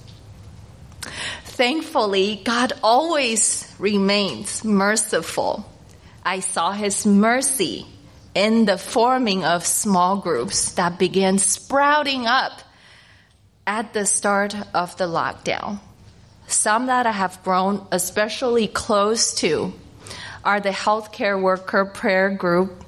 Thankfully, 1.57 2.39
God 2.43 2.73
always 2.83 3.65
remains 3.79 4.63
merciful. 4.63 5.65
I 6.23 6.41
saw 6.41 6.71
his 6.71 7.07
mercy 7.07 7.87
in 8.35 8.65
the 8.65 8.77
forming 8.77 9.43
of 9.43 9.65
small 9.65 10.17
groups 10.17 10.73
that 10.73 10.99
began 10.99 11.39
sprouting 11.39 12.27
up 12.27 12.61
at 13.65 13.91
the 13.91 14.05
start 14.05 14.53
of 14.75 14.95
the 14.97 15.07
lockdown. 15.07 15.79
Some 16.51 16.87
that 16.87 17.07
I 17.07 17.11
have 17.11 17.41
grown 17.43 17.87
especially 17.91 18.67
close 18.67 19.33
to 19.35 19.73
are 20.43 20.59
the 20.59 20.69
healthcare 20.69 21.41
worker 21.41 21.85
prayer 21.85 22.29
group 22.29 22.83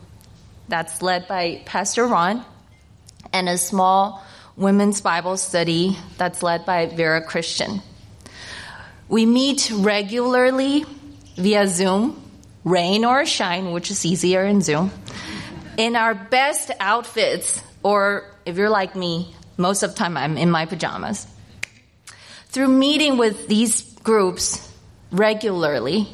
that's 0.67 1.01
led 1.01 1.27
by 1.27 1.61
Pastor 1.65 2.05
Ron 2.05 2.43
and 3.31 3.47
a 3.47 3.57
small 3.57 4.23
women's 4.57 4.99
Bible 5.01 5.37
study 5.37 5.97
that's 6.17 6.43
led 6.43 6.65
by 6.65 6.87
Vera 6.87 7.21
Christian. 7.23 7.81
We 9.07 9.25
meet 9.25 9.71
regularly 9.73 10.85
via 11.37 11.67
Zoom, 11.67 12.21
rain 12.65 13.05
or 13.05 13.25
shine, 13.25 13.71
which 13.71 13.91
is 13.91 14.05
easier 14.05 14.43
in 14.43 14.61
Zoom, 14.61 14.91
in 15.77 15.95
our 15.95 16.13
best 16.13 16.69
outfits, 16.79 17.63
or 17.81 18.29
if 18.45 18.57
you're 18.57 18.69
like 18.69 18.95
me, 18.95 19.33
most 19.57 19.83
of 19.83 19.91
the 19.91 19.95
time 19.95 20.17
I'm 20.17 20.37
in 20.37 20.51
my 20.51 20.65
pajamas. 20.65 21.27
Through 22.53 22.67
meeting 22.67 23.17
with 23.17 23.47
these 23.47 23.81
groups 24.03 24.71
regularly, 25.11 26.07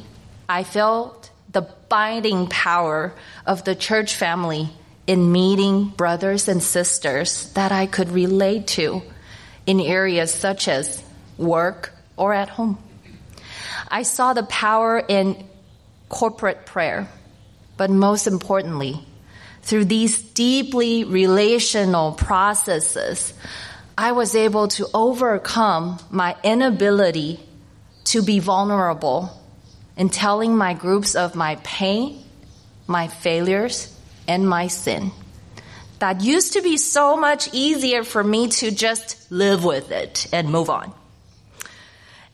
I 0.48 0.64
felt 0.64 1.30
the 1.52 1.68
binding 1.90 2.46
power 2.46 3.12
of 3.44 3.64
the 3.64 3.74
church 3.74 4.16
family 4.16 4.70
in 5.06 5.32
meeting 5.32 5.88
brothers 5.88 6.48
and 6.48 6.62
sisters 6.62 7.52
that 7.52 7.72
I 7.72 7.84
could 7.84 8.08
relate 8.08 8.68
to 8.68 9.02
in 9.66 9.80
areas 9.80 10.32
such 10.32 10.66
as 10.66 11.04
work 11.36 11.92
or 12.16 12.32
at 12.32 12.48
home. 12.48 12.78
I 13.88 14.02
saw 14.04 14.32
the 14.32 14.44
power 14.44 14.98
in 14.98 15.46
corporate 16.08 16.64
prayer, 16.64 17.06
but 17.76 17.90
most 17.90 18.26
importantly, 18.26 19.04
through 19.60 19.84
these 19.84 20.22
deeply 20.22 21.04
relational 21.04 22.12
processes, 22.12 23.34
I 24.00 24.12
was 24.12 24.34
able 24.34 24.68
to 24.68 24.86
overcome 24.94 25.98
my 26.10 26.34
inability 26.42 27.38
to 28.04 28.22
be 28.22 28.38
vulnerable 28.38 29.28
in 29.94 30.08
telling 30.08 30.56
my 30.56 30.72
groups 30.72 31.14
of 31.14 31.34
my 31.34 31.56
pain, 31.56 32.24
my 32.86 33.08
failures, 33.08 33.94
and 34.26 34.48
my 34.48 34.68
sin. 34.68 35.12
That 35.98 36.22
used 36.22 36.54
to 36.54 36.62
be 36.62 36.78
so 36.78 37.14
much 37.14 37.52
easier 37.52 38.02
for 38.02 38.24
me 38.24 38.48
to 38.60 38.70
just 38.70 39.30
live 39.30 39.66
with 39.66 39.90
it 39.90 40.28
and 40.32 40.48
move 40.48 40.70
on. 40.70 40.94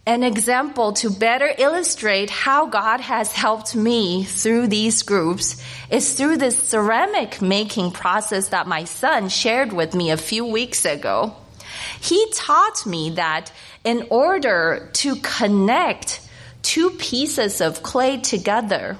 An 0.07 0.23
example 0.23 0.93
to 1.03 1.11
better 1.11 1.51
illustrate 1.59 2.31
how 2.31 2.67
God 2.67 3.01
has 3.01 3.33
helped 3.33 3.75
me 3.75 4.23
through 4.23 4.69
these 4.69 5.03
groups 5.03 5.61
is 5.91 6.15
through 6.15 6.37
this 6.37 6.57
ceramic 6.57 7.43
making 7.43 7.91
process 7.91 8.51
that 8.51 8.69
my 8.69 8.85
son 8.85 9.29
shared 9.29 9.73
with 9.73 9.97
me 9.97 10.13
a 10.13 10.17
few 10.17 10.47
weeks 10.47 10.85
ago. 10.85 11.35
He 12.01 12.31
taught 12.33 12.87
me 12.87 13.11
that 13.11 13.53
in 13.85 14.07
order 14.11 14.91
to 14.95 15.17
connect 15.17 16.21
two 16.63 16.91
pieces 16.91 17.61
of 17.61 17.83
clay 17.83 18.19
together, 18.19 18.99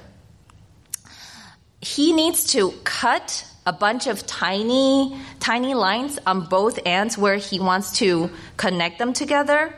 he 1.81 2.13
needs 2.13 2.53
to 2.53 2.71
cut 2.83 3.45
a 3.65 3.73
bunch 3.73 4.07
of 4.07 4.25
tiny, 4.25 5.19
tiny 5.39 5.73
lines 5.73 6.17
on 6.25 6.45
both 6.45 6.79
ends 6.85 7.17
where 7.17 7.35
he 7.35 7.59
wants 7.59 7.99
to 7.99 8.29
connect 8.55 8.97
them 8.97 9.13
together 9.13 9.73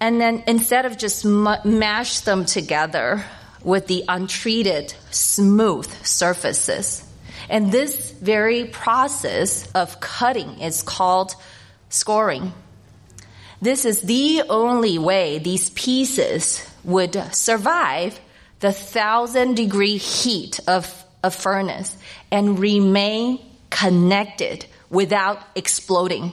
and 0.00 0.20
then 0.20 0.44
instead 0.46 0.86
of 0.86 0.96
just 0.96 1.24
mash 1.24 2.20
them 2.20 2.44
together 2.44 3.24
with 3.62 3.86
the 3.86 4.04
untreated 4.08 4.94
smooth 5.10 5.90
surfaces. 6.04 7.04
And 7.48 7.72
this 7.72 8.10
very 8.10 8.64
process 8.66 9.70
of 9.72 10.00
cutting 10.00 10.60
is 10.60 10.82
called 10.82 11.34
scoring. 11.88 12.52
This 13.60 13.84
is 13.84 14.02
the 14.02 14.42
only 14.48 14.98
way 14.98 15.38
these 15.38 15.70
pieces 15.70 16.64
would 16.84 17.14
survive 17.34 18.20
the 18.60 18.72
thousand 18.72 19.54
degree 19.54 19.96
heat 19.96 20.60
of 20.66 21.04
a 21.24 21.30
furnace 21.30 21.96
and 22.30 22.58
remain 22.58 23.40
connected 23.70 24.66
without 24.90 25.42
exploding. 25.54 26.32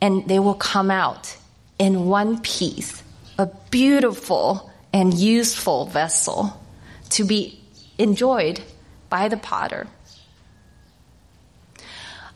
And 0.00 0.28
they 0.28 0.38
will 0.38 0.54
come 0.54 0.90
out 0.90 1.36
in 1.78 2.06
one 2.06 2.40
piece, 2.40 3.02
a 3.38 3.46
beautiful 3.70 4.70
and 4.92 5.14
useful 5.14 5.86
vessel 5.86 6.60
to 7.10 7.24
be 7.24 7.60
enjoyed 7.98 8.60
by 9.08 9.28
the 9.28 9.36
potter. 9.36 9.86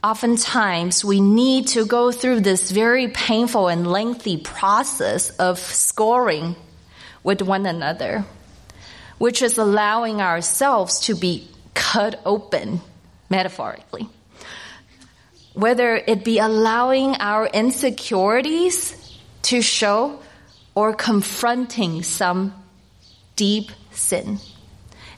Oftentimes, 0.02 1.04
we 1.04 1.20
need 1.20 1.68
to 1.68 1.84
go 1.84 2.12
through 2.12 2.40
this 2.40 2.70
very 2.70 3.08
painful 3.08 3.66
and 3.66 3.84
lengthy 3.84 4.36
process 4.36 5.30
of 5.30 5.58
scoring 5.58 6.54
with 7.24 7.42
one 7.42 7.66
another, 7.66 8.24
which 9.18 9.42
is 9.42 9.58
allowing 9.58 10.20
ourselves 10.20 11.00
to 11.00 11.16
be 11.16 11.48
cut 11.74 12.20
open, 12.24 12.80
metaphorically. 13.28 14.08
Whether 15.54 15.96
it 15.96 16.24
be 16.24 16.38
allowing 16.38 17.16
our 17.16 17.46
insecurities 17.46 18.94
to 19.42 19.60
show 19.60 20.20
or 20.76 20.94
confronting 20.94 22.04
some 22.04 22.54
deep 23.34 23.72
sin 23.90 24.38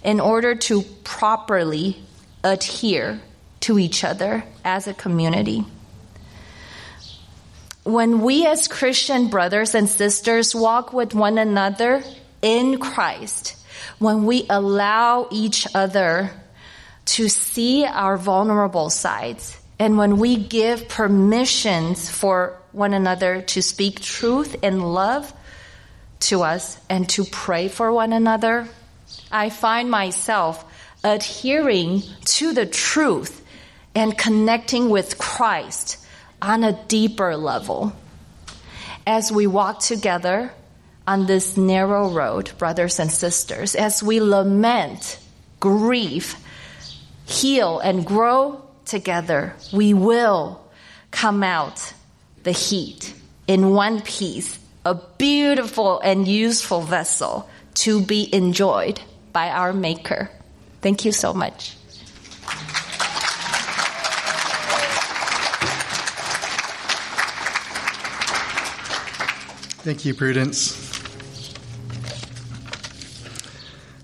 in 0.02 0.20
order 0.20 0.54
to 0.54 0.80
properly 1.04 1.98
adhere 2.42 3.20
to 3.60 3.78
each 3.78 4.04
other 4.04 4.44
as 4.64 4.86
a 4.86 4.94
community. 4.94 5.64
When 7.84 8.20
we 8.20 8.46
as 8.46 8.68
Christian 8.68 9.28
brothers 9.28 9.74
and 9.74 9.88
sisters 9.88 10.54
walk 10.54 10.92
with 10.92 11.14
one 11.14 11.38
another 11.38 12.02
in 12.42 12.78
Christ, 12.78 13.56
when 13.98 14.24
we 14.24 14.46
allow 14.48 15.28
each 15.30 15.66
other 15.74 16.30
to 17.06 17.28
see 17.28 17.84
our 17.84 18.16
vulnerable 18.16 18.90
sides, 18.90 19.58
and 19.78 19.96
when 19.96 20.18
we 20.18 20.36
give 20.36 20.88
permissions 20.88 22.10
for 22.10 22.58
one 22.72 22.92
another 22.92 23.42
to 23.42 23.62
speak 23.62 24.00
truth 24.00 24.56
in 24.62 24.80
love 24.80 25.32
to 26.20 26.42
us 26.42 26.78
and 26.90 27.08
to 27.08 27.24
pray 27.24 27.68
for 27.68 27.90
one 27.90 28.12
another, 28.12 28.68
I 29.32 29.48
find 29.48 29.90
myself 29.90 30.64
adhering 31.02 32.02
to 32.26 32.52
the 32.52 32.66
truth 32.66 33.39
and 33.94 34.16
connecting 34.16 34.88
with 34.88 35.18
Christ 35.18 35.98
on 36.40 36.64
a 36.64 36.72
deeper 36.86 37.36
level. 37.36 37.92
As 39.06 39.32
we 39.32 39.46
walk 39.46 39.80
together 39.80 40.52
on 41.06 41.26
this 41.26 41.56
narrow 41.56 42.10
road, 42.10 42.52
brothers 42.58 43.00
and 43.00 43.10
sisters, 43.10 43.74
as 43.74 44.02
we 44.02 44.20
lament, 44.20 45.18
grieve, 45.58 46.36
heal, 47.26 47.80
and 47.80 48.06
grow 48.06 48.62
together, 48.84 49.54
we 49.72 49.94
will 49.94 50.64
come 51.10 51.42
out 51.42 51.92
the 52.42 52.52
heat 52.52 53.14
in 53.46 53.70
one 53.70 54.00
piece, 54.00 54.58
a 54.84 54.94
beautiful 55.18 56.00
and 56.00 56.28
useful 56.28 56.80
vessel 56.80 57.48
to 57.74 58.00
be 58.00 58.32
enjoyed 58.32 59.00
by 59.32 59.50
our 59.50 59.72
Maker. 59.72 60.30
Thank 60.80 61.04
you 61.04 61.12
so 61.12 61.34
much. 61.34 61.76
Thank 69.82 70.04
you, 70.04 70.14
Prudence. 70.14 70.76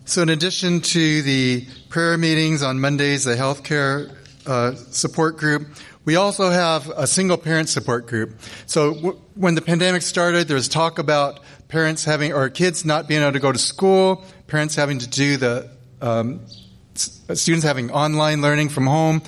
So, 0.05 0.23
in 0.23 0.31
addition 0.31 0.81
to 0.81 1.23
the 1.23 1.67
prayer 1.91 2.17
meetings 2.17 2.63
on 2.63 2.81
Mondays, 2.81 3.25
the 3.25 3.35
healthcare 3.35 4.15
uh, 4.47 4.75
support 4.75 5.37
group. 5.37 5.69
We 6.05 6.15
also 6.15 6.51
have 6.51 6.89
a 6.89 7.07
single 7.07 7.37
parent 7.37 7.69
support 7.69 8.07
group. 8.07 8.39
So 8.67 8.95
w- 8.95 9.19
when 9.35 9.57
the 9.57 9.61
pandemic 9.61 10.03
started, 10.03 10.47
there 10.47 10.55
was 10.55 10.69
talk 10.69 11.01
about 11.01 11.41
parents 11.69 12.05
having, 12.05 12.33
or 12.33 12.49
kids 12.49 12.85
not 12.85 13.09
being 13.09 13.23
able 13.23 13.33
to 13.33 13.41
go 13.41 13.51
to 13.51 13.59
school, 13.59 14.25
parents 14.47 14.77
having 14.77 15.01
to 15.01 15.09
do 15.09 15.37
the, 15.37 15.69
um, 16.01 16.41
students 16.95 17.65
having 17.65 17.91
online 17.91 18.41
learning 18.41 18.69
from 18.69 18.87
home. 18.87 19.21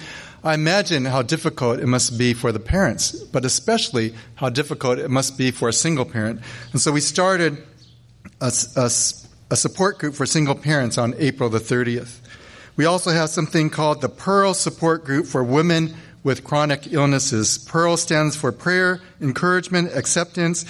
I 0.44 0.54
imagine 0.54 1.04
how 1.04 1.22
difficult 1.22 1.80
it 1.80 1.86
must 1.86 2.16
be 2.16 2.32
for 2.32 2.52
the 2.52 2.60
parents, 2.60 3.12
but 3.12 3.44
especially 3.44 4.14
how 4.36 4.50
difficult 4.50 4.98
it 4.98 5.10
must 5.10 5.36
be 5.36 5.50
for 5.50 5.68
a 5.68 5.72
single 5.72 6.04
parent. 6.04 6.40
And 6.72 6.80
so 6.80 6.92
we 6.92 7.00
started 7.00 7.58
a, 8.40 8.52
a, 8.76 8.90
a 9.50 9.56
support 9.56 9.98
group 9.98 10.14
for 10.14 10.26
single 10.26 10.54
parents 10.54 10.96
on 10.96 11.14
April 11.18 11.50
the 11.50 11.58
30th. 11.58 12.20
We 12.76 12.84
also 12.84 13.10
have 13.10 13.30
something 13.30 13.70
called 13.70 14.00
the 14.00 14.08
Pearl 14.08 14.54
Support 14.54 15.04
Group 15.04 15.26
for 15.26 15.42
Women 15.42 15.96
with 16.22 16.44
Chronic 16.44 16.92
Illnesses. 16.92 17.58
Pearl 17.58 17.96
stands 17.96 18.36
for 18.36 18.52
prayer, 18.52 19.00
encouragement, 19.20 19.92
acceptance, 19.96 20.64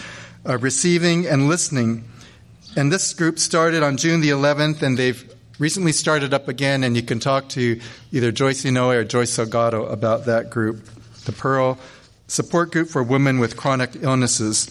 uh, 0.49 0.57
receiving, 0.57 1.27
and 1.27 1.49
listening. 1.49 2.05
And 2.77 2.91
this 2.91 3.13
group 3.13 3.39
started 3.39 3.83
on 3.83 3.99
June 3.99 4.23
the 4.23 4.31
11th, 4.31 4.81
and 4.81 4.97
they've 4.97 5.35
recently 5.59 5.93
started 5.93 6.33
up 6.33 6.49
again, 6.49 6.85
and 6.85 6.97
you 6.97 7.03
can 7.03 7.19
talk 7.19 7.49
to 7.51 7.81
either 8.13 8.33
Joyce 8.33 8.65
Inoue 8.65 8.97
or 8.97 9.05
Joyce 9.05 9.37
Salgado 9.37 9.91
about 9.91 10.27
that 10.27 10.51
group, 10.51 10.85
the 11.25 11.33
Pearl 11.33 11.79
Support 12.29 12.73
Group 12.73 12.89
for 12.89 13.03
Women 13.03 13.39
with 13.39 13.57
Chronic 13.57 13.97
Illnesses. 14.01 14.69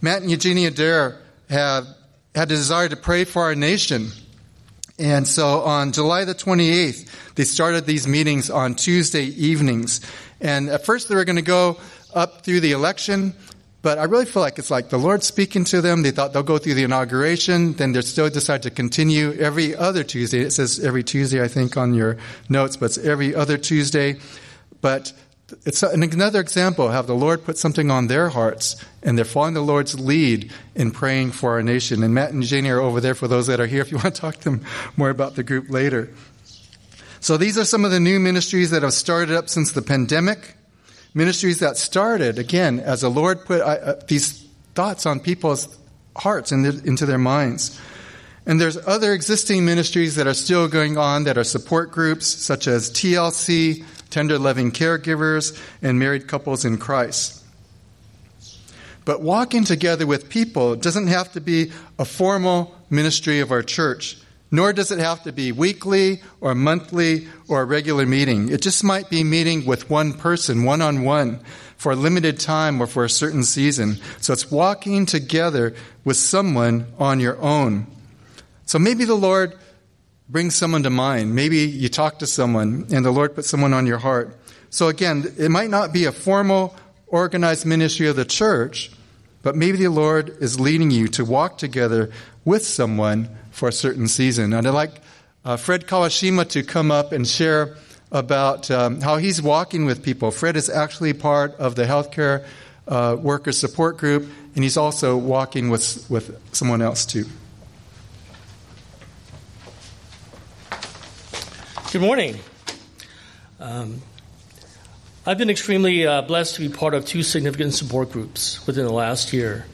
Matt 0.00 0.22
and 0.22 0.30
Eugenia 0.30 0.70
Dare 0.70 1.16
have 1.48 1.86
had 2.34 2.50
a 2.50 2.54
desire 2.54 2.88
to 2.88 2.96
pray 2.96 3.24
for 3.24 3.42
our 3.42 3.54
nation. 3.54 4.08
And 4.98 5.26
so 5.26 5.60
on 5.60 5.92
July 5.92 6.24
the 6.24 6.34
28th, 6.34 7.34
they 7.36 7.44
started 7.44 7.86
these 7.86 8.06
meetings 8.06 8.50
on 8.50 8.74
Tuesday 8.74 9.24
evenings. 9.24 10.00
And 10.40 10.68
at 10.68 10.84
first 10.84 11.08
they 11.08 11.14
were 11.14 11.24
going 11.24 11.36
to 11.36 11.42
go 11.42 11.78
up 12.14 12.42
through 12.42 12.60
the 12.60 12.72
election, 12.72 13.34
but 13.80 13.98
I 13.98 14.04
really 14.04 14.24
feel 14.24 14.42
like 14.42 14.58
it's 14.58 14.70
like 14.70 14.88
the 14.88 14.98
Lord 14.98 15.22
speaking 15.22 15.64
to 15.64 15.80
them. 15.80 16.02
They 16.02 16.10
thought 16.10 16.32
they'll 16.32 16.42
go 16.42 16.58
through 16.58 16.74
the 16.74 16.84
inauguration, 16.84 17.74
then 17.74 17.92
they 17.92 18.00
still 18.02 18.28
decide 18.28 18.62
to 18.64 18.70
continue 18.70 19.32
every 19.34 19.74
other 19.74 20.02
Tuesday. 20.02 20.40
It 20.40 20.50
says 20.50 20.80
every 20.80 21.04
Tuesday, 21.04 21.42
I 21.42 21.48
think, 21.48 21.76
on 21.76 21.94
your 21.94 22.18
notes, 22.48 22.76
but 22.76 22.86
it's 22.86 22.98
every 22.98 23.34
other 23.34 23.56
Tuesday. 23.56 24.16
But 24.80 25.12
it's 25.64 25.82
another 25.82 26.40
example 26.40 26.90
how 26.90 27.02
the 27.02 27.14
Lord 27.14 27.44
put 27.44 27.56
something 27.56 27.90
on 27.90 28.08
their 28.08 28.28
hearts 28.28 28.84
and 29.02 29.16
they're 29.16 29.24
following 29.24 29.54
the 29.54 29.62
Lord's 29.62 29.98
lead 29.98 30.52
in 30.74 30.90
praying 30.90 31.32
for 31.32 31.52
our 31.52 31.62
nation. 31.62 32.02
And 32.02 32.12
Matt 32.12 32.32
and 32.32 32.42
Jenny 32.42 32.68
are 32.70 32.80
over 32.80 33.00
there 33.00 33.14
for 33.14 33.28
those 33.28 33.46
that 33.46 33.58
are 33.60 33.66
here 33.66 33.80
if 33.80 33.90
you 33.90 33.96
want 33.96 34.14
to 34.14 34.20
talk 34.20 34.36
to 34.36 34.44
them 34.44 34.64
more 34.96 35.08
about 35.08 35.36
the 35.36 35.42
group 35.42 35.70
later. 35.70 36.10
So 37.20 37.36
these 37.36 37.56
are 37.56 37.64
some 37.64 37.84
of 37.84 37.90
the 37.90 38.00
new 38.00 38.20
ministries 38.20 38.70
that 38.70 38.82
have 38.82 38.92
started 38.92 39.34
up 39.34 39.48
since 39.48 39.72
the 39.72 39.82
pandemic. 39.82 40.56
Ministries 41.14 41.60
that 41.60 41.76
started, 41.76 42.38
again, 42.38 42.80
as 42.80 43.00
the 43.00 43.08
Lord 43.08 43.44
put 43.44 43.60
uh, 43.60 43.96
these 44.06 44.46
thoughts 44.74 45.06
on 45.06 45.20
people's 45.20 45.68
hearts 46.16 46.52
and 46.52 46.66
into 46.84 47.06
their 47.06 47.18
minds. 47.18 47.80
And 48.46 48.60
there's 48.60 48.76
other 48.86 49.12
existing 49.12 49.64
ministries 49.64 50.14
that 50.14 50.26
are 50.26 50.34
still 50.34 50.68
going 50.68 50.96
on 50.96 51.24
that 51.24 51.36
are 51.36 51.44
support 51.44 51.90
groups, 51.90 52.26
such 52.26 52.66
as 52.66 52.90
TLC, 52.90 53.84
Tender 54.10 54.38
Loving 54.38 54.72
Caregivers, 54.72 55.60
and 55.82 55.98
Married 55.98 56.28
Couples 56.28 56.64
in 56.64 56.78
Christ. 56.78 57.44
But 59.04 59.22
walking 59.22 59.64
together 59.64 60.06
with 60.06 60.28
people 60.28 60.76
doesn't 60.76 61.08
have 61.08 61.32
to 61.32 61.40
be 61.40 61.72
a 61.98 62.04
formal 62.04 62.74
ministry 62.90 63.40
of 63.40 63.50
our 63.50 63.62
church, 63.62 64.18
nor 64.50 64.72
does 64.72 64.90
it 64.90 64.98
have 64.98 65.22
to 65.24 65.32
be 65.32 65.52
weekly 65.52 66.22
or 66.40 66.54
monthly 66.54 67.28
or 67.48 67.62
a 67.62 67.64
regular 67.64 68.06
meeting. 68.06 68.48
It 68.48 68.62
just 68.62 68.82
might 68.82 69.10
be 69.10 69.24
meeting 69.24 69.66
with 69.66 69.90
one 69.90 70.14
person, 70.14 70.64
one 70.64 70.80
on 70.80 71.02
one, 71.02 71.40
for 71.76 71.92
a 71.92 71.96
limited 71.96 72.40
time 72.40 72.80
or 72.80 72.86
for 72.86 73.04
a 73.04 73.10
certain 73.10 73.44
season. 73.44 73.98
So 74.20 74.32
it's 74.32 74.50
walking 74.50 75.06
together 75.06 75.74
with 76.04 76.16
someone 76.16 76.86
on 76.98 77.20
your 77.20 77.38
own. 77.40 77.86
So 78.66 78.78
maybe 78.78 79.04
the 79.04 79.14
Lord 79.14 79.54
brings 80.28 80.54
someone 80.54 80.82
to 80.82 80.90
mind. 80.90 81.34
Maybe 81.34 81.58
you 81.58 81.88
talk 81.88 82.18
to 82.18 82.26
someone 82.26 82.86
and 82.90 83.04
the 83.04 83.10
Lord 83.10 83.34
puts 83.34 83.48
someone 83.48 83.72
on 83.72 83.86
your 83.86 83.98
heart. 83.98 84.36
So 84.70 84.88
again, 84.88 85.32
it 85.38 85.50
might 85.50 85.70
not 85.70 85.92
be 85.92 86.04
a 86.04 86.12
formal, 86.12 86.76
organized 87.06 87.64
ministry 87.64 88.08
of 88.08 88.16
the 88.16 88.24
church, 88.24 88.90
but 89.42 89.56
maybe 89.56 89.78
the 89.78 89.88
Lord 89.88 90.36
is 90.40 90.60
leading 90.60 90.90
you 90.90 91.08
to 91.08 91.24
walk 91.24 91.58
together 91.58 92.10
with 92.44 92.66
someone 92.66 93.30
for 93.50 93.68
a 93.68 93.72
certain 93.72 94.08
season. 94.08 94.52
And 94.52 94.66
I'd 94.66 94.74
like 94.74 95.00
uh, 95.44 95.56
Fred 95.56 95.86
Kawashima 95.86 96.48
to 96.50 96.62
come 96.62 96.90
up 96.90 97.12
and 97.12 97.26
share 97.26 97.76
about 98.10 98.70
um, 98.70 99.00
how 99.00 99.16
he's 99.16 99.40
walking 99.42 99.84
with 99.84 100.02
people. 100.02 100.30
Fred 100.30 100.56
is 100.56 100.70
actually 100.70 101.12
part 101.12 101.54
of 101.56 101.74
the 101.74 101.84
healthcare 101.84 102.44
uh, 102.86 103.16
worker 103.20 103.52
support 103.52 103.98
group, 103.98 104.28
and 104.54 104.64
he's 104.64 104.76
also 104.76 105.16
walking 105.16 105.68
with, 105.68 106.08
with 106.10 106.38
someone 106.54 106.82
else 106.82 107.04
too. 107.04 107.26
Good 111.92 112.02
morning. 112.02 112.38
Um, 113.60 114.02
I've 115.26 115.38
been 115.38 115.50
extremely 115.50 116.06
uh, 116.06 116.22
blessed 116.22 116.54
to 116.56 116.60
be 116.60 116.68
part 116.68 116.94
of 116.94 117.04
two 117.04 117.22
significant 117.22 117.74
support 117.74 118.10
groups 118.12 118.66
within 118.66 118.86
the 118.86 118.92
last 118.92 119.32
year. 119.32 119.66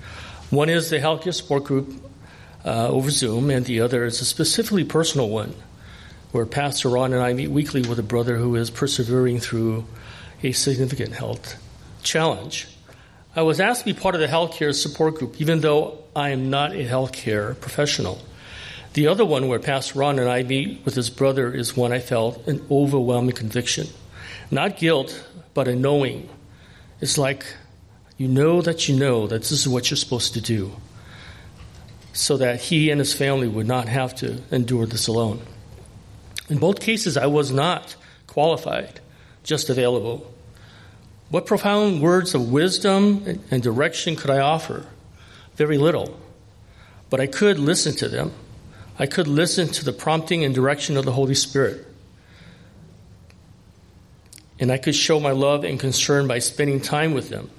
One 0.50 0.68
is 0.68 0.90
the 0.90 0.98
healthcare 0.98 1.34
support 1.34 1.64
group 1.64 2.03
uh, 2.64 2.88
over 2.88 3.10
Zoom, 3.10 3.50
and 3.50 3.64
the 3.66 3.80
other 3.80 4.04
is 4.04 4.20
a 4.20 4.24
specifically 4.24 4.84
personal 4.84 5.28
one, 5.28 5.54
where 6.32 6.46
Pastor 6.46 6.88
Ron 6.88 7.12
and 7.12 7.22
I 7.22 7.32
meet 7.32 7.50
weekly 7.50 7.82
with 7.82 7.98
a 7.98 8.02
brother 8.02 8.36
who 8.36 8.56
is 8.56 8.70
persevering 8.70 9.40
through 9.40 9.86
a 10.42 10.52
significant 10.52 11.12
health 11.12 11.56
challenge. 12.02 12.68
I 13.36 13.42
was 13.42 13.60
asked 13.60 13.80
to 13.80 13.86
be 13.86 13.98
part 13.98 14.14
of 14.14 14.20
the 14.20 14.28
healthcare 14.28 14.74
support 14.74 15.16
group, 15.16 15.40
even 15.40 15.60
though 15.60 15.98
I 16.14 16.30
am 16.30 16.50
not 16.50 16.72
a 16.72 16.86
healthcare 16.86 17.58
professional. 17.60 18.20
The 18.92 19.08
other 19.08 19.24
one, 19.24 19.48
where 19.48 19.58
Pastor 19.58 19.98
Ron 19.98 20.20
and 20.20 20.28
I 20.28 20.44
meet 20.44 20.84
with 20.84 20.94
his 20.94 21.10
brother, 21.10 21.52
is 21.52 21.76
one 21.76 21.92
I 21.92 21.98
felt 21.98 22.46
an 22.46 22.64
overwhelming 22.70 23.34
conviction. 23.34 23.88
Not 24.52 24.76
guilt, 24.76 25.26
but 25.52 25.66
a 25.66 25.74
knowing. 25.74 26.28
It's 27.00 27.18
like 27.18 27.44
you 28.16 28.28
know 28.28 28.62
that 28.62 28.88
you 28.88 28.96
know 28.96 29.26
that 29.26 29.40
this 29.40 29.50
is 29.50 29.68
what 29.68 29.90
you're 29.90 29.96
supposed 29.96 30.34
to 30.34 30.40
do, 30.40 30.70
so 32.14 32.38
that 32.38 32.58
he 32.62 32.90
and 32.90 32.98
his 32.98 33.12
family 33.12 33.48
would 33.48 33.66
not 33.66 33.88
have 33.88 34.14
to 34.16 34.40
endure 34.50 34.86
this 34.86 35.06
alone. 35.06 35.42
In 36.48 36.56
both 36.56 36.80
cases, 36.80 37.18
I 37.18 37.26
was 37.26 37.52
not 37.52 37.96
qualified, 38.26 39.00
just 39.42 39.68
available. 39.68 40.32
What 41.28 41.44
profound 41.44 42.00
words 42.00 42.34
of 42.34 42.50
wisdom 42.50 43.40
and 43.50 43.62
direction 43.62 44.16
could 44.16 44.30
I 44.30 44.38
offer? 44.38 44.86
Very 45.56 45.76
little. 45.76 46.18
But 47.10 47.20
I 47.20 47.26
could 47.26 47.58
listen 47.58 47.94
to 47.96 48.08
them 48.08 48.32
I 48.98 49.06
could 49.06 49.26
listen 49.26 49.68
to 49.68 49.84
the 49.84 49.92
prompting 49.92 50.44
and 50.44 50.54
direction 50.54 50.96
of 50.96 51.04
the 51.04 51.12
Holy 51.12 51.34
Spirit. 51.34 51.84
And 54.60 54.70
I 54.70 54.78
could 54.78 54.94
show 54.94 55.18
my 55.18 55.32
love 55.32 55.64
and 55.64 55.80
concern 55.80 56.28
by 56.28 56.38
spending 56.38 56.80
time 56.80 57.12
with 57.12 57.28
them 57.28 57.50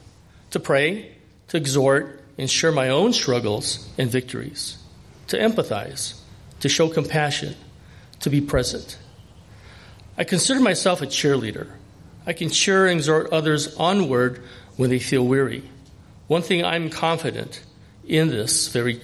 to 0.51 0.59
pray, 0.61 1.11
to 1.49 1.57
exhort, 1.57 2.23
and 2.38 2.49
share 2.49 2.71
my 2.71 2.89
own 2.89 3.13
struggles 3.13 3.89
and 3.97 4.09
victories, 4.09 4.77
to 5.27 5.38
empathize, 5.38 6.19
to 6.59 6.69
show 6.69 6.89
compassion, 6.89 7.55
to 8.19 8.29
be 8.29 8.41
present. 8.41 8.97
I 10.17 10.23
consider 10.23 10.59
myself 10.59 11.01
a 11.01 11.07
cheerleader. 11.07 11.69
I 12.25 12.33
can 12.33 12.49
cheer 12.49 12.88
and 12.88 12.97
exhort 12.97 13.31
others 13.31 13.75
onward 13.75 14.41
when 14.77 14.89
they 14.89 14.99
feel 14.99 15.25
weary. 15.25 15.63
One 16.27 16.41
thing 16.41 16.65
I'm 16.65 16.89
confident 16.89 17.61
in 18.07 18.29
this, 18.29 18.69
very, 18.69 19.01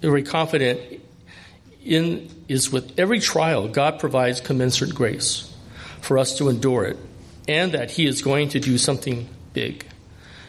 very 0.00 0.22
confident 0.22 0.80
in, 1.84 2.30
is 2.48 2.70
with 2.70 2.98
every 2.98 3.20
trial, 3.20 3.68
God 3.68 3.98
provides 3.98 4.40
commensurate 4.40 4.94
grace 4.94 5.52
for 6.00 6.18
us 6.18 6.38
to 6.38 6.48
endure 6.48 6.84
it, 6.84 6.98
and 7.48 7.72
that 7.72 7.90
He 7.90 8.06
is 8.06 8.22
going 8.22 8.50
to 8.50 8.60
do 8.60 8.78
something 8.78 9.28
big, 9.52 9.86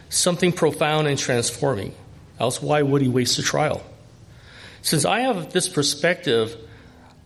something 0.10 0.52
profound 0.52 1.08
and 1.08 1.18
transforming. 1.18 1.94
Else, 2.40 2.62
why 2.62 2.82
would 2.82 3.02
He 3.02 3.08
waste 3.08 3.40
a 3.40 3.44
trial? 3.44 3.84
Since 4.82 5.06
I 5.06 5.22
have 5.22 5.52
this 5.52 5.68
perspective, 5.68 6.56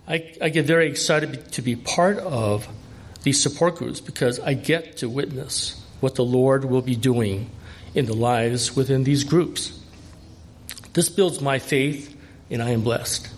I, 0.07 0.33
I 0.41 0.49
get 0.49 0.65
very 0.65 0.87
excited 0.87 1.51
to 1.53 1.61
be 1.61 1.75
part 1.75 2.17
of 2.17 2.67
these 3.23 3.41
support 3.41 3.75
groups 3.75 3.99
because 3.99 4.39
I 4.39 4.53
get 4.53 4.97
to 4.97 5.09
witness 5.09 5.83
what 5.99 6.15
the 6.15 6.23
Lord 6.23 6.65
will 6.65 6.81
be 6.81 6.95
doing 6.95 7.49
in 7.93 8.05
the 8.05 8.13
lives 8.13 8.75
within 8.75 9.03
these 9.03 9.23
groups. 9.23 9.77
This 10.93 11.09
builds 11.09 11.41
my 11.41 11.59
faith, 11.59 12.15
and 12.49 12.63
I 12.63 12.71
am 12.71 12.81
blessed. 12.81 13.29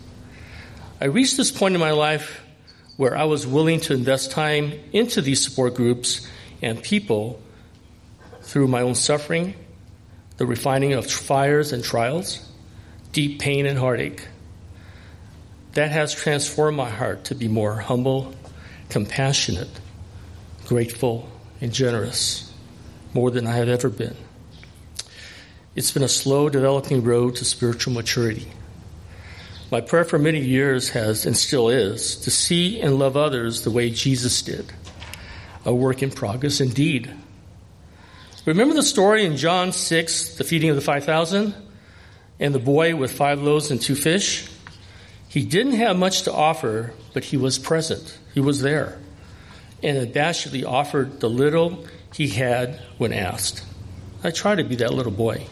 I 1.00 1.06
reached 1.06 1.36
this 1.36 1.52
point 1.52 1.74
in 1.74 1.82
my 1.82 1.92
life 1.92 2.42
where 2.98 3.18
I 3.18 3.24
was 3.24 3.48
willing 3.48 3.80
to 3.82 3.94
invest 3.94 4.32
time 4.32 4.74
into 4.94 5.22
these 5.22 5.44
support 5.44 5.74
groups 5.74 6.28
and 6.62 6.82
people 6.82 7.42
through 8.52 8.68
my 8.68 8.82
own 8.82 8.94
suffering, 8.94 9.54
the 10.36 10.46
refining 10.46 10.92
of 10.92 11.10
fires 11.10 11.72
and 11.72 11.82
trials, 11.82 12.46
deep 13.14 13.40
pain 13.40 13.66
and 13.66 13.80
heartache. 13.80 14.28
That 15.72 15.90
has 15.92 16.14
transformed 16.14 16.76
my 16.76 16.90
heart 16.90 17.24
to 17.26 17.36
be 17.36 17.48
more 17.48 17.78
humble, 17.78 18.36
compassionate, 18.90 19.70
grateful, 20.66 21.30
and 21.62 21.72
generous, 21.72 22.54
more 23.14 23.32
than 23.32 23.48
I 23.48 23.56
have 23.56 23.70
ever 23.70 23.88
been. 23.88 24.18
It's 25.74 25.92
been 25.92 26.04
a 26.04 26.10
slow 26.10 26.50
developing 26.50 27.06
road 27.06 27.38
to 27.38 27.46
spiritual 27.46 27.94
maturity. 27.94 28.52
My 29.72 29.80
prayer 29.80 30.04
for 30.04 30.20
many 30.20 30.42
years 30.42 30.90
has, 30.90 31.26
and 31.26 31.38
still 31.38 31.70
is, 31.70 32.18
to 32.18 32.32
see 32.32 32.82
and 32.82 33.00
love 33.00 33.16
others 33.16 33.62
the 33.62 33.72
way 33.72 33.92
Jesus 33.92 34.42
did. 34.42 34.74
A 35.64 35.74
work 35.74 36.04
in 36.04 36.12
progress 36.12 36.60
indeed. 36.60 37.16
Remember 38.46 38.74
the 38.74 38.82
story 38.82 39.24
in 39.24 39.38
John 39.38 39.72
6, 39.72 40.36
the 40.38 40.44
feeding 40.44 40.72
of 40.72 40.76
the 40.76 40.82
5,000? 40.82 41.54
And 42.40 42.56
the 42.56 42.60
boy 42.60 42.96
with 42.96 43.12
five 43.12 43.40
loaves 43.40 43.70
and 43.70 43.80
two 43.80 43.94
fish? 43.94 44.50
He 45.28 45.46
didn't 45.46 45.74
have 45.74 45.96
much 45.96 46.24
to 46.24 46.34
offer, 46.34 46.94
but 47.14 47.24
he 47.24 47.38
was 47.38 47.60
present. 47.60 48.18
He 48.34 48.40
was 48.40 48.62
there. 48.62 48.98
And 49.84 49.96
abashedly 49.96 50.66
offered 50.66 51.20
the 51.20 51.30
little 51.30 51.86
he 52.16 52.30
had 52.30 52.82
when 52.98 53.14
asked. 53.14 53.64
I 54.24 54.32
try 54.32 54.56
to 54.56 54.64
be 54.64 54.76
that 54.78 54.92
little 54.92 55.12
boy. 55.12 55.46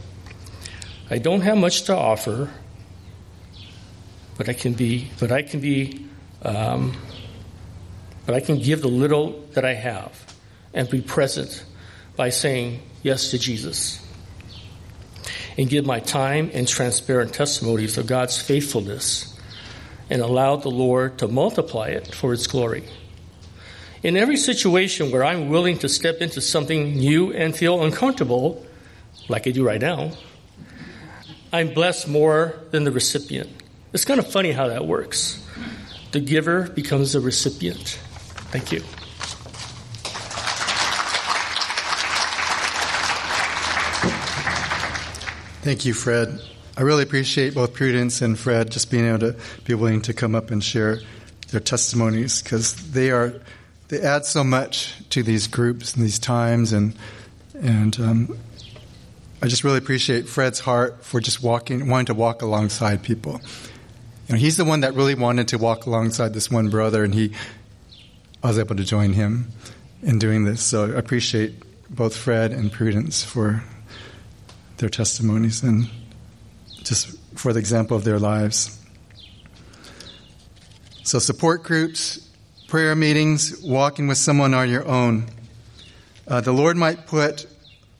I 1.12 1.20
don't 1.20 1.42
have 1.42 1.60
much 1.60 1.84
to 1.84 1.96
offer, 1.96 2.50
but 4.36 4.50
I 4.50 4.54
can 4.54 4.74
be, 4.74 5.12
but 5.20 5.32
I 5.32 5.44
can 5.44 5.60
be, 5.60 6.08
um, 6.42 6.98
but 8.26 8.34
I 8.34 8.40
can 8.40 8.58
give 8.58 8.82
the 8.82 8.88
little 8.88 9.46
that 9.54 9.64
I 9.64 9.76
have 9.76 10.36
and 10.74 10.90
be 10.90 11.02
present 11.02 11.66
by 12.20 12.28
saying 12.28 12.82
yes 13.01 13.32
to 13.32 13.39
Jesus 13.39 14.05
and 15.57 15.70
give 15.70 15.86
my 15.86 16.01
time 16.01 16.51
and 16.53 16.67
transparent 16.67 17.34
testimonies 17.34 17.97
of 17.97 18.07
God's 18.07 18.38
faithfulness 18.41 19.39
and 20.09 20.22
allow 20.22 20.57
the 20.57 20.70
Lord 20.70 21.20
to 21.20 21.30
multiply 21.30 21.88
it 21.88 22.13
for 22.13 22.32
His 22.32 22.45
glory. 22.45 22.84
In 24.03 24.17
every 24.17 24.36
situation 24.36 25.11
where 25.11 25.24
I'm 25.24 25.47
willing 25.47 25.78
to 25.78 25.88
step 25.88 26.20
into 26.20 26.41
something 26.41 26.97
new 26.97 27.32
and 27.32 27.55
feel 27.55 27.82
uncomfortable, 27.82 28.65
like 29.30 29.47
I 29.47 29.51
do 29.51 29.65
right 29.65 29.80
now, 29.80 30.11
I'm 31.53 31.74
blessed 31.74 32.09
more 32.09 32.59
than 32.72 32.84
the 32.84 32.91
recipient. 32.91 33.49
It's 33.93 34.03
kind 34.03 34.20
of 34.20 34.30
funny 34.30 34.51
how 34.51 34.67
that 34.67 34.86
works. 34.86 35.41
The 36.11 36.20
giver 36.20 36.63
becomes 36.63 37.13
the 37.13 37.22
recipient. 37.22 37.97
Thank 38.51 38.74
you. 38.74 38.84
Thank 45.62 45.86
you, 45.86 45.93
Fred. 45.93 46.41
I 46.78 46.82
really 46.82 47.03
appreciate 47.03 47.53
both 47.53 47.74
Prudence 47.74 48.22
and 48.22 48.39
Fred 48.39 48.72
just 48.72 48.89
being 48.89 49.05
able 49.05 49.20
to 49.20 49.36
be 49.66 49.74
willing 49.74 50.01
to 50.03 50.14
come 50.14 50.36
up 50.36 50.51
and 50.51 50.64
share 50.64 50.99
their 51.49 51.60
testimonies 51.60 52.41
because 52.41 52.91
they 52.91 53.12
are 53.12 53.34
they 53.89 54.01
add 54.01 54.26
so 54.26 54.43
much 54.43 54.93
to 55.10 55.24
these 55.24 55.47
groups 55.47 55.95
and 55.95 56.03
these 56.03 56.20
times 56.20 56.72
and 56.72 56.95
and 57.62 57.99
um, 57.99 58.38
I 59.41 59.47
just 59.47 59.64
really 59.64 59.80
appreciate 59.80 60.30
Fred's 60.30 60.60
heart 60.60 61.03
for 61.03 61.20
just 61.20 61.43
walking 61.43 61.89
wanting 61.89 62.05
to 62.05 62.14
walk 62.14 62.41
alongside 62.41 63.03
people 63.03 63.41
you 64.30 64.36
know, 64.36 64.39
he's 64.39 64.57
the 64.57 64.66
one 64.66 64.82
that 64.82 64.93
really 64.93 65.16
wanted 65.16 65.47
to 65.49 65.57
walk 65.57 65.88
alongside 65.88 66.36
this 66.36 66.51
one 66.51 66.70
brother, 66.70 67.03
and 67.03 67.16
he, 67.16 67.32
I 68.43 68.49
was 68.49 68.60
able 68.60 68.76
to 68.76 68.84
join 68.84 69.14
him 69.14 69.47
in 70.03 70.20
doing 70.20 70.45
this. 70.45 70.62
So 70.62 70.86
I 70.86 70.99
appreciate 70.99 71.55
both 71.89 72.16
Fred 72.16 72.51
and 72.51 72.72
Prudence 72.72 73.24
for 73.24 73.64
their 74.80 74.89
testimonies 74.89 75.63
and 75.63 75.89
just 76.84 77.17
for 77.38 77.53
the 77.53 77.59
example 77.59 77.95
of 77.95 78.03
their 78.03 78.19
lives. 78.19 78.75
So, 81.03 81.19
support 81.19 81.63
groups, 81.63 82.27
prayer 82.67 82.95
meetings, 82.95 83.61
walking 83.61 84.07
with 84.07 84.17
someone 84.17 84.53
on 84.53 84.69
your 84.69 84.88
own. 84.88 85.27
Uh, 86.27 86.41
the 86.41 86.51
Lord 86.51 86.77
might 86.77 87.07
put 87.07 87.47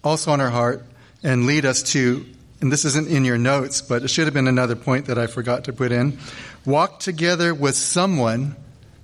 also 0.04 0.32
on 0.32 0.42
our 0.42 0.50
heart 0.50 0.86
and 1.24 1.46
lead 1.46 1.66
us 1.66 1.84
to 1.84 2.26
and 2.62 2.72
this 2.72 2.84
isn't 2.84 3.08
in 3.08 3.24
your 3.24 3.38
notes, 3.38 3.82
but 3.82 4.04
it 4.04 4.10
should 4.10 4.26
have 4.26 4.34
been 4.34 4.48
another 4.48 4.76
point 4.76 5.06
that 5.06 5.18
I 5.18 5.28
forgot 5.28 5.66
to 5.66 5.74
put 5.74 5.92
in. 5.92 6.20
Walk 6.66 7.00
together 7.00 7.54
with 7.54 7.76
someone, 7.76 8.56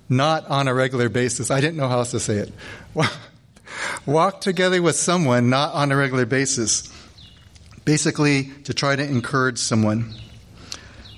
not 0.08 0.46
on 0.48 0.68
a 0.68 0.74
regular 0.74 1.08
basis. 1.08 1.50
I 1.50 1.60
didn't 1.60 1.76
know 1.76 1.88
how 1.88 1.98
else 1.98 2.10
to 2.10 2.20
say 2.20 2.36
it. 2.36 2.52
Walk 4.06 4.42
together 4.42 4.82
with 4.82 4.96
someone, 4.96 5.48
not 5.48 5.72
on 5.72 5.90
a 5.90 5.96
regular 5.96 6.26
basis. 6.26 6.92
Basically, 7.86 8.50
to 8.64 8.74
try 8.74 8.96
to 8.96 9.02
encourage 9.02 9.58
someone. 9.58 10.12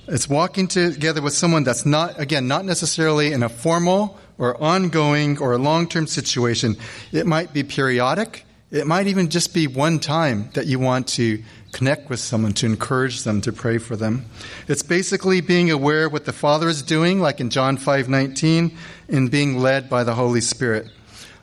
It's 0.06 0.28
walking 0.28 0.68
together 0.68 1.22
with 1.22 1.32
someone 1.32 1.64
that's 1.64 1.86
not, 1.86 2.20
again, 2.20 2.46
not 2.46 2.66
necessarily 2.66 3.32
in 3.32 3.42
a 3.42 3.48
formal 3.48 4.18
or 4.36 4.62
ongoing 4.62 5.38
or 5.38 5.56
long 5.58 5.88
term 5.88 6.06
situation. 6.06 6.76
It 7.10 7.26
might 7.26 7.54
be 7.54 7.62
periodic. 7.64 8.44
It 8.70 8.86
might 8.86 9.06
even 9.06 9.30
just 9.30 9.54
be 9.54 9.66
one 9.66 9.98
time 9.98 10.50
that 10.52 10.66
you 10.66 10.78
want 10.78 11.08
to 11.08 11.42
connect 11.72 12.10
with 12.10 12.20
someone, 12.20 12.52
to 12.52 12.66
encourage 12.66 13.22
them, 13.22 13.40
to 13.40 13.52
pray 13.52 13.78
for 13.78 13.96
them. 13.96 14.26
It's 14.68 14.82
basically 14.82 15.40
being 15.40 15.70
aware 15.70 16.04
of 16.04 16.12
what 16.12 16.26
the 16.26 16.34
Father 16.34 16.68
is 16.68 16.82
doing, 16.82 17.18
like 17.18 17.40
in 17.40 17.48
John 17.48 17.78
5:19, 17.78 18.76
and 19.08 19.30
being 19.30 19.58
led 19.58 19.88
by 19.88 20.04
the 20.04 20.14
Holy 20.14 20.42
Spirit. 20.42 20.86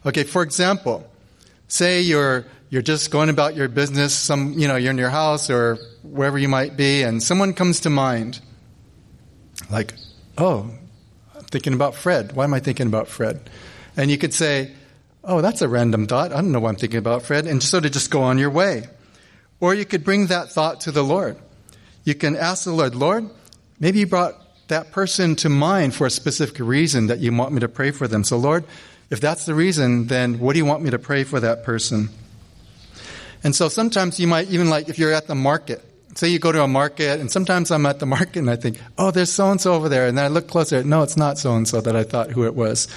Okay, 0.06 0.24
for 0.24 0.44
example, 0.44 1.10
say 1.68 2.00
you're 2.02 2.46
you're 2.76 2.82
just 2.82 3.10
going 3.10 3.30
about 3.30 3.56
your 3.56 3.70
business, 3.70 4.14
some 4.14 4.60
you 4.60 4.68
know, 4.68 4.76
you're 4.76 4.92
in 4.92 4.98
your 4.98 5.10
house 5.10 5.50
or 5.50 5.78
wherever 6.04 6.38
you 6.38 6.50
might 6.50 6.76
be, 6.76 7.04
and 7.04 7.24
someone 7.24 7.54
comes 7.54 7.80
to 7.80 7.90
mind. 7.90 8.42
Like, 9.72 9.94
oh, 10.38 10.70
I'm 11.34 11.44
thinking 11.46 11.72
about 11.72 11.96
Fred. 11.96 12.34
Why 12.34 12.44
am 12.44 12.54
I 12.54 12.60
thinking 12.60 12.88
about 12.88 13.08
Fred? 13.08 13.50
And 13.96 14.12
you 14.12 14.18
could 14.18 14.34
say, 14.34 14.74
Oh, 15.24 15.40
that's 15.40 15.62
a 15.62 15.70
random 15.70 16.06
thought. 16.06 16.34
I 16.34 16.36
don't 16.36 16.52
know 16.52 16.60
why 16.60 16.70
I'm 16.70 16.76
thinking 16.76 16.98
about 16.98 17.24
Fred, 17.24 17.48
and 17.48 17.64
sort 17.64 17.86
of 17.86 17.94
just 17.94 18.12
go 18.12 18.24
on 18.24 18.38
your 18.38 18.50
way. 18.50 18.90
Or 19.62 19.74
you 19.74 19.86
could 19.86 20.04
bring 20.04 20.28
that 20.28 20.52
thought 20.52 20.82
to 20.82 20.92
the 20.92 21.02
Lord. 21.02 21.38
You 22.04 22.14
can 22.14 22.36
ask 22.36 22.66
the 22.66 22.74
Lord, 22.74 22.94
Lord, 22.94 23.30
maybe 23.80 24.00
you 24.00 24.06
brought 24.06 24.36
that 24.68 24.92
person 24.92 25.38
to 25.38 25.48
mind 25.48 25.96
for 25.96 26.06
a 26.06 26.12
specific 26.12 26.60
reason 26.60 27.08
that 27.08 27.20
you 27.20 27.34
want 27.34 27.54
me 27.54 27.62
to 27.62 27.70
pray 27.70 27.92
for 27.92 28.10
them. 28.10 28.26
So, 28.26 28.36
Lord, 28.36 28.66
if 29.10 29.22
that's 29.22 29.46
the 29.46 29.56
reason, 29.56 30.08
then 30.08 30.40
what 30.40 30.54
do 30.54 30.60
you 30.60 30.66
want 30.66 30.84
me 30.84 30.90
to 30.90 31.00
pray 31.00 31.24
for 31.24 31.40
that 31.40 31.64
person? 31.64 32.10
And 33.44 33.56
so 33.56 33.70
sometimes 33.70 34.20
you 34.20 34.28
might 34.28 34.50
even 34.50 34.70
like 34.70 34.90
if 34.90 34.98
you're 34.98 35.14
at 35.14 35.28
the 35.28 35.36
market, 35.36 35.84
say 36.16 36.30
you 36.30 36.40
go 36.40 36.52
to 36.52 36.64
a 36.64 36.68
market, 36.68 37.20
and 37.20 37.32
sometimes 37.32 37.72
I'm 37.72 37.86
at 37.86 38.00
the 38.00 38.06
market 38.06 38.38
and 38.38 38.50
I 38.50 38.56
think, 38.56 38.80
oh, 38.98 39.12
there's 39.12 39.32
so 39.32 39.52
and 39.52 39.60
so 39.60 39.74
over 39.74 39.90
there. 39.90 40.08
And 40.08 40.18
then 40.18 40.26
I 40.26 40.28
look 40.30 40.48
closer, 40.48 40.84
no, 40.84 41.04
it's 41.04 41.18
not 41.18 41.38
so 41.38 41.56
and 41.56 41.68
so 41.68 41.82
that 41.82 41.96
I 41.96 42.04
thought 42.04 42.32
who 42.32 42.46
it 42.46 42.56
was. 42.56 42.88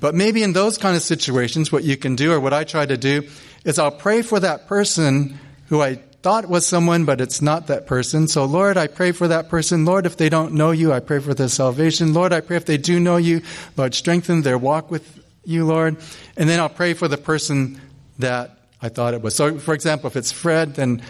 But 0.00 0.14
maybe 0.14 0.42
in 0.42 0.52
those 0.52 0.78
kind 0.78 0.96
of 0.96 1.02
situations, 1.02 1.72
what 1.72 1.84
you 1.84 1.96
can 1.96 2.16
do, 2.16 2.32
or 2.32 2.40
what 2.40 2.52
I 2.52 2.64
try 2.64 2.86
to 2.86 2.96
do, 2.96 3.28
is 3.64 3.78
I'll 3.78 3.90
pray 3.90 4.22
for 4.22 4.40
that 4.40 4.68
person 4.68 5.38
who 5.66 5.82
I 5.82 5.96
thought 6.22 6.48
was 6.48 6.66
someone, 6.66 7.04
but 7.04 7.20
it's 7.20 7.42
not 7.42 7.66
that 7.68 7.86
person. 7.86 8.28
So, 8.28 8.44
Lord, 8.44 8.76
I 8.76 8.86
pray 8.86 9.12
for 9.12 9.28
that 9.28 9.48
person. 9.48 9.84
Lord, 9.84 10.06
if 10.06 10.16
they 10.16 10.28
don't 10.28 10.54
know 10.54 10.70
you, 10.70 10.92
I 10.92 11.00
pray 11.00 11.20
for 11.20 11.34
their 11.34 11.48
salvation. 11.48 12.12
Lord, 12.12 12.32
I 12.32 12.40
pray 12.40 12.56
if 12.56 12.64
they 12.64 12.78
do 12.78 12.98
know 12.98 13.16
you, 13.16 13.42
Lord, 13.76 13.94
strengthen 13.94 14.42
their 14.42 14.58
walk 14.58 14.90
with 14.90 15.20
you, 15.44 15.64
Lord. 15.64 15.96
And 16.36 16.48
then 16.48 16.60
I'll 16.60 16.68
pray 16.68 16.94
for 16.94 17.08
the 17.08 17.16
person 17.16 17.80
that 18.18 18.57
I 18.80 18.88
thought 18.88 19.14
it 19.14 19.22
was. 19.22 19.34
So, 19.34 19.58
for 19.58 19.74
example, 19.74 20.08
if 20.08 20.16
it's 20.16 20.32
Fred, 20.32 20.74
then 20.74 21.02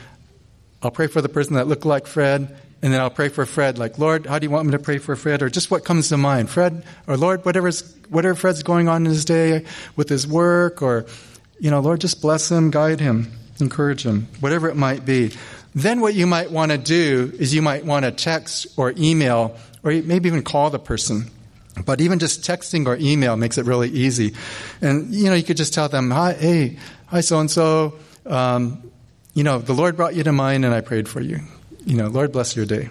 I'll 0.83 0.91
pray 0.91 1.07
for 1.07 1.21
the 1.21 1.29
person 1.29 1.55
that 1.55 1.67
looked 1.67 1.85
like 1.85 2.07
Fred. 2.07 2.57
And 2.81 2.93
then 2.93 3.01
I'll 3.01 3.11
pray 3.11 3.29
for 3.29 3.45
Fred, 3.45 3.77
like, 3.77 3.99
Lord, 3.99 4.27
how 4.27 4.39
do 4.39 4.45
you 4.45 4.51
want 4.51 4.67
me 4.67 4.73
to 4.73 4.79
pray 4.79 4.99
for 4.99 5.17
Fred? 5.17 5.43
Or 5.43 5.51
just 5.51 5.69
what 5.69 5.85
comes 5.85 6.11
to 6.11 6.17
mind. 6.17 6.49
Fred, 6.49 6.85
or 7.09 7.17
Lord, 7.17 7.45
whatever's, 7.45 7.93
whatever 8.09 8.37
Fred's 8.37 8.63
going 8.63 8.89
on 8.89 9.05
in 9.05 9.11
his 9.11 9.25
day 9.25 9.65
with 9.97 10.09
his 10.09 10.29
work, 10.29 10.81
or, 10.81 11.07
you 11.59 11.73
know, 11.73 11.81
Lord, 11.81 12.01
just 12.01 12.23
bless 12.23 12.49
him, 12.49 12.71
guide 12.71 13.01
him 13.01 13.33
encourage 13.61 14.05
him, 14.05 14.29
whatever 14.41 14.69
it 14.69 14.77
might 14.77 15.05
be. 15.05 15.33
Then 15.75 16.01
what 16.01 16.15
you 16.15 16.27
might 16.27 16.51
want 16.51 16.73
to 16.73 16.79
do 16.79 17.33
is 17.39 17.55
you 17.55 17.63
might 17.63 17.85
want 17.85 18.05
to 18.05 18.11
text 18.11 18.67
or 18.77 18.95
email 18.97 19.57
or 19.83 19.93
maybe 19.93 20.29
even 20.29 20.43
call 20.43 20.71
the 20.71 20.79
person. 20.79 21.31
But 21.85 22.01
even 22.01 22.19
just 22.19 22.43
texting 22.43 22.87
or 22.87 22.97
email 22.97 23.37
makes 23.37 23.59
it 23.59 23.65
really 23.65 23.89
easy. 23.89 24.35
And, 24.81 25.15
you 25.15 25.27
know, 25.27 25.35
you 25.35 25.45
could 25.45 25.57
just 25.57 25.73
tell 25.73 25.89
them, 25.89 26.11
hi, 26.11 26.33
hey, 26.33 26.79
hi, 27.09 27.21
so 27.21 27.41
and 27.41 27.51
so. 27.51 27.99
You 29.35 29.45
know, 29.45 29.59
the 29.59 29.73
Lord 29.73 29.97
brought 29.97 30.17
you 30.17 30.25
to 30.25 30.33
mind 30.33 30.65
and 30.65 30.75
I 30.75 30.81
prayed 30.81 31.09
for 31.09 31.21
you. 31.21 31.41
You 31.87 31.97
know, 31.97 32.09
Lord 32.09 32.33
bless 32.33 32.57
your 32.57 32.67
day. 32.67 32.91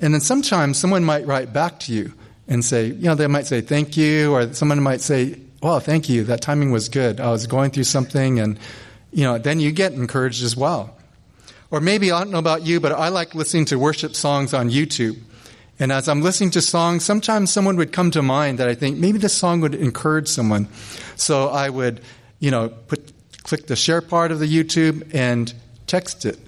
And 0.00 0.14
then 0.14 0.20
sometimes 0.20 0.78
someone 0.78 1.04
might 1.04 1.26
write 1.26 1.52
back 1.52 1.80
to 1.80 1.92
you 1.92 2.12
and 2.46 2.64
say, 2.64 2.86
you 2.86 3.04
know, 3.04 3.14
they 3.14 3.26
might 3.26 3.46
say 3.46 3.60
thank 3.60 3.96
you, 3.96 4.32
or 4.32 4.52
someone 4.54 4.82
might 4.82 5.00
say, 5.00 5.40
well, 5.62 5.80
thank 5.80 6.08
you. 6.08 6.24
That 6.24 6.40
timing 6.40 6.70
was 6.70 6.88
good. 6.88 7.20
I 7.20 7.30
was 7.30 7.46
going 7.46 7.70
through 7.70 7.84
something 7.84 8.40
and 8.40 8.58
you 9.12 9.24
know, 9.24 9.38
then 9.38 9.58
you 9.58 9.72
get 9.72 9.92
encouraged 9.92 10.44
as 10.44 10.56
well. 10.56 10.96
Or 11.70 11.80
maybe, 11.80 12.12
I 12.12 12.20
don't 12.20 12.30
know 12.30 12.38
about 12.38 12.64
you, 12.64 12.80
but 12.80 12.92
I 12.92 13.08
like 13.08 13.34
listening 13.34 13.64
to 13.66 13.78
worship 13.78 14.14
songs 14.14 14.54
on 14.54 14.70
YouTube. 14.70 15.18
And 15.80 15.90
as 15.90 16.08
I'm 16.08 16.22
listening 16.22 16.50
to 16.52 16.60
songs, 16.60 17.04
sometimes 17.04 17.50
someone 17.50 17.76
would 17.76 17.92
come 17.92 18.10
to 18.12 18.22
mind 18.22 18.58
that 18.58 18.68
I 18.68 18.74
think 18.74 18.98
maybe 18.98 19.18
this 19.18 19.34
song 19.34 19.60
would 19.62 19.74
encourage 19.74 20.28
someone. 20.28 20.68
So 21.16 21.48
I 21.48 21.70
would, 21.70 22.00
you 22.38 22.50
know, 22.50 22.68
put, 22.68 23.09
click 23.42 23.66
the 23.66 23.76
share 23.76 24.00
part 24.00 24.32
of 24.32 24.38
the 24.38 24.46
YouTube 24.46 25.14
and 25.14 25.52
text 25.86 26.24
it 26.24 26.38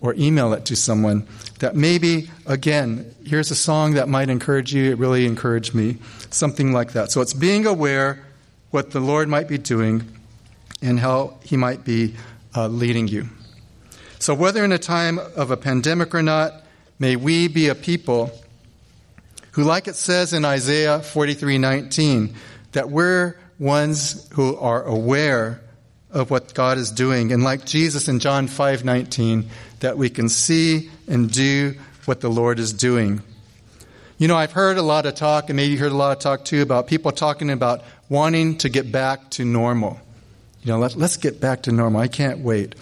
or 0.00 0.14
email 0.14 0.52
it 0.52 0.64
to 0.66 0.76
someone 0.76 1.26
that 1.60 1.76
maybe, 1.76 2.28
again, 2.44 3.14
here's 3.24 3.50
a 3.50 3.54
song 3.54 3.94
that 3.94 4.08
might 4.08 4.28
encourage 4.28 4.74
you. 4.74 4.90
It 4.90 4.98
really 4.98 5.26
encouraged 5.26 5.74
me. 5.74 5.98
Something 6.30 6.72
like 6.72 6.92
that. 6.92 7.12
So 7.12 7.20
it's 7.20 7.34
being 7.34 7.66
aware 7.66 8.24
what 8.70 8.90
the 8.90 9.00
Lord 9.00 9.28
might 9.28 9.48
be 9.48 9.58
doing 9.58 10.02
and 10.82 10.98
how 10.98 11.38
He 11.44 11.56
might 11.56 11.84
be 11.84 12.16
uh, 12.54 12.66
leading 12.66 13.06
you. 13.06 13.28
So, 14.18 14.34
whether 14.34 14.64
in 14.64 14.72
a 14.72 14.78
time 14.78 15.18
of 15.18 15.50
a 15.50 15.56
pandemic 15.56 16.14
or 16.14 16.22
not, 16.22 16.62
may 16.98 17.16
we 17.16 17.48
be 17.48 17.68
a 17.68 17.74
people 17.74 18.30
who, 19.52 19.64
like 19.64 19.88
it 19.88 19.96
says 19.96 20.32
in 20.32 20.44
Isaiah 20.44 21.00
43 21.00 21.58
19, 21.58 22.34
that 22.72 22.90
we're 22.90 23.36
ones 23.58 24.28
who 24.32 24.56
are 24.56 24.82
aware 24.84 25.60
of 26.12 26.30
what 26.30 26.54
God 26.54 26.78
is 26.78 26.90
doing. 26.90 27.32
And 27.32 27.42
like 27.42 27.64
Jesus 27.64 28.08
in 28.08 28.18
John 28.18 28.46
5:19, 28.46 29.46
that 29.80 29.96
we 29.98 30.10
can 30.10 30.28
see 30.28 30.90
and 31.08 31.30
do 31.30 31.74
what 32.04 32.20
the 32.20 32.28
Lord 32.28 32.58
is 32.58 32.72
doing. 32.72 33.22
You 34.18 34.28
know, 34.28 34.36
I've 34.36 34.52
heard 34.52 34.78
a 34.78 34.82
lot 34.82 35.06
of 35.06 35.14
talk, 35.14 35.48
and 35.48 35.56
maybe 35.56 35.72
you 35.72 35.78
heard 35.78 35.90
a 35.90 35.96
lot 35.96 36.16
of 36.16 36.22
talk 36.22 36.44
too, 36.44 36.62
about 36.62 36.86
people 36.86 37.10
talking 37.10 37.50
about 37.50 37.82
wanting 38.08 38.58
to 38.58 38.68
get 38.68 38.92
back 38.92 39.30
to 39.30 39.44
normal. 39.44 39.98
You 40.62 40.72
know, 40.72 40.78
let, 40.78 40.96
us 40.96 41.16
get 41.16 41.40
back 41.40 41.62
to 41.62 41.72
normal. 41.72 42.00
I 42.00 42.08
can't 42.08 42.38
wait. 42.38 42.76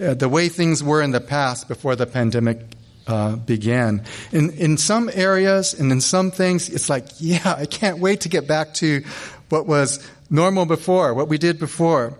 Uh, 0.00 0.14
the 0.14 0.28
way 0.28 0.48
things 0.48 0.82
were 0.82 1.02
in 1.02 1.10
the 1.10 1.20
past 1.20 1.68
before 1.68 1.94
the 1.94 2.06
pandemic 2.06 2.60
uh, 3.06 3.36
began. 3.36 4.02
In, 4.32 4.50
in 4.52 4.78
some 4.78 5.10
areas 5.12 5.74
and 5.74 5.90
in 5.92 6.00
some 6.00 6.30
things, 6.30 6.68
it's 6.68 6.88
like, 6.88 7.06
yeah, 7.18 7.54
I 7.58 7.66
can't 7.66 7.98
wait 7.98 8.22
to 8.22 8.28
get 8.28 8.46
back 8.46 8.74
to 8.74 9.02
what 9.48 9.66
was 9.66 10.06
normal 10.30 10.64
before, 10.64 11.12
what 11.12 11.28
we 11.28 11.38
did 11.38 11.58
before. 11.58 12.16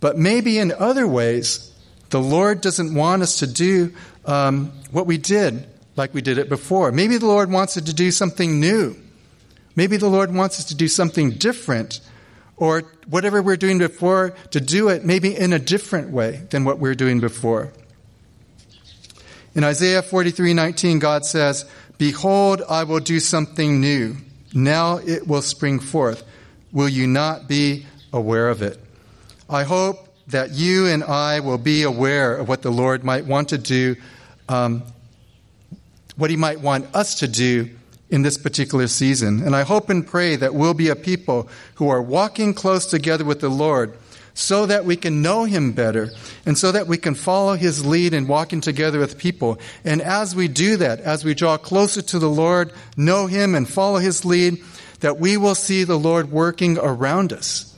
But 0.00 0.16
maybe 0.16 0.58
in 0.58 0.72
other 0.72 1.06
ways, 1.06 1.70
the 2.08 2.20
Lord 2.20 2.60
doesn't 2.60 2.94
want 2.94 3.22
us 3.22 3.38
to 3.40 3.46
do 3.46 3.92
um, 4.24 4.72
what 4.90 5.06
we 5.06 5.18
did 5.18 5.66
like 5.96 6.14
we 6.14 6.22
did 6.22 6.38
it 6.38 6.48
before. 6.48 6.90
Maybe 6.90 7.18
the 7.18 7.26
Lord 7.26 7.50
wants 7.50 7.76
us 7.76 7.84
to 7.84 7.94
do 7.94 8.10
something 8.10 8.58
new. 8.58 8.96
Maybe 9.76 9.96
the 9.96 10.08
Lord 10.08 10.34
wants 10.34 10.58
us 10.58 10.66
to 10.66 10.74
do 10.74 10.88
something 10.88 11.32
different 11.32 12.00
or 12.56 12.84
whatever 13.08 13.42
we're 13.42 13.56
doing 13.56 13.78
before 13.78 14.34
to 14.50 14.60
do 14.60 14.88
it 14.88 15.04
maybe 15.04 15.36
in 15.36 15.52
a 15.52 15.58
different 15.58 16.10
way 16.10 16.42
than 16.50 16.64
what 16.64 16.78
we 16.78 16.88
we're 16.88 16.94
doing 16.94 17.20
before. 17.20 17.72
In 19.54 19.64
Isaiah 19.64 20.02
43:19 20.02 20.98
God 20.98 21.24
says, 21.24 21.64
"Behold, 21.98 22.62
I 22.68 22.84
will 22.84 23.00
do 23.00 23.18
something 23.20 23.80
new. 23.80 24.16
Now 24.52 24.98
it 24.98 25.26
will 25.26 25.42
spring 25.42 25.80
forth. 25.80 26.22
Will 26.72 26.88
you 26.88 27.06
not 27.06 27.48
be 27.48 27.86
aware 28.12 28.48
of 28.48 28.62
it?" 28.62 28.78
I 29.50 29.64
hope 29.64 30.06
that 30.28 30.52
you 30.52 30.86
and 30.86 31.02
I 31.02 31.40
will 31.40 31.58
be 31.58 31.82
aware 31.82 32.36
of 32.36 32.48
what 32.48 32.62
the 32.62 32.70
Lord 32.70 33.02
might 33.02 33.26
want 33.26 33.48
to 33.48 33.58
do, 33.58 33.96
um, 34.48 34.84
what 36.14 36.30
He 36.30 36.36
might 36.36 36.60
want 36.60 36.94
us 36.94 37.16
to 37.16 37.26
do 37.26 37.68
in 38.10 38.22
this 38.22 38.38
particular 38.38 38.86
season. 38.86 39.42
And 39.42 39.56
I 39.56 39.62
hope 39.62 39.90
and 39.90 40.06
pray 40.06 40.36
that 40.36 40.54
we'll 40.54 40.74
be 40.74 40.88
a 40.88 40.94
people 40.94 41.48
who 41.74 41.88
are 41.88 42.00
walking 42.00 42.54
close 42.54 42.86
together 42.86 43.24
with 43.24 43.40
the 43.40 43.48
Lord 43.48 43.98
so 44.34 44.66
that 44.66 44.84
we 44.84 44.94
can 44.94 45.20
know 45.20 45.42
Him 45.46 45.72
better 45.72 46.10
and 46.46 46.56
so 46.56 46.70
that 46.70 46.86
we 46.86 46.96
can 46.96 47.16
follow 47.16 47.54
His 47.54 47.84
lead 47.84 48.14
in 48.14 48.28
walking 48.28 48.60
together 48.60 49.00
with 49.00 49.18
people. 49.18 49.58
And 49.84 50.00
as 50.00 50.32
we 50.32 50.46
do 50.46 50.76
that, 50.76 51.00
as 51.00 51.24
we 51.24 51.34
draw 51.34 51.56
closer 51.58 52.02
to 52.02 52.20
the 52.20 52.30
Lord, 52.30 52.72
know 52.96 53.26
Him 53.26 53.56
and 53.56 53.68
follow 53.68 53.98
His 53.98 54.24
lead, 54.24 54.62
that 55.00 55.18
we 55.18 55.36
will 55.36 55.56
see 55.56 55.82
the 55.82 55.98
Lord 55.98 56.30
working 56.30 56.78
around 56.78 57.32
us. 57.32 57.69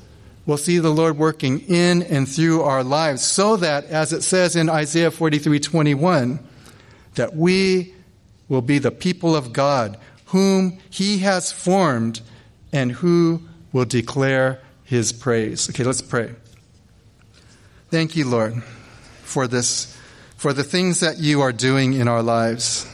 We'll 0.44 0.56
see 0.56 0.78
the 0.78 0.90
Lord 0.90 1.18
working 1.18 1.60
in 1.60 2.02
and 2.02 2.28
through 2.28 2.62
our 2.62 2.82
lives 2.82 3.22
so 3.22 3.56
that, 3.58 3.84
as 3.84 4.12
it 4.12 4.22
says 4.22 4.56
in 4.56 4.68
Isaiah 4.68 5.12
43 5.12 5.60
21, 5.60 6.40
that 7.14 7.36
we 7.36 7.94
will 8.48 8.62
be 8.62 8.78
the 8.78 8.90
people 8.90 9.36
of 9.36 9.52
God 9.52 9.98
whom 10.26 10.78
He 10.90 11.18
has 11.18 11.52
formed 11.52 12.20
and 12.72 12.90
who 12.90 13.42
will 13.72 13.84
declare 13.84 14.60
His 14.84 15.12
praise. 15.12 15.70
Okay, 15.70 15.84
let's 15.84 16.02
pray. 16.02 16.34
Thank 17.90 18.16
you, 18.16 18.26
Lord, 18.26 18.62
for 19.22 19.46
this, 19.46 19.96
for 20.36 20.52
the 20.52 20.64
things 20.64 21.00
that 21.00 21.18
you 21.18 21.42
are 21.42 21.52
doing 21.52 21.92
in 21.92 22.08
our 22.08 22.22
lives, 22.22 22.86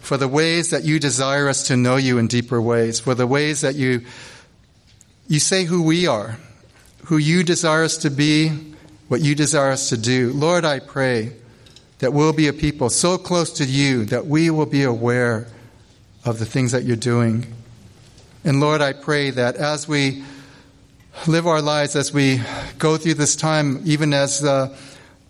for 0.00 0.18
the 0.18 0.28
ways 0.28 0.70
that 0.70 0.84
you 0.84 1.00
desire 1.00 1.48
us 1.48 1.68
to 1.68 1.76
know 1.76 1.96
you 1.96 2.18
in 2.18 2.28
deeper 2.28 2.60
ways, 2.60 3.00
for 3.00 3.14
the 3.14 3.26
ways 3.26 3.62
that 3.62 3.74
you, 3.74 4.02
you 5.28 5.40
say 5.40 5.64
who 5.64 5.82
we 5.82 6.06
are, 6.06 6.36
who 7.04 7.16
you 7.16 7.42
desire 7.42 7.84
us 7.84 7.98
to 7.98 8.10
be, 8.10 8.48
what 9.08 9.20
you 9.20 9.34
desire 9.34 9.70
us 9.70 9.88
to 9.90 9.96
do. 9.96 10.32
Lord, 10.32 10.64
I 10.64 10.78
pray 10.80 11.32
that 11.98 12.12
we'll 12.12 12.32
be 12.32 12.48
a 12.48 12.52
people 12.52 12.90
so 12.90 13.18
close 13.18 13.52
to 13.54 13.64
you 13.64 14.04
that 14.06 14.26
we 14.26 14.50
will 14.50 14.66
be 14.66 14.82
aware 14.82 15.46
of 16.24 16.38
the 16.38 16.46
things 16.46 16.72
that 16.72 16.84
you're 16.84 16.96
doing. 16.96 17.46
And 18.44 18.60
Lord, 18.60 18.80
I 18.80 18.92
pray 18.92 19.30
that 19.30 19.56
as 19.56 19.86
we 19.86 20.24
live 21.26 21.46
our 21.46 21.62
lives 21.62 21.94
as 21.94 22.12
we 22.12 22.40
go 22.78 22.96
through 22.96 23.14
this 23.14 23.36
time, 23.36 23.82
even 23.84 24.12
as 24.12 24.42
uh, 24.42 24.76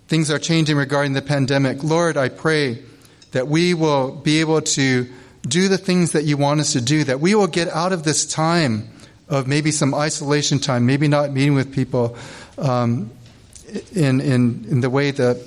things 0.09 0.31
are 0.31 0.39
changing 0.39 0.77
regarding 0.77 1.13
the 1.13 1.23
pandemic. 1.23 1.83
Lord, 1.83 2.17
I 2.17 2.29
pray 2.29 2.83
that 3.33 3.49
we 3.49 3.75
will 3.75 4.13
be 4.13 4.41
able 4.41 4.61
to 4.61 5.11
do 5.43 5.69
the 5.69 5.79
things 5.79 6.13
that 6.13 6.25
you 6.25 6.37
want 6.37 6.61
us 6.61 6.73
to 6.73 6.81
do, 6.81 7.05
that 7.05 7.21
we 7.21 7.35
will 7.35 7.47
get 7.47 7.69
out 7.69 7.93
of 7.93 8.05
this 8.05 8.25
time 8.25 8.89
of 9.33 9.49
maybe 9.49 9.73
some 9.73 9.95
isolation 9.95 10.59
time, 10.59 10.85
maybe 10.85 11.09
not 11.09 11.33
meeting 11.33 11.55
with 11.55 11.73
people 11.73 12.19
um, 12.59 13.11
in, 13.95 14.21
in, 14.21 14.67
in 14.69 14.81
the 14.83 14.91
way 14.91 15.11
that, 15.11 15.43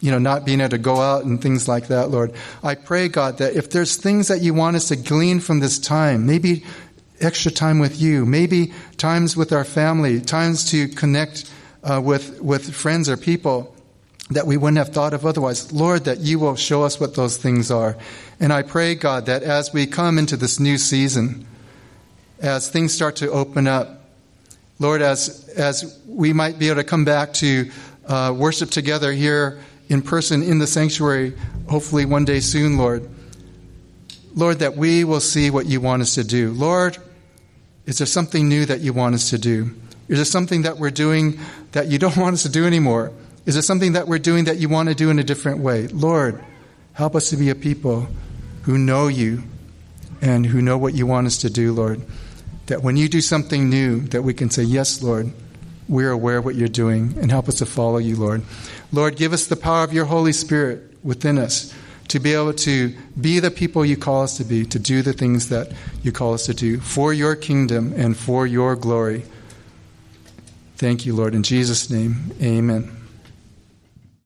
you 0.00 0.10
know, 0.10 0.18
not 0.18 0.44
being 0.44 0.60
able 0.60 0.70
to 0.70 0.78
go 0.78 0.96
out 0.96 1.24
and 1.24 1.40
things 1.40 1.68
like 1.68 1.86
that, 1.86 2.10
Lord. 2.10 2.34
I 2.60 2.74
pray, 2.74 3.06
God, 3.06 3.38
that 3.38 3.54
if 3.54 3.70
there's 3.70 3.96
things 3.96 4.28
that 4.28 4.40
you 4.40 4.52
want 4.52 4.74
us 4.74 4.88
to 4.88 4.96
glean 4.96 5.38
from 5.38 5.60
this 5.60 5.78
time, 5.78 6.26
maybe 6.26 6.64
extra 7.20 7.52
time 7.52 7.78
with 7.78 8.00
you, 8.00 8.26
maybe 8.26 8.72
times 8.96 9.36
with 9.36 9.52
our 9.52 9.64
family, 9.64 10.20
times 10.20 10.72
to 10.72 10.88
connect 10.88 11.48
uh, 11.84 12.00
with, 12.02 12.40
with 12.40 12.74
friends 12.74 13.08
or 13.08 13.16
people 13.16 13.76
that 14.30 14.48
we 14.48 14.56
wouldn't 14.56 14.78
have 14.78 14.88
thought 14.88 15.14
of 15.14 15.24
otherwise. 15.24 15.72
Lord, 15.72 16.06
that 16.06 16.18
you 16.18 16.40
will 16.40 16.56
show 16.56 16.82
us 16.82 16.98
what 16.98 17.14
those 17.14 17.36
things 17.36 17.70
are. 17.70 17.96
And 18.40 18.52
I 18.52 18.62
pray, 18.62 18.96
God, 18.96 19.26
that 19.26 19.44
as 19.44 19.72
we 19.72 19.86
come 19.86 20.18
into 20.18 20.36
this 20.36 20.58
new 20.58 20.78
season, 20.78 21.46
as 22.40 22.68
things 22.68 22.92
start 22.94 23.16
to 23.16 23.30
open 23.30 23.66
up, 23.66 24.04
Lord, 24.78 25.02
as, 25.02 25.48
as 25.56 26.00
we 26.06 26.32
might 26.32 26.58
be 26.58 26.68
able 26.68 26.80
to 26.80 26.84
come 26.84 27.04
back 27.04 27.34
to 27.34 27.70
uh, 28.06 28.34
worship 28.36 28.70
together 28.70 29.12
here 29.12 29.60
in 29.88 30.02
person 30.02 30.42
in 30.42 30.58
the 30.58 30.66
sanctuary, 30.66 31.34
hopefully 31.68 32.04
one 32.04 32.24
day 32.24 32.40
soon, 32.40 32.78
Lord. 32.78 33.08
Lord, 34.34 34.60
that 34.60 34.76
we 34.76 35.04
will 35.04 35.20
see 35.20 35.50
what 35.50 35.66
you 35.66 35.80
want 35.80 36.02
us 36.02 36.14
to 36.14 36.24
do. 36.24 36.52
Lord, 36.52 36.96
is 37.86 37.98
there 37.98 38.06
something 38.06 38.48
new 38.48 38.64
that 38.66 38.80
you 38.80 38.92
want 38.92 39.14
us 39.14 39.30
to 39.30 39.38
do? 39.38 39.74
Is 40.08 40.18
there 40.18 40.24
something 40.24 40.62
that 40.62 40.78
we're 40.78 40.90
doing 40.90 41.38
that 41.72 41.88
you 41.88 41.98
don't 41.98 42.16
want 42.18 42.34
us 42.34 42.42
to 42.44 42.48
do 42.48 42.66
anymore? 42.66 43.12
Is 43.46 43.54
there 43.54 43.62
something 43.62 43.92
that 43.94 44.06
we're 44.06 44.18
doing 44.18 44.44
that 44.44 44.58
you 44.58 44.68
want 44.68 44.88
to 44.88 44.94
do 44.94 45.10
in 45.10 45.18
a 45.18 45.24
different 45.24 45.58
way? 45.58 45.88
Lord, 45.88 46.42
help 46.92 47.16
us 47.16 47.30
to 47.30 47.36
be 47.36 47.50
a 47.50 47.54
people 47.54 48.08
who 48.62 48.78
know 48.78 49.08
you 49.08 49.42
and 50.20 50.44
who 50.44 50.62
know 50.62 50.78
what 50.78 50.94
you 50.94 51.06
want 51.06 51.26
us 51.26 51.38
to 51.38 51.50
do, 51.50 51.72
Lord. 51.72 52.02
That 52.70 52.84
when 52.84 52.96
you 52.96 53.08
do 53.08 53.20
something 53.20 53.68
new, 53.68 53.98
that 54.10 54.22
we 54.22 54.32
can 54.32 54.48
say, 54.48 54.62
Yes, 54.62 55.02
Lord, 55.02 55.32
we're 55.88 56.12
aware 56.12 56.36
of 56.36 56.44
what 56.44 56.54
you're 56.54 56.68
doing, 56.68 57.16
and 57.20 57.28
help 57.28 57.48
us 57.48 57.56
to 57.56 57.66
follow 57.66 57.98
you, 57.98 58.14
Lord. 58.14 58.42
Lord, 58.92 59.16
give 59.16 59.32
us 59.32 59.48
the 59.48 59.56
power 59.56 59.82
of 59.82 59.92
your 59.92 60.04
Holy 60.04 60.32
Spirit 60.32 60.94
within 61.02 61.36
us 61.36 61.74
to 62.06 62.20
be 62.20 62.32
able 62.32 62.52
to 62.52 62.94
be 63.20 63.40
the 63.40 63.50
people 63.50 63.84
you 63.84 63.96
call 63.96 64.22
us 64.22 64.36
to 64.36 64.44
be, 64.44 64.64
to 64.66 64.78
do 64.78 65.02
the 65.02 65.12
things 65.12 65.48
that 65.48 65.72
you 66.04 66.12
call 66.12 66.32
us 66.32 66.46
to 66.46 66.54
do 66.54 66.78
for 66.78 67.12
your 67.12 67.34
kingdom 67.34 67.92
and 67.96 68.16
for 68.16 68.46
your 68.46 68.76
glory. 68.76 69.24
Thank 70.76 71.04
you, 71.06 71.16
Lord. 71.16 71.34
In 71.34 71.42
Jesus' 71.42 71.90
name, 71.90 72.32
amen. 72.40 72.99